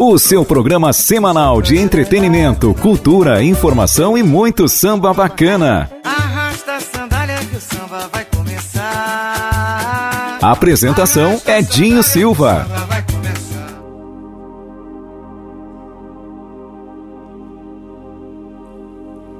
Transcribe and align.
O 0.00 0.16
seu 0.16 0.44
programa 0.44 0.92
semanal 0.92 1.60
de 1.60 1.76
entretenimento, 1.76 2.72
cultura, 2.74 3.42
informação 3.42 4.16
e 4.16 4.22
muito 4.22 4.68
samba 4.68 5.12
bacana. 5.12 5.90
Arrasta 6.04 6.76
a 6.76 6.80
sandália 6.80 7.36
que 7.38 7.56
o 7.56 7.60
samba 7.60 8.08
vai 8.12 8.24
começar. 8.26 8.78
A 10.40 10.52
apresentação 10.52 11.42
é 11.44 11.60
Dinho 11.60 12.04
Silva. 12.04 12.64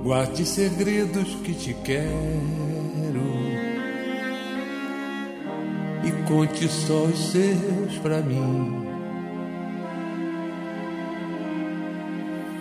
Guarde 0.02 0.44
segredos 0.44 1.36
que 1.44 1.54
te 1.54 1.72
quero 1.84 2.08
e 6.02 6.10
conte 6.26 6.66
só 6.66 7.04
os 7.04 7.30
seus 7.30 7.96
pra 8.02 8.20
mim. 8.22 8.87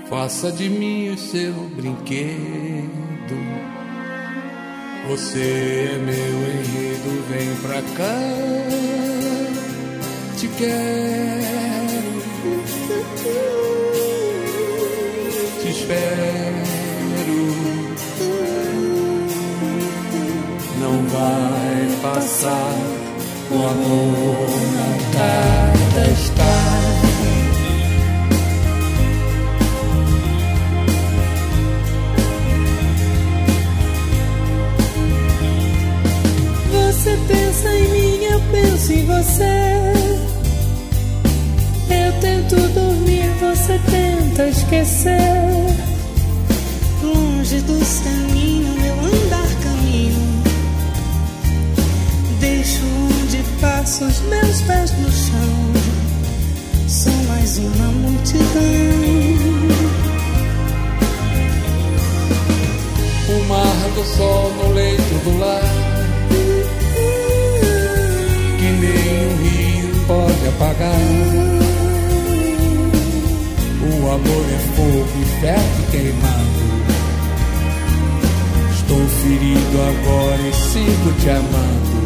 Faça 0.09 0.51
de 0.53 0.69
mim 0.69 1.09
o 1.09 1.17
seu 1.17 1.53
brinquedo. 1.75 2.37
Você 5.09 5.89
é 5.91 5.97
meu 5.97 6.13
enredo, 6.15 7.23
vem 7.29 7.55
pra 7.61 7.81
cá. 7.97 8.17
Te 10.37 10.47
quero, 10.47 11.87
te 15.61 15.69
espero. 15.69 16.57
Não 20.79 21.05
vai 21.07 21.99
passar, 22.01 22.75
o 23.51 23.55
amor 23.55 24.49
não 24.73 24.97
tarda 25.11 26.11
está. 26.11 26.96
Você 36.97 37.15
pensa 37.27 37.69
em 37.69 37.87
mim, 37.89 38.23
eu 38.23 38.41
penso 38.51 38.91
em 38.91 39.05
você. 39.05 39.93
Eu 41.91 42.11
tento 42.19 42.55
dormir, 42.73 43.29
você 43.39 43.79
tenta 43.91 44.47
esquecer. 44.47 45.19
Longe 47.03 47.61
do 47.61 47.85
seu 47.85 48.11
ninho, 48.33 48.73
meu 48.81 48.93
andar 48.93 49.47
caminho. 49.63 50.43
Deixo 52.39 52.81
onde 53.21 53.43
passo 53.61 54.03
os 54.03 54.19
meus 54.21 54.61
pés 54.61 54.91
no 54.97 55.11
chão. 55.11 55.73
Sou 56.87 57.13
mais 57.27 57.59
uma 57.59 57.91
multidão. 57.91 58.41
O 63.29 63.47
mar 63.47 63.89
do 63.93 64.03
sol 64.03 64.51
no 64.55 64.73
leito 64.73 65.23
do 65.23 65.37
lar 65.37 65.96
pode 70.07 70.47
apagar 70.47 70.99
O 73.81 74.09
amor 74.09 74.45
é 74.49 74.59
fogo 74.75 75.09
e 75.21 75.25
ferro 75.41 75.83
queimado 75.91 76.67
Estou 78.73 79.05
ferido 79.21 79.77
agora 79.81 80.41
e 80.41 80.53
sigo 80.53 81.11
te 81.19 81.29
amando 81.29 81.97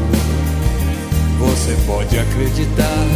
Você 1.39 1.77
pode 1.85 2.19
acreditar 2.19 3.07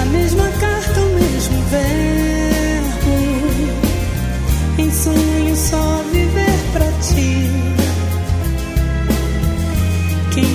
A 0.00 0.04
mesma 0.06 0.48
carta, 0.60 1.00
o 1.00 1.14
mesmo 1.14 1.62
verbo. 1.70 3.14
Em 4.78 4.90
sonho 4.90 5.56
só 5.56 6.02
viver 6.12 6.58
pra 6.72 6.92
ti. 7.00 7.51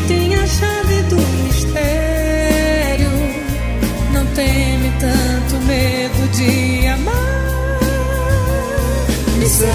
Tem 0.07 0.35
a 0.35 0.47
chave 0.47 1.01
do 1.03 1.17
mistério. 1.43 3.11
Não 4.13 4.25
teme 4.27 4.91
tanto 4.99 5.55
medo 5.65 6.27
de 6.31 6.87
amar. 6.87 7.79
Me 9.37 9.45
cego, 9.45 9.71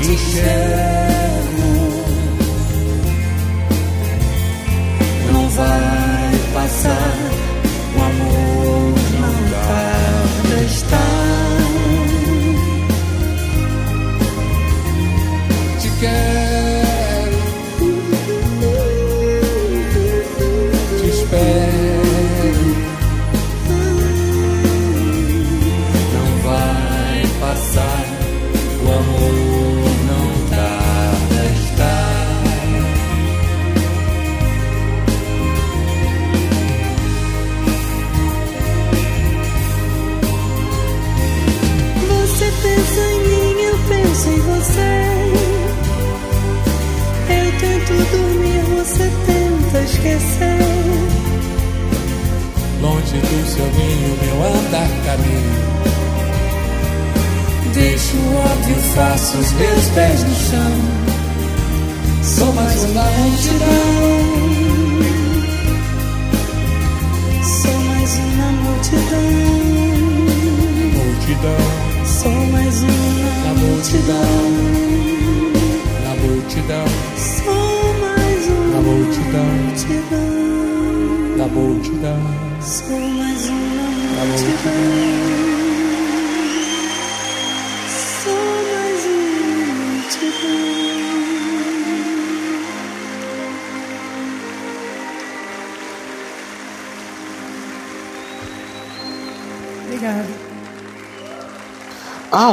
Te 0.00 0.12
enxergo 0.12 0.87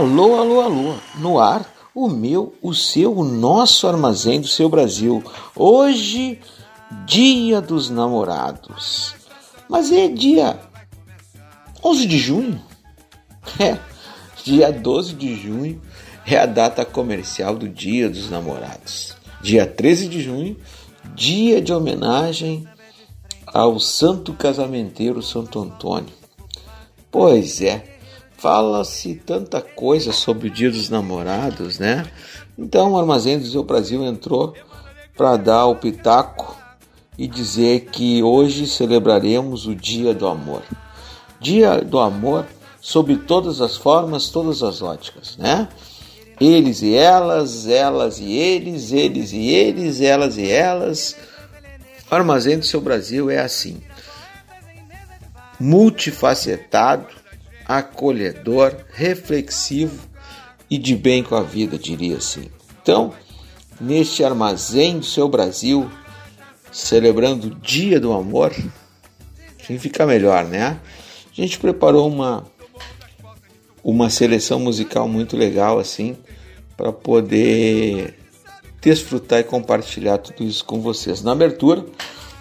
Alô, 0.05 0.35
alô, 0.35 0.61
alô. 0.61 0.95
No 1.15 1.39
ar, 1.39 1.65
o 1.91 2.07
meu, 2.07 2.53
o 2.61 2.75
seu, 2.75 3.17
o 3.17 3.23
nosso 3.23 3.87
armazém 3.87 4.39
do 4.39 4.47
seu 4.47 4.69
Brasil. 4.69 5.23
Hoje, 5.55 6.39
dia 7.07 7.59
dos 7.59 7.89
namorados. 7.89 9.15
Mas 9.67 9.91
é 9.91 10.07
dia 10.07 10.59
11 11.83 12.05
de 12.05 12.19
junho. 12.19 12.61
É, 13.59 13.79
dia 14.43 14.71
12 14.71 15.13
de 15.13 15.35
junho 15.35 15.81
é 16.23 16.37
a 16.37 16.45
data 16.45 16.85
comercial 16.85 17.55
do 17.55 17.67
Dia 17.67 18.07
dos 18.07 18.29
Namorados. 18.29 19.15
Dia 19.41 19.65
13 19.65 20.07
de 20.07 20.21
junho, 20.21 20.55
dia 21.15 21.59
de 21.59 21.73
homenagem 21.73 22.67
ao 23.47 23.79
santo 23.79 24.33
casamenteiro 24.33 25.23
Santo 25.23 25.59
Antônio. 25.59 26.13
Pois 27.09 27.61
é, 27.61 27.94
fala-se 28.37 29.15
tanta 29.15 29.61
coisa 29.61 30.11
sobre 30.11 30.47
o 30.47 30.51
Dia 30.51 30.69
dos 30.69 30.89
Namorados, 30.89 31.79
né? 31.79 32.05
Então 32.57 32.93
o 32.93 32.97
Armazém 32.97 33.39
do 33.39 33.45
Seu 33.45 33.63
Brasil 33.63 34.03
entrou 34.03 34.53
para 35.15 35.37
dar 35.37 35.65
o 35.65 35.75
pitaco 35.75 36.55
e 37.17 37.27
dizer 37.27 37.85
que 37.85 38.21
hoje 38.21 38.67
celebraremos 38.67 39.67
o 39.67 39.75
Dia 39.75 40.13
do 40.13 40.27
Amor. 40.27 40.61
Dia 41.39 41.81
do 41.81 41.99
Amor 41.99 42.45
sob 42.81 43.15
todas 43.17 43.61
as 43.61 43.75
formas, 43.75 44.29
todas 44.29 44.61
as 44.61 44.81
óticas, 44.81 45.37
né? 45.37 45.67
Eles 46.39 46.81
e 46.81 46.93
elas, 46.93 47.65
elas 47.65 48.19
e 48.19 48.31
eles, 48.31 48.91
eles 48.91 49.31
e 49.31 49.49
eles, 49.49 50.01
elas 50.01 50.37
e 50.37 50.49
elas. 50.49 51.15
O 52.11 52.13
Armazém 52.13 52.59
do 52.59 52.65
Seu 52.65 52.81
Brasil 52.81 53.29
é 53.31 53.39
assim: 53.39 53.81
multifacetado, 55.59 57.07
acolhedor, 57.67 58.75
reflexivo 58.91 60.07
e 60.69 60.77
de 60.77 60.95
bem 60.95 61.23
com 61.23 61.35
a 61.35 61.41
vida, 61.41 61.77
diria 61.77 62.17
assim. 62.17 62.49
Então, 62.81 63.13
neste 63.79 64.23
Armazém 64.23 64.99
do 64.99 65.05
Seu 65.05 65.27
Brasil, 65.27 65.89
celebrando 66.71 67.47
o 67.47 67.55
Dia 67.55 67.99
do 67.99 68.13
Amor, 68.13 68.53
assim 69.59 69.79
fica 69.79 70.05
melhor, 70.05 70.45
né? 70.45 70.79
A 71.31 71.41
gente 71.41 71.59
preparou 71.59 72.07
uma 72.07 72.45
uma 73.83 74.09
seleção 74.09 74.59
musical 74.59 75.07
muito 75.07 75.37
legal 75.37 75.77
assim 75.77 76.17
para 76.75 76.91
poder 76.91 78.15
desfrutar 78.81 79.39
e 79.39 79.43
compartilhar 79.43 80.17
tudo 80.17 80.43
isso 80.43 80.65
com 80.65 80.81
vocês. 80.81 81.21
Na 81.21 81.33
abertura 81.33 81.85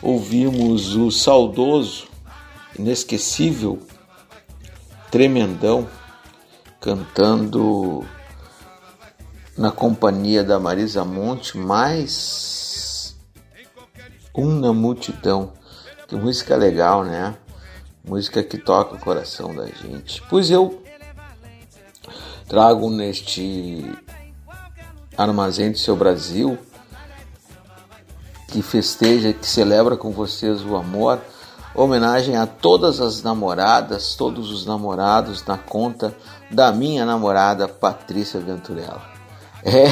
ouvimos 0.03 0.97
o 0.97 1.11
saudoso, 1.11 2.07
inesquecível 2.79 3.79
Tremendão 5.15 5.87
cantando 6.81 8.05
na 9.57 9.71
companhia 9.71 10.43
da 10.43 10.59
Marisa 10.59 11.05
Monte, 11.05 11.57
mais 11.57 13.15
um 14.35 14.59
na 14.59 14.73
multidão. 14.73 15.53
Que 16.09 16.17
música 16.17 16.57
legal, 16.57 17.05
né? 17.05 17.37
Música 18.05 18.43
que 18.43 18.59
toca 18.59 18.97
o 18.97 18.99
coração 18.99 19.55
da 19.55 19.67
gente. 19.67 20.21
Pois 20.29 20.51
eu 20.51 20.83
trago 22.49 22.91
neste 22.91 23.89
armazém 25.17 25.71
do 25.71 25.79
seu 25.79 25.95
Brasil 25.95 26.59
que 28.49 28.61
festeja, 28.63 29.33
que 29.33 29.47
celebra 29.47 29.97
com 29.97 30.11
vocês 30.11 30.61
o 30.63 30.75
amor, 30.75 31.21
homenagem 31.75 32.37
a 32.37 32.47
todas 32.47 33.01
as 33.01 33.23
namoradas, 33.23 34.15
todos 34.15 34.51
os 34.51 34.65
namorados 34.65 35.45
na 35.45 35.59
conta 35.59 36.15
da 36.51 36.73
minha 36.73 37.05
namorada 37.05 37.67
Patrícia 37.67 38.39
Venturella. 38.41 39.03
É, 39.65 39.87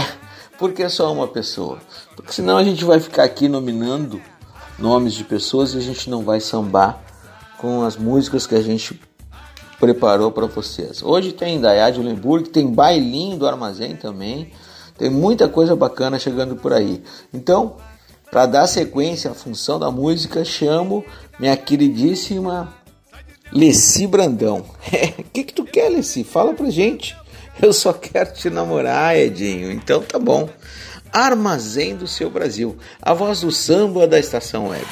porque 0.58 0.82
é 0.82 0.88
só 0.88 1.12
uma 1.12 1.26
pessoa. 1.26 1.78
Porque 2.14 2.32
senão 2.32 2.56
a 2.56 2.64
gente 2.64 2.84
vai 2.84 3.00
ficar 3.00 3.24
aqui 3.24 3.48
nominando 3.48 4.20
nomes 4.78 5.14
de 5.14 5.24
pessoas 5.24 5.74
e 5.74 5.78
a 5.78 5.80
gente 5.80 6.08
não 6.08 6.22
vai 6.22 6.40
sambar 6.40 7.02
com 7.58 7.82
as 7.82 7.96
músicas 7.96 8.46
que 8.46 8.54
a 8.54 8.62
gente 8.62 9.00
preparou 9.80 10.30
para 10.30 10.46
vocês. 10.46 11.02
Hoje 11.02 11.32
tem 11.32 11.60
Dayad 11.60 11.96
Lemburg, 11.96 12.48
tem 12.50 12.72
bailinho 12.72 13.36
do 13.36 13.46
armazém 13.46 13.96
também, 13.96 14.52
tem 14.96 15.10
muita 15.10 15.48
coisa 15.48 15.74
bacana 15.74 16.18
chegando 16.18 16.54
por 16.54 16.72
aí. 16.72 17.02
Então, 17.34 17.76
para 18.32 18.46
dar 18.46 18.66
sequência 18.66 19.30
à 19.30 19.34
função 19.34 19.78
da 19.78 19.90
música, 19.90 20.42
chamo 20.42 21.04
minha 21.38 21.54
queridíssima 21.54 22.74
Leci 23.52 24.06
Brandão. 24.06 24.64
O 25.18 25.22
que, 25.30 25.44
que 25.44 25.52
tu 25.52 25.64
quer, 25.64 25.90
Leci? 25.90 26.24
Fala 26.24 26.54
pra 26.54 26.70
gente. 26.70 27.14
Eu 27.60 27.74
só 27.74 27.92
quero 27.92 28.32
te 28.32 28.48
namorar, 28.48 29.14
Edinho. 29.14 29.70
Então 29.70 30.00
tá 30.00 30.18
bom. 30.18 30.48
Armazém 31.12 31.94
do 31.94 32.08
seu 32.08 32.30
Brasil, 32.30 32.74
a 33.02 33.12
voz 33.12 33.42
do 33.42 33.52
samba 33.52 34.06
da 34.06 34.18
estação 34.18 34.68
web. 34.68 34.86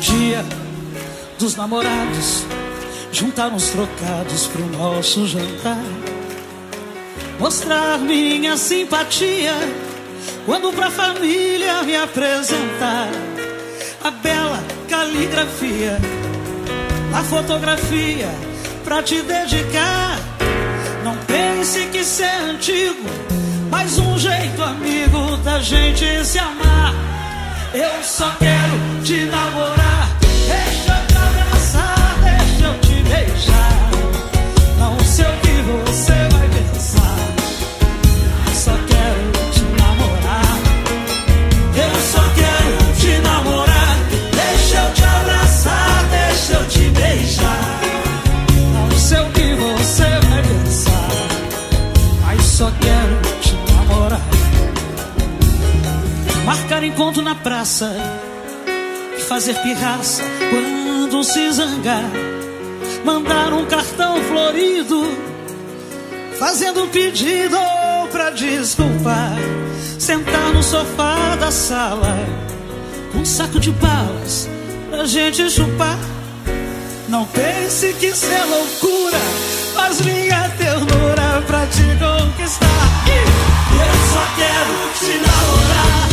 Dia 0.00 0.44
dos 1.38 1.54
namorados, 1.56 2.44
juntar 3.12 3.48
uns 3.48 3.68
trocados 3.68 4.46
pro 4.46 4.66
nosso 4.66 5.26
jantar. 5.26 5.84
Mostrar 7.38 7.98
minha 7.98 8.56
simpatia 8.56 9.54
quando 10.44 10.72
pra 10.72 10.90
família 10.90 11.82
me 11.82 11.96
apresentar. 11.96 13.08
A 14.02 14.10
bela 14.10 14.62
caligrafia, 14.88 15.98
a 17.14 17.22
fotografia 17.22 18.28
pra 18.84 19.02
te 19.02 19.22
dedicar. 19.22 20.18
Não 21.04 21.16
pense 21.26 21.86
que 21.86 21.98
isso 21.98 22.22
é 22.22 22.38
antigo, 22.50 23.04
mas 23.70 23.98
um 23.98 24.18
jeito 24.18 24.62
amigo 24.62 25.36
da 25.38 25.60
gente 25.60 26.24
se 26.24 26.38
amar. 26.38 27.09
Eu 27.72 28.02
só 28.02 28.28
quero 28.40 29.04
te 29.04 29.26
namorar. 29.26 30.18
Deixa 30.20 30.90
eu 30.90 31.06
te 31.06 31.16
abraçar, 31.16 32.18
deixa 32.20 32.64
eu 32.64 32.80
te 32.80 33.02
beijar. 33.04 33.69
Marcar 56.50 56.82
encontro 56.82 57.22
na 57.22 57.36
praça 57.36 57.94
fazer 59.28 59.54
pirraça 59.62 60.24
quando 60.50 61.22
se 61.22 61.52
zangar, 61.52 62.10
mandar 63.04 63.52
um 63.52 63.64
cartão 63.66 64.20
florido, 64.24 65.16
fazendo 66.36 66.82
um 66.82 66.88
pedido 66.88 67.56
pra 68.10 68.30
desculpar, 68.30 69.36
sentar 69.96 70.52
no 70.52 70.60
sofá 70.60 71.36
da 71.36 71.52
sala, 71.52 72.18
com 73.12 73.18
um 73.18 73.24
saco 73.24 73.60
de 73.60 73.70
balas 73.70 74.48
pra 74.90 75.04
gente 75.04 75.48
chupar. 75.48 76.00
Não 77.08 77.26
pense 77.26 77.92
que 77.92 78.06
isso 78.06 78.26
é 78.26 78.44
loucura, 78.44 79.18
mas 79.76 80.00
minha 80.00 80.48
ternura 80.58 81.44
pra 81.46 81.64
te 81.66 81.84
conquistar. 81.96 82.66
Eu 83.72 83.94
só 84.12 84.26
quero 84.34 84.90
te 84.98 85.16
namorar, 85.16 86.09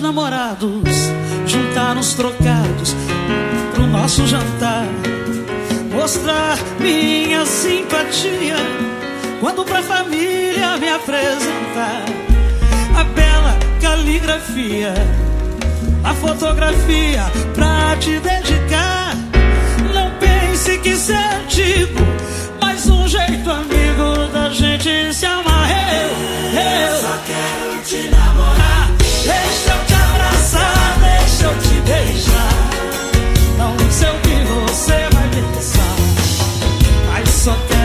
namorados, 0.00 1.10
juntar 1.46 1.96
os 1.96 2.14
trocados 2.14 2.96
nosso 3.90 4.26
jantar 4.26 4.86
mostrar 5.90 6.58
minha 6.78 7.44
simpatia 7.44 8.56
quando 9.40 9.64
pra 9.64 9.82
família 9.82 10.76
me 10.76 10.88
apresentar 10.88 12.04
a 12.98 13.04
bela 13.04 13.56
caligrafia, 13.80 14.94
a 16.02 16.14
fotografia 16.14 17.24
pra 17.54 17.96
te 17.96 18.18
dedicar. 18.18 19.14
Não 19.94 20.10
pense 20.18 20.78
que 20.78 20.90
isso 20.90 21.12
é 21.12 21.36
antigo, 21.36 22.00
mas 22.60 22.88
um 22.88 23.06
jeito 23.06 23.50
amigo 23.50 24.32
da 24.32 24.50
gente 24.50 25.14
se 25.14 25.26
amar. 25.26 25.70
Eu, 25.70 26.10
eu 26.60 27.00
só 27.00 27.18
quero 27.26 27.82
te 27.84 28.08
namorar. 28.08 28.90
Deixa 28.98 29.70
eu 29.70 29.86
te 29.86 29.94
abraçar, 29.94 30.98
deixa 31.00 31.44
eu 31.44 31.58
te 31.60 31.80
beijar. 31.88 32.87
Não 33.76 33.90
sei 33.90 34.08
o 34.08 34.20
que 34.20 34.44
você 34.44 35.08
vai 35.12 35.28
pensar, 35.30 35.96
mas 37.12 37.28
só 37.28 37.56
quero 37.68 37.77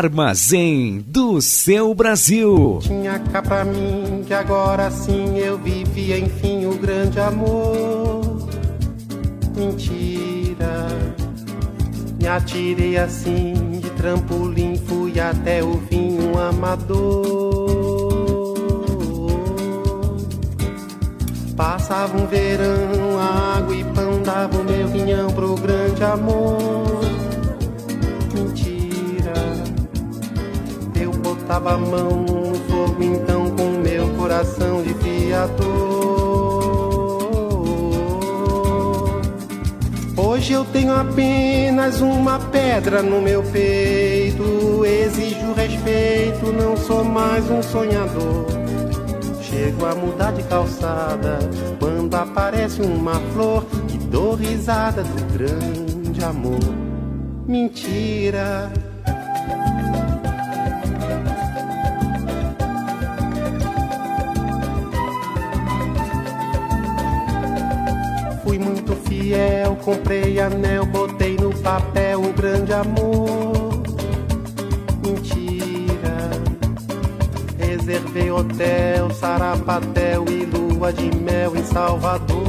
Armazém 0.00 1.04
do 1.06 1.42
seu 1.42 1.94
Brasil. 1.94 2.78
Tinha 2.80 3.18
cá 3.18 3.42
pra 3.42 3.66
mim 3.66 4.24
que 4.26 4.32
agora 4.32 4.90
sim 4.90 5.36
eu 5.36 5.58
vivia 5.58 6.18
enfim 6.18 6.64
o 6.64 6.74
grande 6.78 7.20
amor. 7.20 8.48
Mentira, 9.54 10.88
me 12.18 12.26
atirei 12.26 12.96
assim 12.96 13.52
de 13.78 13.90
trampolim, 13.90 14.78
fui 14.78 15.20
até 15.20 15.62
o 15.62 15.76
fim 15.90 16.18
um 16.18 16.38
amador. 16.38 17.68
Passava 21.54 22.16
um 22.16 22.26
verão, 22.26 23.18
água 23.54 23.76
e 23.76 23.84
pão, 23.84 24.22
dava 24.22 24.56
o 24.56 24.64
meu 24.64 24.88
quinhão 24.90 25.30
pro 25.30 25.56
grande 25.56 26.02
amor. 26.02 27.09
Botava 31.50 31.74
a 31.74 31.78
mão 31.78 32.10
no 32.10 32.54
fogo 32.70 33.02
então 33.02 33.50
com 33.50 33.70
meu 33.82 34.08
coração 34.10 34.84
de 34.84 34.94
fiador. 34.94 35.80
Hoje 40.16 40.52
eu 40.52 40.64
tenho 40.66 40.94
apenas 40.94 42.00
uma 42.00 42.38
pedra 42.38 43.02
no 43.02 43.20
meu 43.20 43.42
peito. 43.42 44.84
Exijo 44.84 45.52
respeito, 45.54 46.52
não 46.52 46.76
sou 46.76 47.02
mais 47.02 47.50
um 47.50 47.60
sonhador. 47.60 48.46
Chego 49.42 49.86
a 49.86 49.94
mudar 49.96 50.32
de 50.32 50.44
calçada 50.44 51.40
quando 51.80 52.14
aparece 52.14 52.80
uma 52.80 53.14
flor 53.32 53.66
e 53.92 53.98
dou 53.98 54.36
risada 54.36 55.02
do 55.02 55.32
grande 55.32 56.22
amor. 56.22 56.60
Mentira. 57.44 58.70
Fui 68.50 68.58
muito 68.58 68.96
fiel, 68.96 69.76
comprei 69.76 70.40
anel, 70.40 70.84
botei 70.84 71.36
no 71.36 71.54
papel 71.58 72.20
um 72.20 72.32
grande 72.32 72.72
amor. 72.72 73.80
Mentira. 75.06 76.30
Reservei 77.56 78.28
hotel, 78.28 79.08
sarapatel 79.12 80.24
e 80.28 80.44
lua 80.46 80.92
de 80.92 81.14
mel 81.14 81.54
em 81.54 81.62
Salvador. 81.62 82.40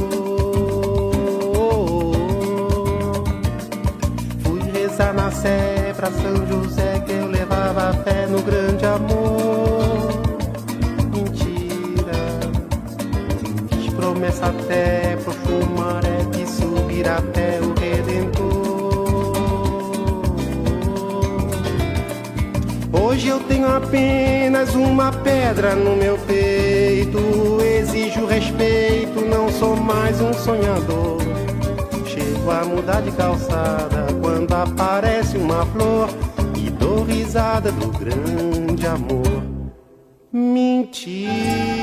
Fui 4.40 4.60
rezar 4.72 5.14
na 5.14 5.30
sé 5.30 5.94
pra 5.96 6.10
São 6.10 6.44
José 6.48 6.98
que 7.06 7.12
eu 7.12 7.28
levava 7.28 7.92
fé 8.02 8.26
no 8.26 8.42
grande 8.42 8.84
amor. 8.84 10.21
Promessa 14.22 14.46
até 14.46 15.16
pro 15.16 15.32
fumaré 15.32 16.24
que 16.30 16.46
subir 16.46 17.08
até 17.08 17.58
o 17.60 17.74
Redentor. 17.74 19.32
Hoje 22.92 23.26
eu 23.26 23.40
tenho 23.40 23.66
apenas 23.66 24.76
uma 24.76 25.10
pedra 25.10 25.74
no 25.74 25.96
meu 25.96 26.16
peito. 26.18 27.18
Exijo 27.62 28.24
respeito, 28.24 29.24
não 29.24 29.50
sou 29.50 29.74
mais 29.74 30.20
um 30.20 30.32
sonhador. 30.32 31.20
Chego 32.06 32.48
a 32.48 32.64
mudar 32.64 33.00
de 33.00 33.10
calçada 33.10 34.06
quando 34.20 34.52
aparece 34.52 35.36
uma 35.36 35.66
flor 35.66 36.08
e 36.56 36.70
dou 36.70 37.02
risada 37.02 37.72
do 37.72 37.88
grande 37.88 38.86
amor. 38.86 39.42
Mentira. 40.32 41.82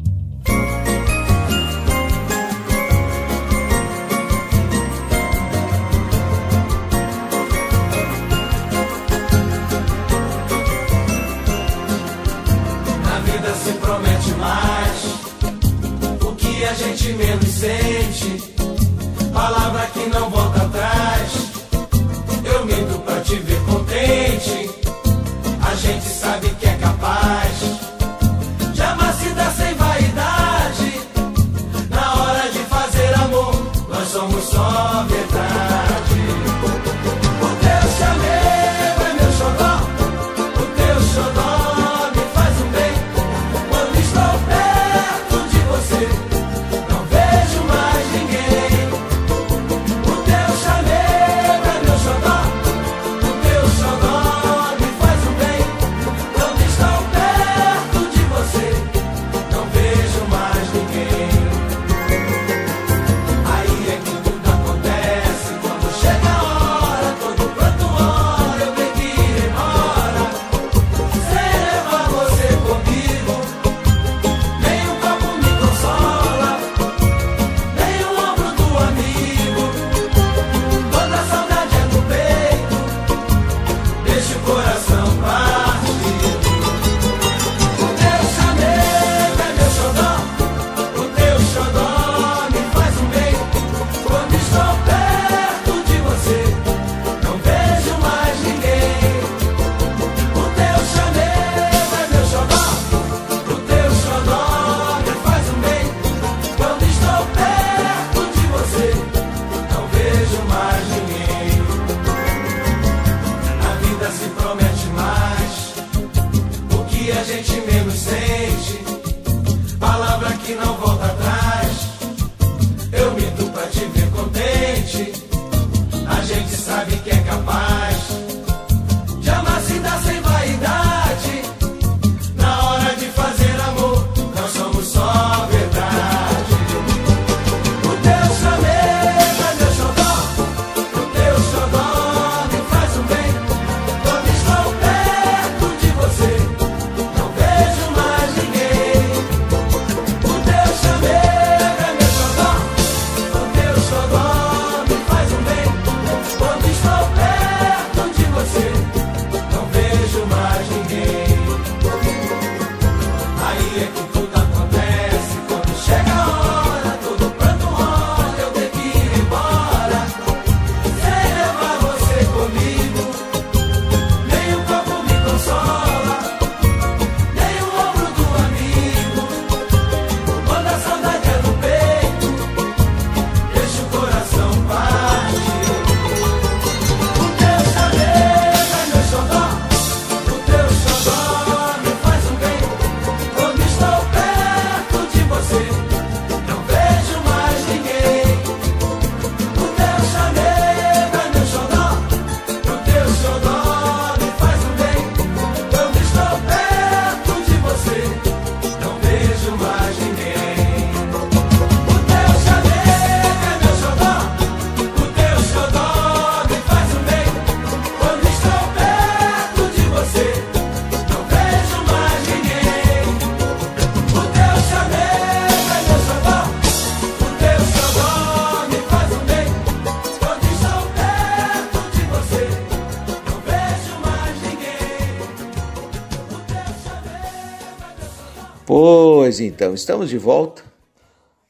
Pois 238.83 239.39
então, 239.39 239.75
estamos 239.75 240.09
de 240.09 240.17
volta 240.17 240.63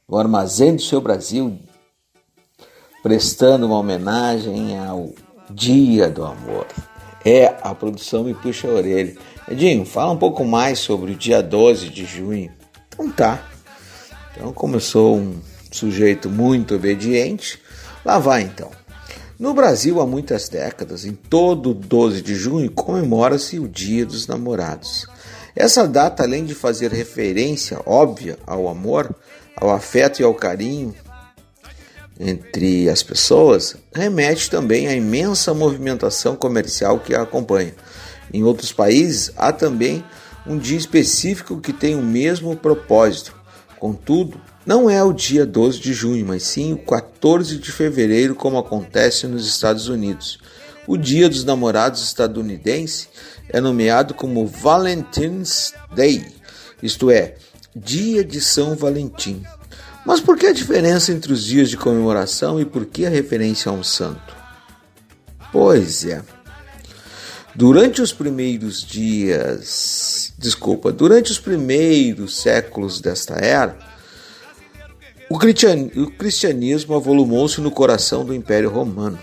no 0.05 0.17
Armazém 0.17 0.75
do 0.75 0.81
Seu 0.81 0.99
Brasil, 0.99 1.57
prestando 3.01 3.65
uma 3.65 3.77
homenagem 3.77 4.77
ao 4.77 5.11
Dia 5.49 6.09
do 6.09 6.25
Amor. 6.25 6.67
É, 7.23 7.55
a 7.61 7.73
produção 7.73 8.25
me 8.25 8.33
puxa 8.33 8.67
a 8.67 8.71
orelha. 8.71 9.15
Edinho, 9.49 9.85
fala 9.85 10.11
um 10.11 10.17
pouco 10.17 10.43
mais 10.43 10.79
sobre 10.79 11.13
o 11.13 11.15
dia 11.15 11.41
12 11.41 11.87
de 11.87 12.03
junho. 12.03 12.51
Então 12.89 13.09
tá. 13.09 13.41
Então, 14.35 14.51
como 14.51 14.75
eu 14.75 14.81
sou 14.81 15.15
um 15.15 15.39
sujeito 15.71 16.29
muito 16.29 16.75
obediente, 16.75 17.61
lá 18.03 18.19
vai 18.19 18.41
então. 18.41 18.69
No 19.39 19.53
Brasil, 19.53 20.01
há 20.01 20.05
muitas 20.05 20.49
décadas, 20.49 21.05
em 21.05 21.13
todo 21.13 21.73
12 21.73 22.21
de 22.21 22.35
junho, 22.35 22.69
comemora-se 22.69 23.57
o 23.57 23.69
Dia 23.69 24.05
dos 24.05 24.27
Namorados. 24.27 25.07
Essa 25.55 25.87
data, 25.87 26.23
além 26.23 26.45
de 26.45 26.55
fazer 26.55 26.91
referência 26.91 27.79
óbvia 27.85 28.37
ao 28.45 28.67
amor, 28.67 29.13
ao 29.55 29.71
afeto 29.71 30.21
e 30.21 30.23
ao 30.23 30.33
carinho 30.33 30.95
entre 32.19 32.87
as 32.87 33.01
pessoas, 33.01 33.75
remete 33.93 34.49
também 34.49 34.87
à 34.87 34.93
imensa 34.93 35.53
movimentação 35.53 36.35
comercial 36.35 36.99
que 36.99 37.15
a 37.15 37.23
acompanha. 37.23 37.73
Em 38.33 38.43
outros 38.43 38.71
países, 38.71 39.31
há 39.35 39.51
também 39.51 40.03
um 40.45 40.57
dia 40.57 40.77
específico 40.77 41.59
que 41.59 41.73
tem 41.73 41.95
o 41.95 42.01
mesmo 42.01 42.55
propósito. 42.55 43.35
Contudo, 43.79 44.39
não 44.65 44.87
é 44.89 45.03
o 45.03 45.11
dia 45.11 45.45
12 45.45 45.79
de 45.79 45.93
junho, 45.93 46.25
mas 46.25 46.43
sim 46.43 46.73
o 46.73 46.77
14 46.77 47.57
de 47.57 47.71
fevereiro, 47.71 48.35
como 48.35 48.57
acontece 48.57 49.25
nos 49.25 49.47
Estados 49.47 49.87
Unidos. 49.87 50.39
O 50.87 50.97
Dia 50.97 51.27
dos 51.27 51.43
Namorados 51.43 52.03
estadunidense 52.03 53.07
é 53.51 53.59
nomeado 53.59 54.13
como 54.13 54.47
Valentine's 54.47 55.73
Day, 55.93 56.25
isto 56.81 57.11
é, 57.11 57.35
Dia 57.75 58.23
de 58.23 58.41
São 58.41 58.75
Valentim. 58.75 59.43
Mas 60.05 60.19
por 60.19 60.37
que 60.37 60.47
a 60.47 60.53
diferença 60.53 61.11
entre 61.11 61.31
os 61.31 61.43
dias 61.43 61.69
de 61.69 61.77
comemoração 61.77 62.59
e 62.59 62.65
por 62.65 62.85
que 62.85 63.05
a 63.05 63.09
referência 63.09 63.69
a 63.69 63.73
um 63.73 63.83
santo? 63.83 64.35
Pois 65.51 66.05
é. 66.05 66.21
Durante 67.53 68.01
os 68.01 68.13
primeiros 68.13 68.81
dias, 68.81 70.33
desculpa, 70.37 70.91
durante 70.91 71.31
os 71.31 71.39
primeiros 71.39 72.37
séculos 72.37 73.01
desta 73.01 73.35
era, 73.35 73.77
o 75.29 75.37
cristianismo 75.37 76.95
avolumou-se 76.95 77.61
no 77.61 77.69
coração 77.69 78.25
do 78.25 78.33
Império 78.33 78.69
Romano. 78.69 79.19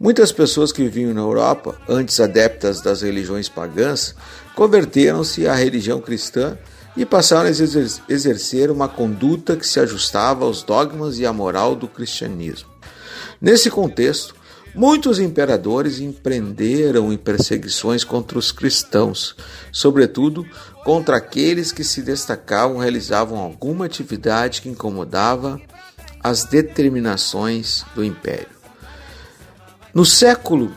Muitas 0.00 0.30
pessoas 0.30 0.70
que 0.70 0.82
viviam 0.82 1.12
na 1.12 1.22
Europa, 1.22 1.76
antes 1.88 2.20
adeptas 2.20 2.80
das 2.80 3.02
religiões 3.02 3.48
pagãs, 3.48 4.14
converteram-se 4.54 5.48
à 5.48 5.54
religião 5.54 6.00
cristã 6.00 6.56
e 6.96 7.04
passaram 7.04 7.48
a 7.48 8.12
exercer 8.12 8.70
uma 8.70 8.88
conduta 8.88 9.56
que 9.56 9.66
se 9.66 9.80
ajustava 9.80 10.44
aos 10.44 10.62
dogmas 10.62 11.18
e 11.18 11.26
à 11.26 11.32
moral 11.32 11.74
do 11.74 11.88
cristianismo. 11.88 12.68
Nesse 13.40 13.70
contexto, 13.70 14.36
muitos 14.72 15.18
imperadores 15.18 15.98
empreenderam 15.98 17.12
em 17.12 17.16
perseguições 17.16 18.04
contra 18.04 18.38
os 18.38 18.52
cristãos, 18.52 19.34
sobretudo 19.72 20.46
contra 20.84 21.16
aqueles 21.16 21.72
que 21.72 21.82
se 21.82 22.02
destacavam 22.02 22.78
realizavam 22.78 23.38
alguma 23.38 23.86
atividade 23.86 24.62
que 24.62 24.68
incomodava 24.68 25.60
as 26.22 26.44
determinações 26.44 27.84
do 27.96 28.04
império. 28.04 28.57
No 29.94 30.04
século 30.04 30.70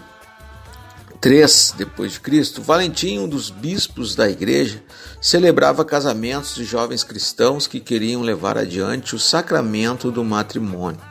3 1.20 1.76
depois 1.78 2.14
de 2.14 2.20
Cristo, 2.20 2.62
Valentim, 2.62 3.20
um 3.20 3.28
dos 3.28 3.50
bispos 3.50 4.16
da 4.16 4.30
igreja, 4.30 4.82
celebrava 5.20 5.84
casamentos 5.84 6.56
de 6.56 6.64
jovens 6.64 7.04
cristãos 7.04 7.68
que 7.68 7.80
queriam 7.80 8.22
levar 8.22 8.58
adiante 8.58 9.14
o 9.14 9.20
sacramento 9.20 10.12
do 10.12 10.24
matrimônio. 10.24 11.02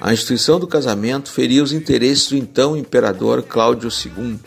A 0.00 0.12
instituição 0.12 0.58
do 0.58 0.66
casamento 0.66 1.30
feria 1.30 1.62
os 1.62 1.72
interesses 1.72 2.28
do 2.28 2.36
então 2.36 2.76
imperador 2.76 3.42
Cláudio 3.42 3.90
II, 3.90 4.40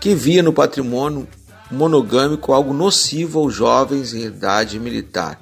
que 0.00 0.14
via 0.14 0.42
no 0.42 0.52
patrimônio 0.52 1.28
monogâmico 1.70 2.52
algo 2.52 2.72
nocivo 2.72 3.40
aos 3.40 3.54
jovens 3.54 4.14
em 4.14 4.22
idade 4.22 4.78
militar. 4.78 5.38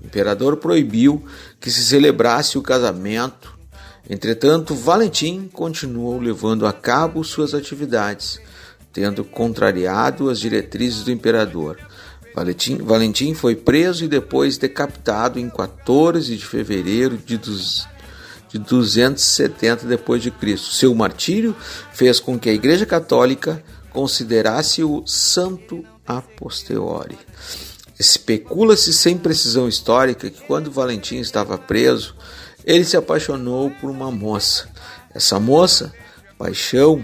O 0.00 0.06
imperador 0.06 0.56
proibiu 0.56 1.24
que 1.60 1.70
se 1.70 1.82
celebrasse 1.82 2.56
o 2.56 2.62
casamento. 2.62 3.57
Entretanto, 4.08 4.74
Valentim 4.74 5.50
continuou 5.52 6.18
levando 6.18 6.66
a 6.66 6.72
cabo 6.72 7.22
suas 7.22 7.52
atividades, 7.52 8.40
tendo 8.92 9.22
contrariado 9.22 10.30
as 10.30 10.40
diretrizes 10.40 11.04
do 11.04 11.12
imperador. 11.12 11.78
Valentim, 12.34 12.78
Valentim 12.78 13.34
foi 13.34 13.54
preso 13.54 14.04
e 14.04 14.08
depois 14.08 14.56
decapitado 14.56 15.38
em 15.38 15.50
14 15.50 16.36
de 16.36 16.46
fevereiro 16.46 17.18
de, 17.18 17.36
de 17.36 18.58
270 18.58 19.86
depois 19.86 20.22
de 20.22 20.30
Cristo. 20.30 20.72
Seu 20.72 20.94
martírio 20.94 21.54
fez 21.92 22.18
com 22.18 22.38
que 22.38 22.48
a 22.48 22.54
Igreja 22.54 22.86
Católica 22.86 23.62
considerasse-o 23.90 25.06
santo 25.06 25.84
a 26.06 26.22
posteriori. 26.22 27.18
Especula-se 27.98 28.92
sem 28.92 29.18
precisão 29.18 29.68
histórica 29.68 30.30
que 30.30 30.40
quando 30.42 30.70
Valentim 30.70 31.16
estava 31.16 31.58
preso, 31.58 32.14
ele 32.68 32.84
se 32.84 32.98
apaixonou 32.98 33.70
por 33.70 33.88
uma 33.88 34.10
moça. 34.10 34.68
Essa 35.14 35.40
moça, 35.40 35.90
paixão, 36.36 37.02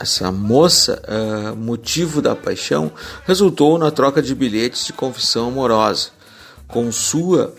essa 0.00 0.32
moça, 0.32 1.02
uh, 1.06 1.54
motivo 1.54 2.22
da 2.22 2.34
paixão, 2.34 2.90
resultou 3.26 3.76
na 3.76 3.90
troca 3.90 4.22
de 4.22 4.34
bilhetes 4.34 4.86
de 4.86 4.94
confissão 4.94 5.48
amorosa. 5.48 6.08
Com 6.66 6.90
sua 6.90 7.54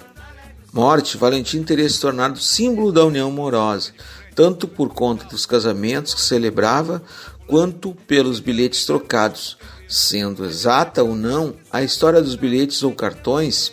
morte, 0.73 1.15
Valentim 1.15 1.61
teria 1.61 1.87
se 1.87 1.99
tornado 1.99 2.39
símbolo 2.39 2.91
da 2.91 3.05
união 3.05 3.27
amorosa, 3.27 3.91
tanto 4.33 4.67
por 4.67 4.89
conta 4.89 5.25
dos 5.25 5.45
casamentos 5.45 6.15
que 6.15 6.21
celebrava, 6.21 7.03
quanto 7.45 7.93
pelos 8.07 8.39
bilhetes 8.39 8.83
trocados. 8.83 9.59
Sendo 9.87 10.43
exata 10.43 11.03
ou 11.03 11.15
não, 11.15 11.53
a 11.71 11.83
história 11.83 12.19
dos 12.19 12.35
bilhetes 12.35 12.81
ou 12.81 12.93
cartões 12.93 13.71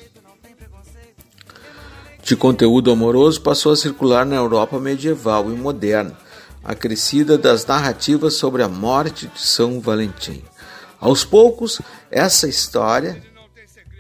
de 2.24 2.34
conteúdo 2.34 2.90
amoroso 2.90 3.42
passou 3.42 3.72
a 3.72 3.76
circular 3.76 4.24
na 4.24 4.36
Europa 4.36 4.80
medieval 4.80 5.50
e 5.50 5.54
moderna, 5.54 6.16
acrescida 6.64 7.36
das 7.36 7.66
narrativas 7.66 8.34
sobre 8.34 8.62
a 8.62 8.68
morte 8.68 9.26
de 9.26 9.40
São 9.40 9.78
Valentim. 9.78 10.42
Aos 10.98 11.22
poucos, 11.22 11.82
essa 12.10 12.48
história, 12.48 13.22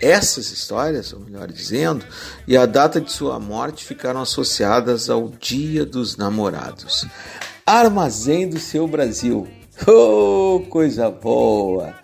essas 0.00 0.50
histórias, 0.50 1.12
ou 1.12 1.20
melhor 1.20 1.48
dizendo, 1.48 2.06
e 2.48 2.56
a 2.56 2.64
data 2.64 2.98
de 2.98 3.12
sua 3.12 3.38
morte 3.38 3.84
ficaram 3.84 4.22
associadas 4.22 5.10
ao 5.10 5.28
Dia 5.28 5.84
dos 5.84 6.16
Namorados. 6.16 7.06
Armazém 7.66 8.48
do 8.48 8.58
seu 8.58 8.88
Brasil, 8.88 9.46
Oh, 9.86 10.64
coisa 10.70 11.10
boa! 11.10 11.94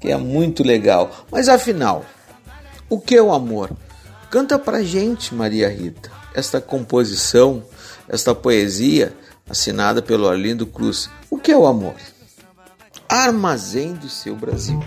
Que 0.00 0.10
é 0.10 0.16
muito 0.16 0.64
legal. 0.64 1.10
Mas 1.30 1.48
afinal, 1.48 2.04
o 2.88 2.98
que 2.98 3.14
é 3.14 3.22
o 3.22 3.32
amor? 3.32 3.70
Canta 4.30 4.58
pra 4.58 4.82
gente, 4.82 5.34
Maria 5.34 5.68
Rita, 5.70 6.10
esta 6.34 6.60
composição, 6.60 7.62
esta 8.06 8.34
poesia 8.34 9.12
assinada 9.48 10.02
pelo 10.02 10.28
Arlindo 10.28 10.66
Cruz. 10.66 11.08
O 11.30 11.38
que 11.38 11.50
é 11.50 11.56
o 11.56 11.66
amor? 11.66 11.94
Armazém 13.08 13.94
do 13.94 14.08
seu 14.08 14.36
Brasil. 14.36 14.78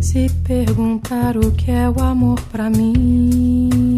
Se 0.00 0.28
perguntar 0.44 1.36
o 1.36 1.52
que 1.52 1.70
é 1.70 1.88
o 1.88 2.00
amor 2.00 2.40
para 2.50 2.68
mim, 2.68 3.95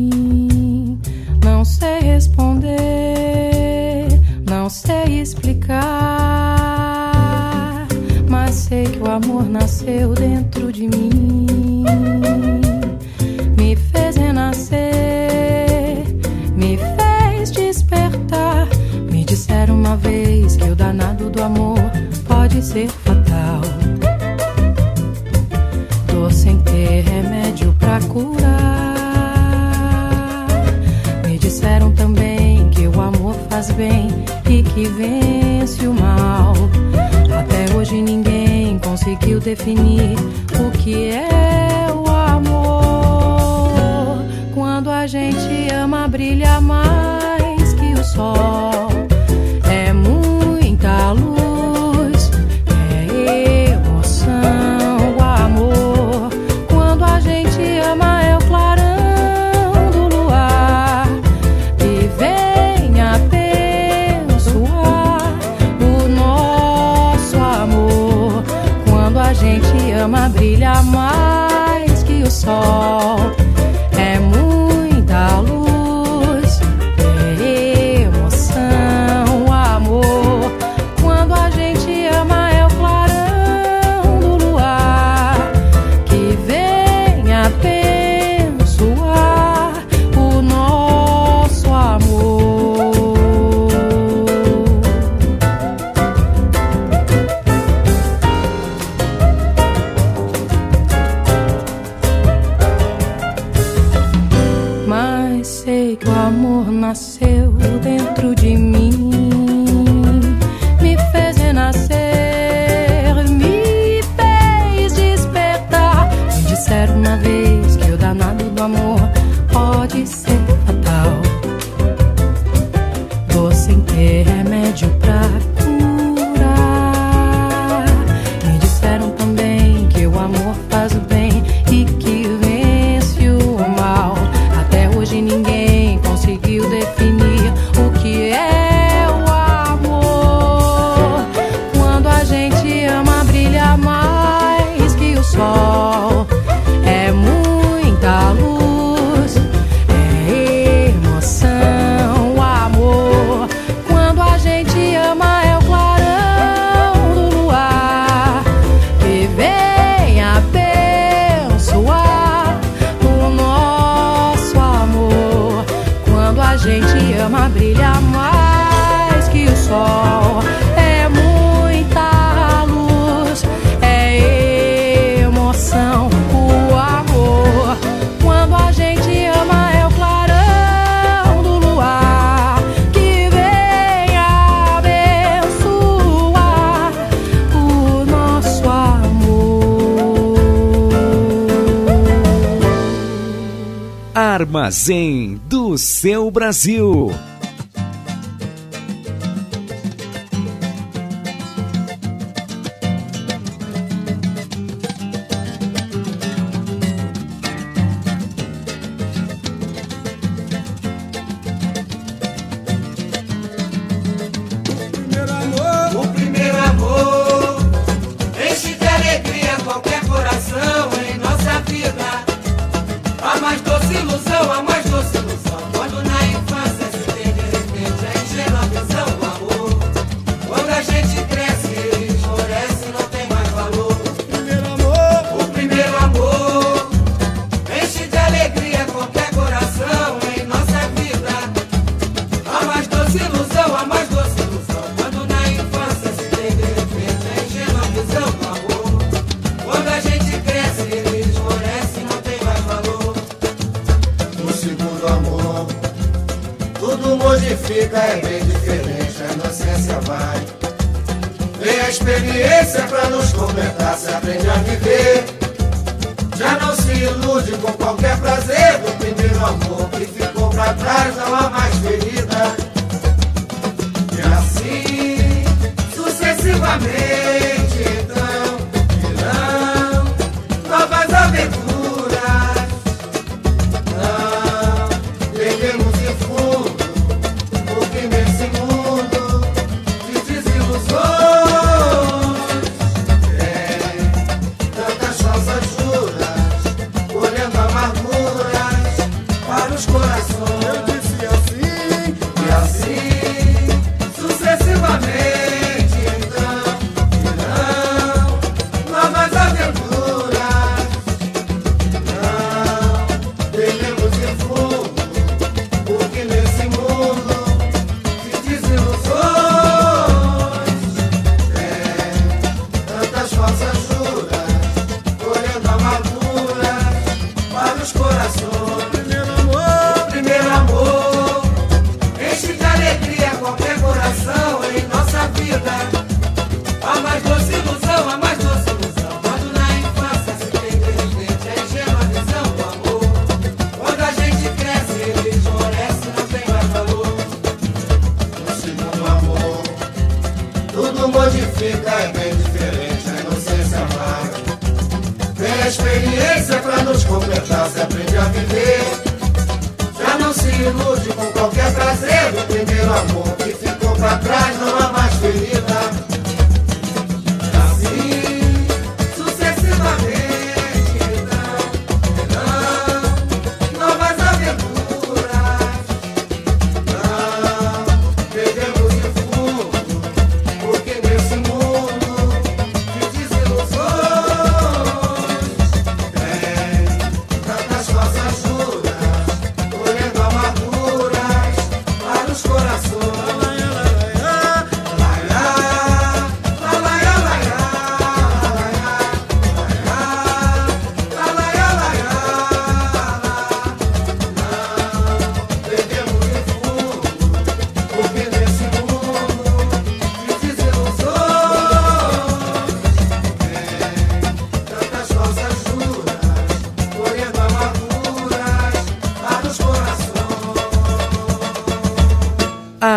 sei 1.68 2.00
responder, 2.00 2.76
não 4.48 4.70
sei 4.70 5.20
explicar, 5.20 5.76
mas 8.26 8.54
sei 8.54 8.84
que 8.86 8.98
o 8.98 9.10
amor 9.10 9.44
nasceu 9.48 10.14
dentro 10.14 10.72
de 10.72 10.88
mim, 10.88 11.84
me 13.56 13.76
fez 13.76 14.16
renascer, 14.16 14.78
me 16.56 16.78
fez 16.78 17.50
despertar. 17.50 18.66
Me 19.10 19.24
disseram 19.24 19.74
uma 19.74 19.96
vez 19.96 20.56
que 20.56 20.70
o 20.70 20.74
danado 20.74 21.28
do 21.28 21.42
amor 21.42 21.78
pode 22.26 22.64
ser 22.64 22.88
e 33.80 34.62
que 34.62 34.88
vence 34.88 35.86
o 35.86 35.94
mal. 35.94 36.52
Até 37.32 37.72
hoje 37.76 38.02
ninguém 38.02 38.78
conseguiu 38.78 39.38
definir 39.38 40.16
o 40.58 40.70
que 40.72 41.10
é 41.10 41.86
o 41.94 42.08
amor. 42.10 43.38
Quando 44.52 44.90
a 44.90 45.06
gente 45.06 45.72
ama, 45.72 46.08
brilha 46.08 46.60
mais 46.60 47.72
que 47.74 47.94
o 47.94 48.04
sol. 48.04 49.07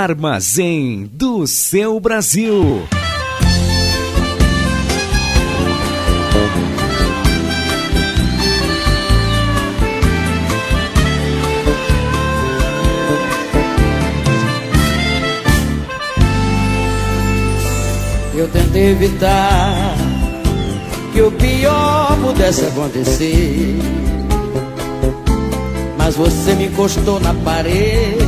Armazém 0.02 1.08
do 1.14 1.46
seu 1.46 2.00
Brasil. 2.00 2.82
Eu 18.34 18.48
tentei 18.48 18.90
evitar 18.90 19.96
que 21.14 21.22
o 21.22 21.32
pior 21.34 22.18
pudesse 22.24 22.66
acontecer. 22.66 23.78
Mas 25.96 26.16
você 26.16 26.56
me 26.56 26.66
encostou 26.66 27.20
na 27.20 27.36
parede 27.36 28.21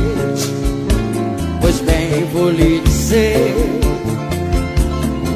bem, 2.14 2.24
vou 2.32 2.50
lhe 2.50 2.80
dizer. 2.80 3.54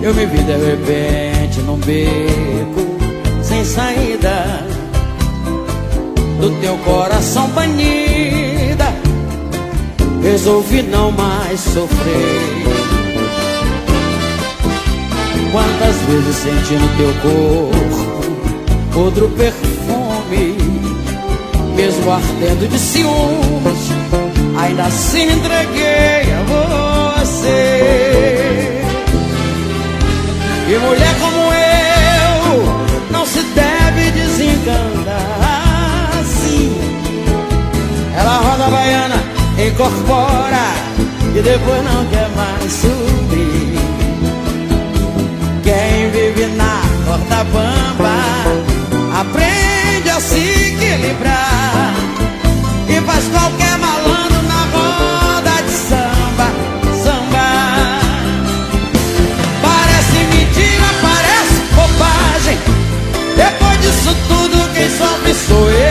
Eu 0.00 0.14
me 0.14 0.26
vi 0.26 0.38
de 0.38 0.52
repente 0.52 1.60
num 1.62 1.76
beco 1.78 3.42
Sem 3.42 3.64
saída 3.64 4.64
Do 6.40 6.50
teu 6.60 6.76
coração 6.78 7.48
banida. 7.48 8.94
Resolvi 10.22 10.82
não 10.82 11.10
mais 11.10 11.58
sofrer. 11.58 12.68
Quantas 15.50 15.96
vezes 16.06 16.36
senti 16.36 16.74
no 16.74 16.88
teu 16.96 17.14
corpo 17.22 19.00
Outro 19.00 19.28
perfume 19.30 20.56
Mesmo 21.74 22.12
ardendo 22.12 22.68
de 22.68 22.78
ciúmes 22.78 23.98
ainda 24.58 24.84
assim 24.84 25.26
me 25.26 25.32
entreguei 25.34 26.17
você. 26.46 28.82
E 30.68 30.78
mulher 30.78 31.14
como 31.20 31.52
eu 31.52 32.64
não 33.10 33.26
se 33.26 33.42
deve 33.42 34.10
desencantar 34.10 36.10
assim. 36.20 36.76
Ela 38.16 38.38
roda 38.38 38.66
a 38.66 38.70
baiana, 38.70 39.22
incorpora 39.66 40.72
e 41.34 41.40
depois 41.40 41.82
não 41.84 42.04
quer 42.06 42.28
mais 42.36 42.72
subir. 42.72 43.78
Quem 45.62 46.10
vive 46.10 46.46
na 46.56 46.82
corda 47.06 47.44
bamba 47.44 48.16
aprende 49.20 50.10
a 50.10 50.20
se 50.20 50.38
equilibrar 50.38 51.94
e 52.88 53.00
faz 53.02 53.24
qualquer 53.28 53.78
quem 64.88 64.96
sofre 64.96 65.34
sou 65.34 65.70
eu 65.70 65.87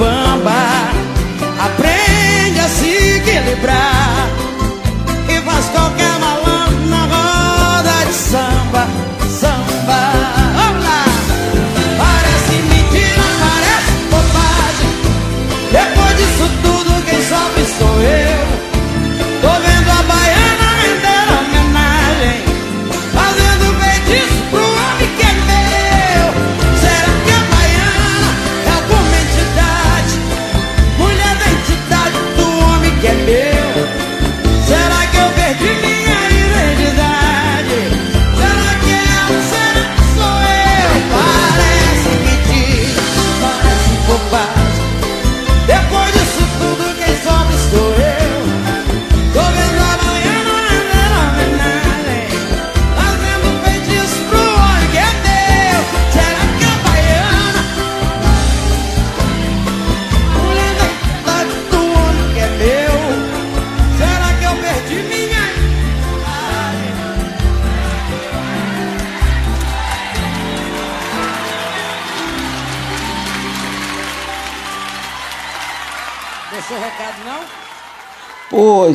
bamba 0.00 0.99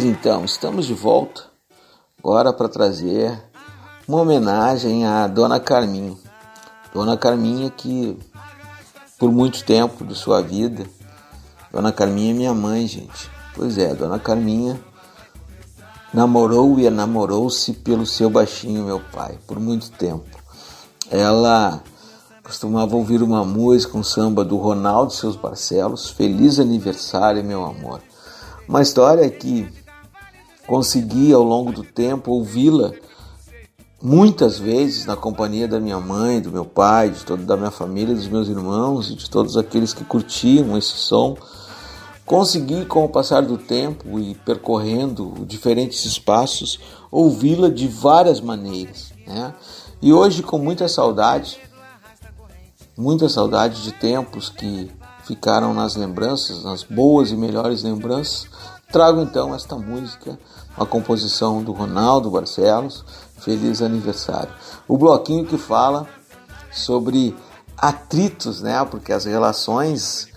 então, 0.05 0.45
estamos 0.45 0.85
de 0.85 0.93
volta 0.93 1.45
agora 2.19 2.53
para 2.53 2.69
trazer 2.69 3.41
uma 4.07 4.21
homenagem 4.21 5.03
à 5.03 5.25
Dona 5.25 5.59
Carminha. 5.59 6.15
Dona 6.93 7.17
Carminha 7.17 7.71
que 7.71 8.15
por 9.17 9.31
muito 9.31 9.63
tempo 9.63 10.05
de 10.05 10.13
sua 10.13 10.41
vida, 10.41 10.85
Dona 11.71 11.91
Carminha 11.91 12.31
é 12.31 12.33
minha 12.35 12.53
mãe, 12.53 12.85
gente. 12.85 13.31
Pois 13.55 13.79
é, 13.79 13.95
Dona 13.95 14.19
Carminha 14.19 14.79
namorou 16.13 16.79
e 16.79 16.87
namorou-se 16.89 17.73
pelo 17.73 18.05
seu 18.05 18.29
baixinho, 18.29 18.85
meu 18.85 19.01
pai, 19.11 19.39
por 19.47 19.59
muito 19.59 19.89
tempo. 19.91 20.37
Ela 21.09 21.81
costumava 22.43 22.95
ouvir 22.95 23.23
uma 23.23 23.43
música, 23.43 23.97
um 23.97 24.03
samba 24.03 24.45
do 24.45 24.57
Ronaldo 24.57 25.11
seus 25.11 25.35
Barcelos, 25.35 26.11
Feliz 26.11 26.59
Aniversário, 26.59 27.43
meu 27.43 27.65
amor. 27.65 28.01
Uma 28.67 28.83
história 28.83 29.27
que 29.29 29.67
consegui 30.67 31.33
ao 31.33 31.43
longo 31.43 31.71
do 31.71 31.83
tempo 31.83 32.31
ouvi-la 32.31 32.93
muitas 34.01 34.59
vezes 34.59 35.05
na 35.05 35.15
companhia 35.15 35.67
da 35.67 35.79
minha 35.79 35.99
mãe, 35.99 36.39
do 36.39 36.51
meu 36.51 36.63
pai, 36.63 37.09
de 37.09 37.25
toda 37.25 37.43
da 37.43 37.57
minha 37.57 37.71
família, 37.71 38.13
dos 38.13 38.27
meus 38.27 38.47
irmãos 38.47 39.09
e 39.09 39.15
de 39.15 39.27
todos 39.29 39.57
aqueles 39.57 39.93
que 39.93 40.03
curtiam 40.03 40.77
esse 40.77 40.91
som. 40.91 41.35
Consegui, 42.23 42.85
com 42.85 43.03
o 43.03 43.09
passar 43.09 43.41
do 43.41 43.57
tempo 43.57 44.19
e 44.19 44.35
percorrendo 44.35 45.45
diferentes 45.45 46.05
espaços, 46.05 46.79
ouvi-la 47.11 47.69
de 47.69 47.87
várias 47.87 48.41
maneiras. 48.41 49.11
Né? 49.25 49.53
E 50.01 50.13
hoje, 50.13 50.43
com 50.43 50.57
muita 50.57 50.87
saudade, 50.87 51.59
muita 52.97 53.27
saudade 53.27 53.81
de 53.81 53.91
tempos 53.91 54.49
que 54.49 54.91
ficaram 55.23 55.73
nas 55.73 55.95
lembranças, 55.95 56.63
nas 56.63 56.83
boas 56.83 57.31
e 57.31 57.35
melhores 57.35 57.81
lembranças, 57.81 58.47
trago 58.91 59.21
então 59.21 59.53
esta 59.53 59.75
música, 59.75 60.37
uma 60.75 60.85
composição 60.85 61.63
do 61.63 61.71
Ronaldo 61.71 62.29
Barcelos, 62.29 63.05
Feliz 63.39 63.81
Aniversário. 63.81 64.51
O 64.87 64.97
bloquinho 64.97 65.45
que 65.45 65.57
fala 65.57 66.07
sobre 66.71 67.35
atritos, 67.77 68.61
né? 68.61 68.83
Porque 68.85 69.13
as 69.13 69.25
relações 69.25 70.27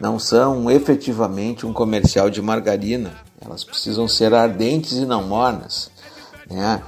não 0.00 0.18
são 0.18 0.70
efetivamente 0.70 1.66
um 1.66 1.72
comercial 1.72 2.30
de 2.30 2.40
margarina, 2.40 3.12
elas 3.40 3.64
precisam 3.64 4.06
ser 4.06 4.32
ardentes 4.34 4.92
e 4.92 5.04
não 5.04 5.24
mornas, 5.24 5.90
né? 6.48 6.82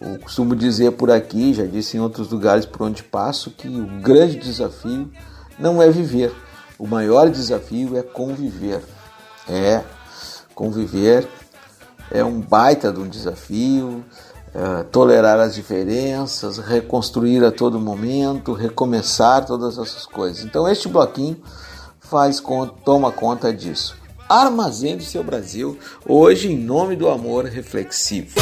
Eu 0.00 0.18
costumo 0.18 0.54
dizer 0.54 0.92
por 0.92 1.10
aqui, 1.10 1.54
já 1.54 1.64
disse 1.64 1.96
em 1.96 2.00
outros 2.00 2.30
lugares 2.30 2.66
por 2.66 2.82
onde 2.82 3.02
passo, 3.02 3.50
que 3.50 3.66
o 3.66 3.86
grande 4.00 4.36
desafio 4.36 5.10
não 5.58 5.80
é 5.80 5.90
viver, 5.90 6.34
o 6.78 6.86
maior 6.86 7.30
desafio 7.30 7.96
é 7.96 8.02
conviver. 8.02 8.82
É, 9.48 9.82
conviver 10.54 11.28
é 12.10 12.24
um 12.24 12.40
baita 12.40 12.92
de 12.92 13.00
um 13.00 13.08
desafio, 13.08 14.04
é, 14.54 14.82
tolerar 14.84 15.38
as 15.38 15.54
diferenças, 15.54 16.58
reconstruir 16.58 17.44
a 17.44 17.50
todo 17.50 17.78
momento, 17.78 18.52
recomeçar 18.52 19.44
todas 19.44 19.78
essas 19.78 20.06
coisas. 20.06 20.44
Então 20.44 20.68
este 20.68 20.88
bloquinho 20.88 21.40
faz 22.00 22.42
toma 22.84 23.12
conta 23.12 23.52
disso. 23.52 23.96
Armazém 24.28 24.96
do 24.96 25.04
seu 25.04 25.22
Brasil, 25.22 25.78
hoje 26.06 26.50
em 26.52 26.58
nome 26.58 26.96
do 26.96 27.08
amor 27.08 27.44
reflexivo. 27.44 28.34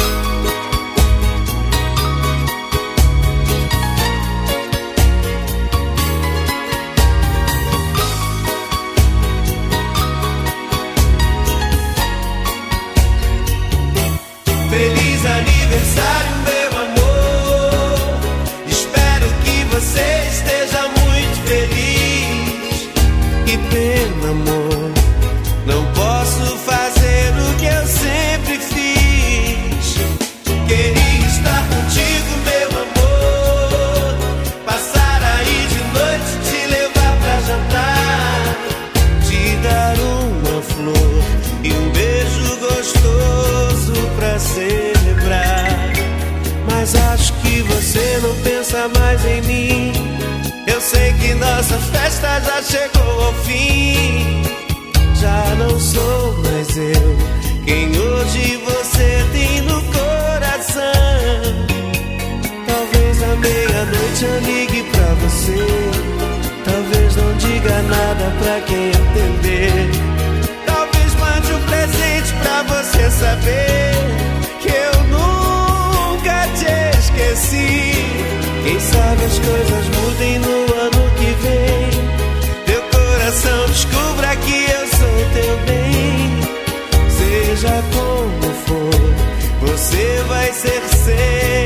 seja 87.55 87.81
como 87.93 88.53
for, 88.65 89.69
você 89.69 90.23
vai 90.27 90.51
ser 90.51 90.81
sempre. 90.89 91.64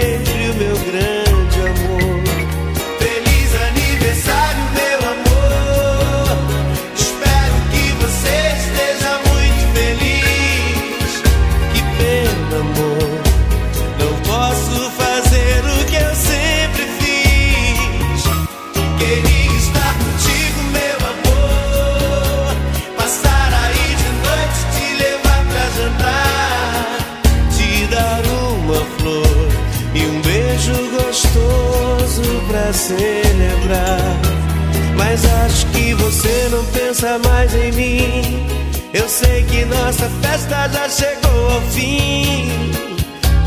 Você 36.09 36.49
não 36.49 36.65
pensa 36.65 37.19
mais 37.19 37.53
em 37.53 37.71
mim. 37.71 38.47
Eu 38.95 39.07
sei 39.07 39.43
que 39.43 39.63
nossa 39.65 40.09
festa 40.23 40.67
já 40.67 40.89
chegou 40.89 41.51
ao 41.51 41.61
fim. 41.69 42.71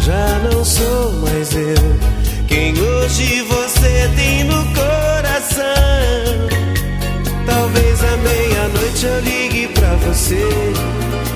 Já 0.04 0.38
não 0.48 0.64
sou 0.64 1.12
mais 1.14 1.52
eu 1.56 2.22
quem 2.46 2.72
hoje 2.80 3.42
você 3.42 4.10
tem 4.14 4.44
no 4.44 4.64
coração. 4.74 5.64
Talvez 7.46 8.04
à 8.04 8.16
meia-noite 8.18 9.06
eu 9.06 9.20
ligue 9.22 9.66
pra 9.74 9.94
você. 10.06 10.46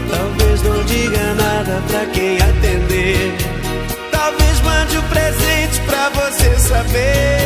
Talvez 0.08 0.62
não 0.62 0.84
diga 0.84 1.34
nada 1.34 1.82
pra 1.88 2.06
quem 2.06 2.36
atender. 2.36 3.34
Talvez 4.12 4.60
mande 4.60 4.96
um 4.96 5.02
presente 5.08 5.80
pra 5.86 6.08
você 6.10 6.56
saber. 6.60 7.45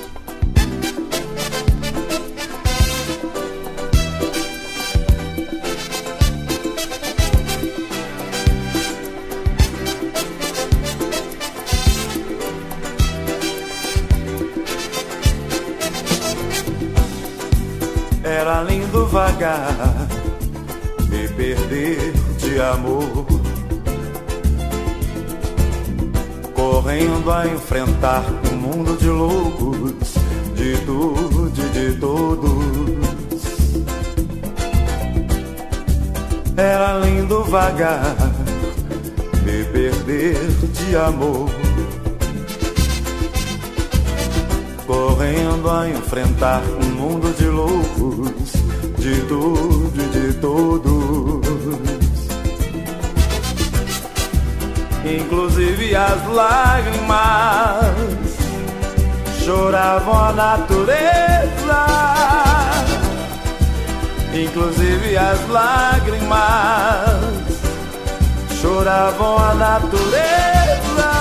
Choravam 68.81 69.37
a 69.37 69.53
natureza. 69.53 71.11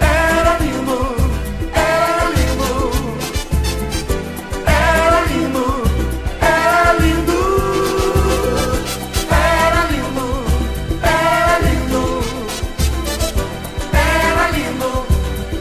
Era 0.00 0.56
lindo, 0.60 1.16
era 1.74 2.24
lindo, 2.36 2.70
era 4.64 5.20
lindo, 5.28 5.64
era 6.40 6.92
lindo, 7.00 7.42
era 9.20 9.82
lindo, 9.90 10.28
era 11.02 11.58
lindo, 11.64 12.04
era 13.92 14.44
lindo, 14.54 14.92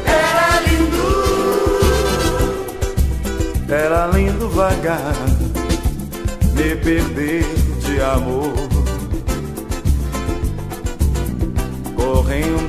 era 0.05 0.61
lindo. 0.67 1.07
Era 3.67 4.01
lindo 4.13 4.45
vagar, 4.49 5.15
me 6.53 6.75
perder 6.75 7.45
de 7.81 8.01
amor. 8.03 8.46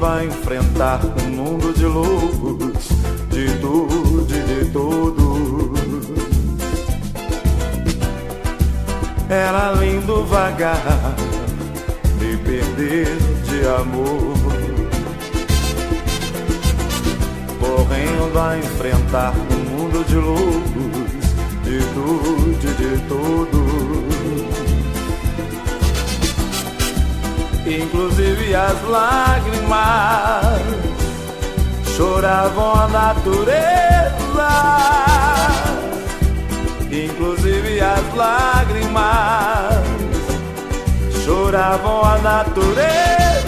A 0.01 0.25
enfrentar 0.25 1.01
um 1.05 1.29
mundo 1.29 1.73
de 1.75 1.85
loucos, 1.85 2.89
de 3.31 3.51
tudo 3.61 4.27
e 4.31 4.65
de 4.65 4.71
todos. 4.71 6.09
Era 9.29 9.73
lindo 9.73 10.25
vagar, 10.25 11.17
me 12.21 12.37
perder 12.39 13.19
de 13.45 13.67
amor. 13.69 14.39
Correndo 17.59 18.39
a 18.39 18.57
enfrentar 18.57 19.35
um 19.37 19.79
mundo 19.79 20.05
de 20.07 20.15
loucos, 20.15 21.13
de 21.65 21.79
tudo 21.93 22.57
e 22.63 22.75
de 22.75 22.99
todos. 23.09 24.18
Inclusive 27.69 28.55
as 28.55 28.83
lágrimas 28.89 30.59
choravam 31.95 32.73
a 32.73 32.89
natureza. 32.89 34.49
Inclusive 36.91 37.79
as 37.79 38.15
lágrimas 38.15 39.85
choravam 41.23 42.05
a 42.05 42.19
natureza. 42.19 43.48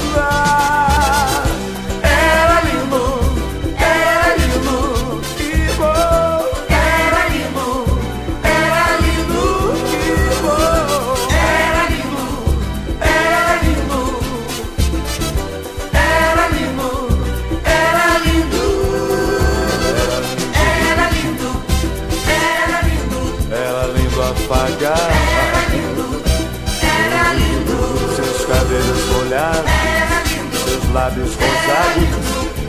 Seus 30.90 30.92
lábios 30.92 31.30
rosados. 31.36 32.08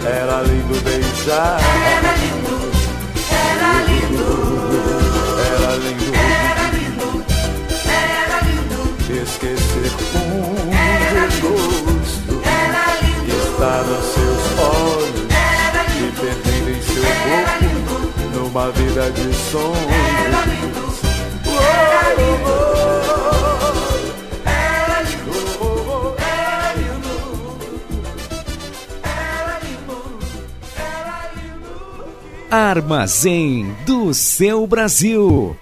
Era 0.05 0.41
lindo 0.43 0.82
beijar. 0.84 1.59
Era 1.61 2.13
lindo, 2.15 2.55
era 3.32 3.72
lindo, 3.88 4.30
era 5.53 5.76
lindo, 5.76 6.11
era 6.43 6.67
lindo, 6.69 7.09
era 7.89 8.38
lindo. 8.41 8.82
Esquecer 9.24 9.91
um 10.15 10.69
desgosto 11.11 12.34
que 13.26 13.32
está 13.32 13.74
nos 13.84 14.05
seus 14.13 14.43
olhos 14.59 15.28
e 15.97 16.11
perdendo 16.19 16.69
em 16.69 16.82
seu 16.82 17.03
corpo 17.24 18.22
numa 18.34 18.67
vida 18.72 19.11
de 19.11 19.34
sonhos. 19.34 19.91
Era 20.26 20.41
lindo, 20.45 20.86
era 21.59 22.70
Armazém 32.52 33.74
do 33.86 34.14
seu 34.14 34.68
Brasil. 34.68 35.56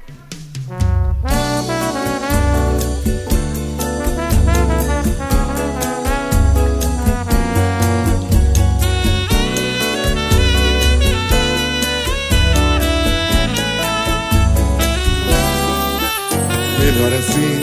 Melhor 16.80 17.14
assim, 17.14 17.62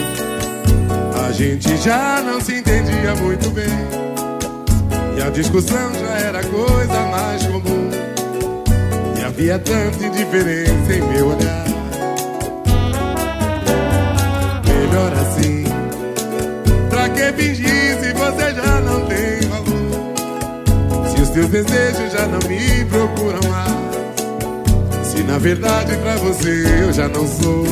a 1.27 1.33
gente 1.33 1.77
já 1.79 2.23
não 2.23 2.41
se 2.41 2.55
entendia 2.55 3.17
muito 3.17 3.51
bem. 3.51 3.67
E 5.19 5.21
a 5.21 5.31
discussão 5.31 5.96
havia 9.57 9.59
tanta 9.59 10.05
indiferença 10.05 10.93
em 10.93 11.03
meu 11.03 11.29
olhar. 11.29 11.67
Melhor 14.67 15.13
assim, 15.15 15.65
pra 16.91 17.09
que 17.09 17.33
fingir 17.33 17.99
se 18.01 18.13
você 18.13 18.55
já 18.55 18.81
não 18.81 19.07
tem 19.07 19.41
valor? 19.49 21.09
Se 21.09 21.23
os 21.23 21.31
teus 21.31 21.49
desejos 21.49 22.13
já 22.13 22.27
não 22.27 22.39
me 22.49 22.85
procuram 22.87 23.41
mais. 23.51 25.07
Se 25.07 25.23
na 25.23 25.39
verdade 25.39 25.97
pra 25.97 26.17
você 26.17 26.65
eu 26.83 26.93
já 26.93 27.09
não 27.09 27.27
sou 27.27 27.65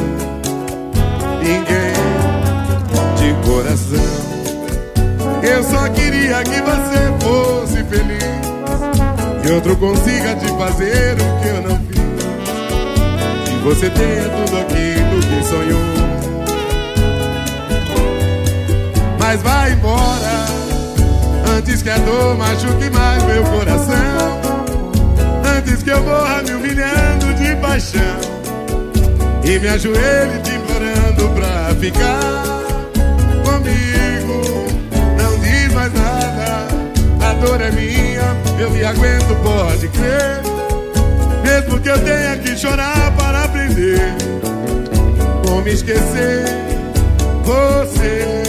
ninguém 1.41 1.95
de 3.16 3.47
coração. 3.47 4.24
Eu 5.43 5.62
só 5.62 5.89
queria 5.91 6.43
que 6.45 6.62
você 6.62 7.24
fosse 7.24 7.85
feliz. 7.85 8.44
Outro 9.53 9.77
consiga 9.77 10.35
te 10.37 10.47
fazer 10.57 11.15
o 11.15 11.41
que 11.41 11.49
eu 11.49 11.63
não 11.63 11.79
fiz. 11.87 12.01
Que 13.47 13.57
você 13.65 13.91
tenha 13.91 14.29
tudo 14.29 14.59
aquilo 14.59 15.21
que 15.21 15.45
sonhou. 15.49 15.95
Mas 19.19 19.43
vai 19.43 19.73
embora 19.73 20.47
antes 21.57 21.83
que 21.83 21.91
a 21.91 21.99
dor 21.99 22.37
machuque 22.37 22.91
mais 22.91 23.23
meu 23.25 23.45
coração. 23.45 24.41
Antes 25.57 25.83
que 25.83 25.91
eu 25.91 26.03
morra 26.03 26.43
me 26.43 26.53
humilhando 26.53 27.35
de 27.35 27.57
paixão 27.57 28.01
e 29.45 29.59
me 29.59 29.69
ajoelhe 29.69 30.39
te 30.43 30.55
implorando 30.55 31.29
pra 31.35 31.75
ficar 31.79 32.45
comigo. 33.45 34.43
Não 35.19 35.39
diz 35.41 35.73
mais 35.75 35.93
nada, 35.93 36.69
a 37.21 37.33
dor 37.35 37.61
é 37.61 37.71
minha, 37.71 38.04
eu 38.59 38.71
me 38.71 38.85
aguento, 38.85 39.35
pode 39.43 39.89
crer. 39.89 40.41
Mesmo 41.43 41.81
que 41.81 41.89
eu 41.89 41.99
tenha 41.99 42.37
que 42.39 42.57
chorar 42.57 43.13
para 43.17 43.45
aprender 43.45 44.15
como 45.47 45.69
esquecer 45.69 46.45
você. 47.45 48.43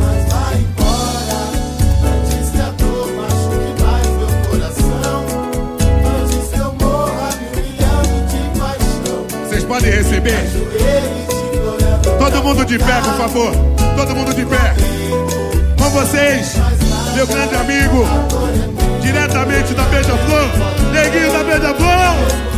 Mas 0.00 0.32
vai 0.32 0.56
embora 0.56 1.40
antes 2.04 2.50
que 2.50 2.60
a 2.60 2.70
dor 2.72 3.08
machuque 3.16 3.82
mais 3.82 4.06
meu 4.06 4.28
coração. 4.50 5.24
Antes 6.22 6.48
que 6.50 6.58
eu 6.58 6.72
morra 6.74 7.30
me 7.54 8.58
paixão. 8.58 9.26
Vocês 9.48 9.64
podem 9.64 9.90
receber? 9.90 10.44
Todo 12.18 12.42
mundo 12.42 12.64
de 12.64 12.78
pé, 12.78 13.00
por 13.02 13.14
favor. 13.16 13.52
Todo 13.96 14.14
mundo 14.14 14.34
de 14.34 14.44
pé. 14.44 14.74
Com 15.78 15.90
vocês, 15.90 16.54
meu 17.18 17.26
grande 17.26 17.56
amigo, 17.56 18.04
diretamente 19.02 19.74
da 19.74 19.82
Beija-Flor, 19.86 20.50
Neguinho 20.92 21.32
da 21.32 21.42
Beija-Flor. 21.42 22.57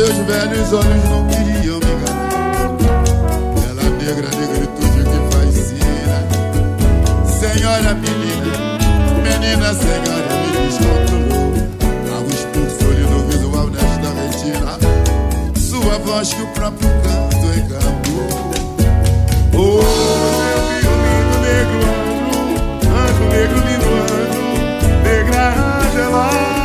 Meus 0.00 0.16
velhos 0.16 0.72
olhos 0.72 1.04
não 1.10 1.26
queriam 1.28 1.78
me 1.78 1.92
enganar. 1.92 2.72
Ela 3.68 3.84
negra, 4.02 4.28
negritude 4.34 5.02
que 5.04 5.18
fascina. 5.30 6.18
Senhora 7.26 7.92
menina, 7.94 8.52
menina 9.22 9.68
senhora 9.74 10.32
me 10.40 10.50
descontrolou. 10.68 11.48
Um 12.16 12.28
expulsor 12.30 12.96
no 13.10 13.18
visual 13.28 13.66
nesta 13.68 14.08
retina. 14.22 14.72
Sua 15.58 15.98
voz 15.98 16.32
que 16.32 16.42
o 16.42 16.46
próprio 16.48 16.88
canto 17.02 17.46
encantou. 17.58 18.30
Oh, 19.52 19.82
meu 20.46 20.60
filho 20.70 20.94
lindo, 21.04 21.36
negro 21.44 21.80
anjo, 22.00 22.56
anjo 22.96 23.24
negro, 23.28 23.58
lindo 23.68 23.90
anjo, 24.00 24.42
negra 25.04 25.42
Angela. 25.84 26.59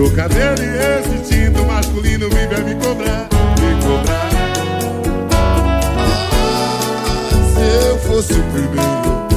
Me 0.00 0.08
deixou 0.08 0.10
cabelo 0.12 0.62
e 0.62 0.68
esse 0.98 1.10
instinto 1.10 1.64
masculino 1.66 2.28
vive 2.30 2.54
a 2.54 2.58
me 2.60 2.74
cobrar, 2.76 3.28
me 3.60 3.82
cobrar. 3.82 4.30
Se 7.52 7.60
eu 7.86 7.98
fosse 7.98 8.32
o 8.32 8.42
primeiro, 8.44 9.28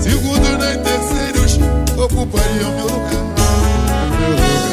segundo 0.00 0.58
nem 0.58 0.78
terceiros 0.82 1.58
ocupariam 1.96 2.72
meu 2.72 2.86
lugar. 2.86 3.24
Meu 4.20 4.30
lugar. 4.30 4.66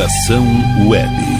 Estação 0.00 0.46
Web. 0.88 1.39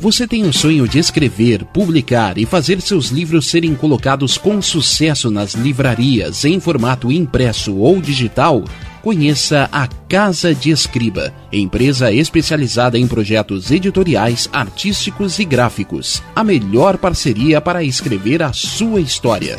Você 0.00 0.26
tem 0.26 0.44
o 0.44 0.52
sonho 0.54 0.88
de 0.88 0.98
escrever, 0.98 1.62
publicar 1.66 2.38
e 2.38 2.46
fazer 2.46 2.80
seus 2.80 3.10
livros 3.10 3.46
serem 3.46 3.74
colocados 3.74 4.38
com 4.38 4.62
sucesso 4.62 5.30
nas 5.30 5.52
livrarias 5.52 6.46
em 6.46 6.58
formato 6.58 7.12
impresso 7.12 7.76
ou 7.76 8.00
digital? 8.00 8.64
Conheça 9.02 9.68
a 9.70 9.86
Casa 10.08 10.54
de 10.54 10.70
Escriba, 10.70 11.30
empresa 11.52 12.10
especializada 12.10 12.98
em 12.98 13.06
projetos 13.06 13.70
editoriais, 13.70 14.48
artísticos 14.50 15.38
e 15.38 15.44
gráficos. 15.44 16.22
A 16.34 16.42
melhor 16.42 16.96
parceria 16.96 17.60
para 17.60 17.84
escrever 17.84 18.42
a 18.42 18.54
sua 18.54 19.02
história. 19.02 19.58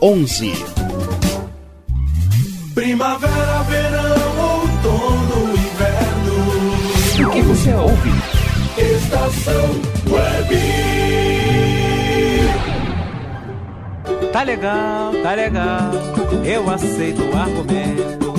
11. 0.00 0.52
Primavera, 2.74 3.62
verão, 3.62 4.60
outono, 4.60 5.54
inverno. 5.54 7.28
O 7.28 7.30
que 7.30 7.42
você 7.42 7.72
ouve? 7.74 8.10
Estação 8.76 9.70
Web. 10.10 10.56
Tá 14.32 14.42
legal, 14.42 15.12
tá 15.22 15.34
legal, 15.34 15.90
eu 16.44 16.68
aceito 16.68 17.22
o 17.22 17.36
argumento. 17.36 18.32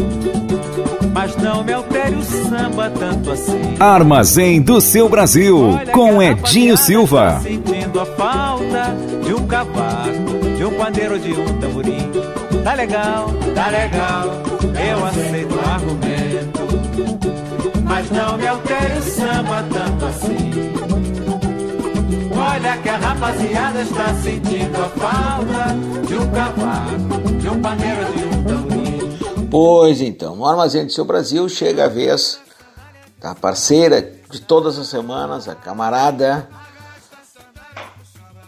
Mas 1.13 1.37
não 1.37 1.63
me 1.63 1.71
altere 1.71 2.15
o 2.15 2.23
samba 2.23 2.89
tanto 2.89 3.31
assim. 3.31 3.75
Armazém 3.79 4.61
do 4.61 4.81
seu 4.81 5.07
Brasil, 5.07 5.79
com 5.91 6.21
Edinho 6.21 6.75
Silva. 6.75 7.39
Sentindo 7.41 7.99
a 8.01 8.05
falta 8.05 8.95
de 9.23 9.33
um 9.33 9.45
cavaco, 9.45 10.42
de 10.63 10.67
um 10.67 10.77
pandeiro, 10.77 11.19
de 11.19 11.33
um 11.33 11.59
tamborim. 11.59 12.09
Tá 12.63 12.73
legal, 12.75 13.27
tá 13.53 13.67
legal, 13.67 14.27
eu 14.79 15.05
aceito 15.05 15.55
o 15.55 15.59
argumento. 15.59 16.61
Mas 17.83 18.09
não 18.09 18.37
me 18.37 18.47
altere 18.47 18.97
o 18.97 19.01
samba 19.01 19.65
tanto 19.73 20.05
assim. 20.05 20.51
Olha 22.33 22.77
que 22.77 22.87
a 22.87 22.95
rapaziada 22.97 23.81
está 23.81 24.13
sentindo 24.15 24.77
a 24.77 24.87
falta 24.87 25.75
de 26.07 26.15
um 26.15 26.31
cavaco, 26.31 27.33
de 27.41 27.49
um 27.49 27.61
pandeiro, 27.61 28.13
de 28.13 28.23
um 28.23 28.43
tamborim. 28.45 29.47
Pois 29.51 29.99
então, 29.99 30.37
no 30.37 30.45
Armazém 30.45 30.85
do 30.85 30.93
Seu 30.93 31.03
Brasil 31.03 31.49
chega 31.49 31.83
a 31.85 31.89
vez 31.89 32.39
da 33.19 33.35
parceira 33.35 34.01
de 34.31 34.39
todas 34.39 34.79
as 34.79 34.87
semanas, 34.87 35.49
a 35.49 35.55
camarada 35.55 36.47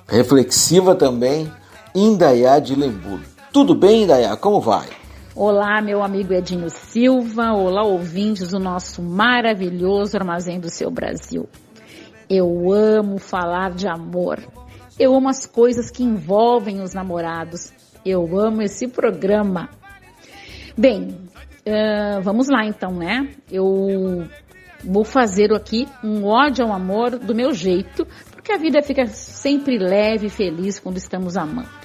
reflexiva 0.08 0.96
também, 0.96 1.52
Indaiá 1.96 2.60
de 2.60 2.76
Lembu. 2.76 3.22
Tudo 3.54 3.74
bem, 3.74 4.04
Indaiá? 4.04 4.36
Como 4.36 4.60
vai? 4.60 4.90
Olá, 5.34 5.82
meu 5.82 6.04
amigo 6.04 6.34
Edinho 6.34 6.70
Silva. 6.70 7.54
Olá, 7.54 7.84
ouvintes 7.84 8.50
do 8.50 8.60
nosso 8.60 9.02
maravilhoso 9.02 10.18
Armazém 10.18 10.60
do 10.60 10.70
Seu 10.70 10.92
Brasil. 10.92 11.48
Eu 12.30 12.70
amo 12.74 13.18
falar 13.18 13.72
de 13.72 13.88
amor. 13.88 14.44
Eu 15.00 15.16
amo 15.16 15.30
as 15.30 15.46
coisas 15.46 15.90
que 15.90 16.04
envolvem 16.04 16.82
os 16.82 16.94
namorados. 16.94 17.72
Eu 18.06 18.38
amo 18.38 18.62
esse 18.62 18.90
programa. 18.90 19.70
Bem, 20.78 21.18
uh, 21.66 22.22
vamos 22.22 22.50
lá 22.50 22.66
então, 22.66 22.92
né? 22.92 23.30
Eu 23.50 24.28
vou 24.84 25.06
fazer 25.06 25.54
aqui 25.54 25.88
um 26.04 26.26
ódio 26.26 26.66
ao 26.66 26.74
amor 26.74 27.12
do 27.12 27.34
meu 27.34 27.54
jeito, 27.54 28.06
porque 28.34 28.52
a 28.52 28.58
vida 28.58 28.82
fica 28.82 29.08
sempre 29.08 29.78
leve 29.78 30.28
e 30.28 30.30
feliz 30.30 30.78
quando 30.78 30.98
estamos 30.98 31.38
amando. 31.38 31.85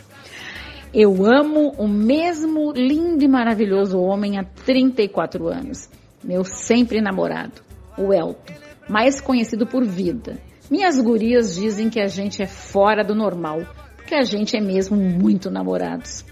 Eu 0.92 1.24
amo 1.24 1.72
o 1.78 1.86
mesmo 1.86 2.72
lindo 2.72 3.22
e 3.22 3.28
maravilhoso 3.28 3.96
homem 3.96 4.40
há 4.40 4.44
34 4.44 5.46
anos, 5.46 5.88
meu 6.22 6.42
sempre 6.42 7.00
namorado, 7.00 7.62
o 7.96 8.12
Elton, 8.12 8.54
mais 8.88 9.20
conhecido 9.20 9.68
por 9.68 9.84
vida. 9.84 10.38
Minhas 10.68 11.00
gurias 11.00 11.54
dizem 11.54 11.88
que 11.88 12.00
a 12.00 12.08
gente 12.08 12.42
é 12.42 12.46
fora 12.46 13.04
do 13.04 13.14
normal, 13.14 13.60
porque 13.94 14.16
a 14.16 14.24
gente 14.24 14.56
é 14.56 14.60
mesmo 14.60 14.96
muito 14.96 15.48
namorados. 15.48 16.24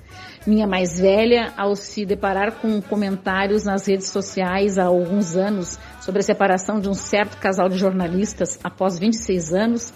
Minha 0.44 0.66
mais 0.66 0.98
velha, 0.98 1.52
ao 1.56 1.76
se 1.76 2.04
deparar 2.04 2.60
com 2.60 2.82
comentários 2.82 3.64
nas 3.64 3.86
redes 3.86 4.08
sociais 4.08 4.76
há 4.76 4.86
alguns 4.86 5.36
anos 5.36 5.78
sobre 6.00 6.18
a 6.18 6.24
separação 6.24 6.80
de 6.80 6.88
um 6.88 6.94
certo 6.94 7.36
casal 7.38 7.68
de 7.68 7.78
jornalistas 7.78 8.58
após 8.64 8.98
26 8.98 9.52
anos, 9.52 9.92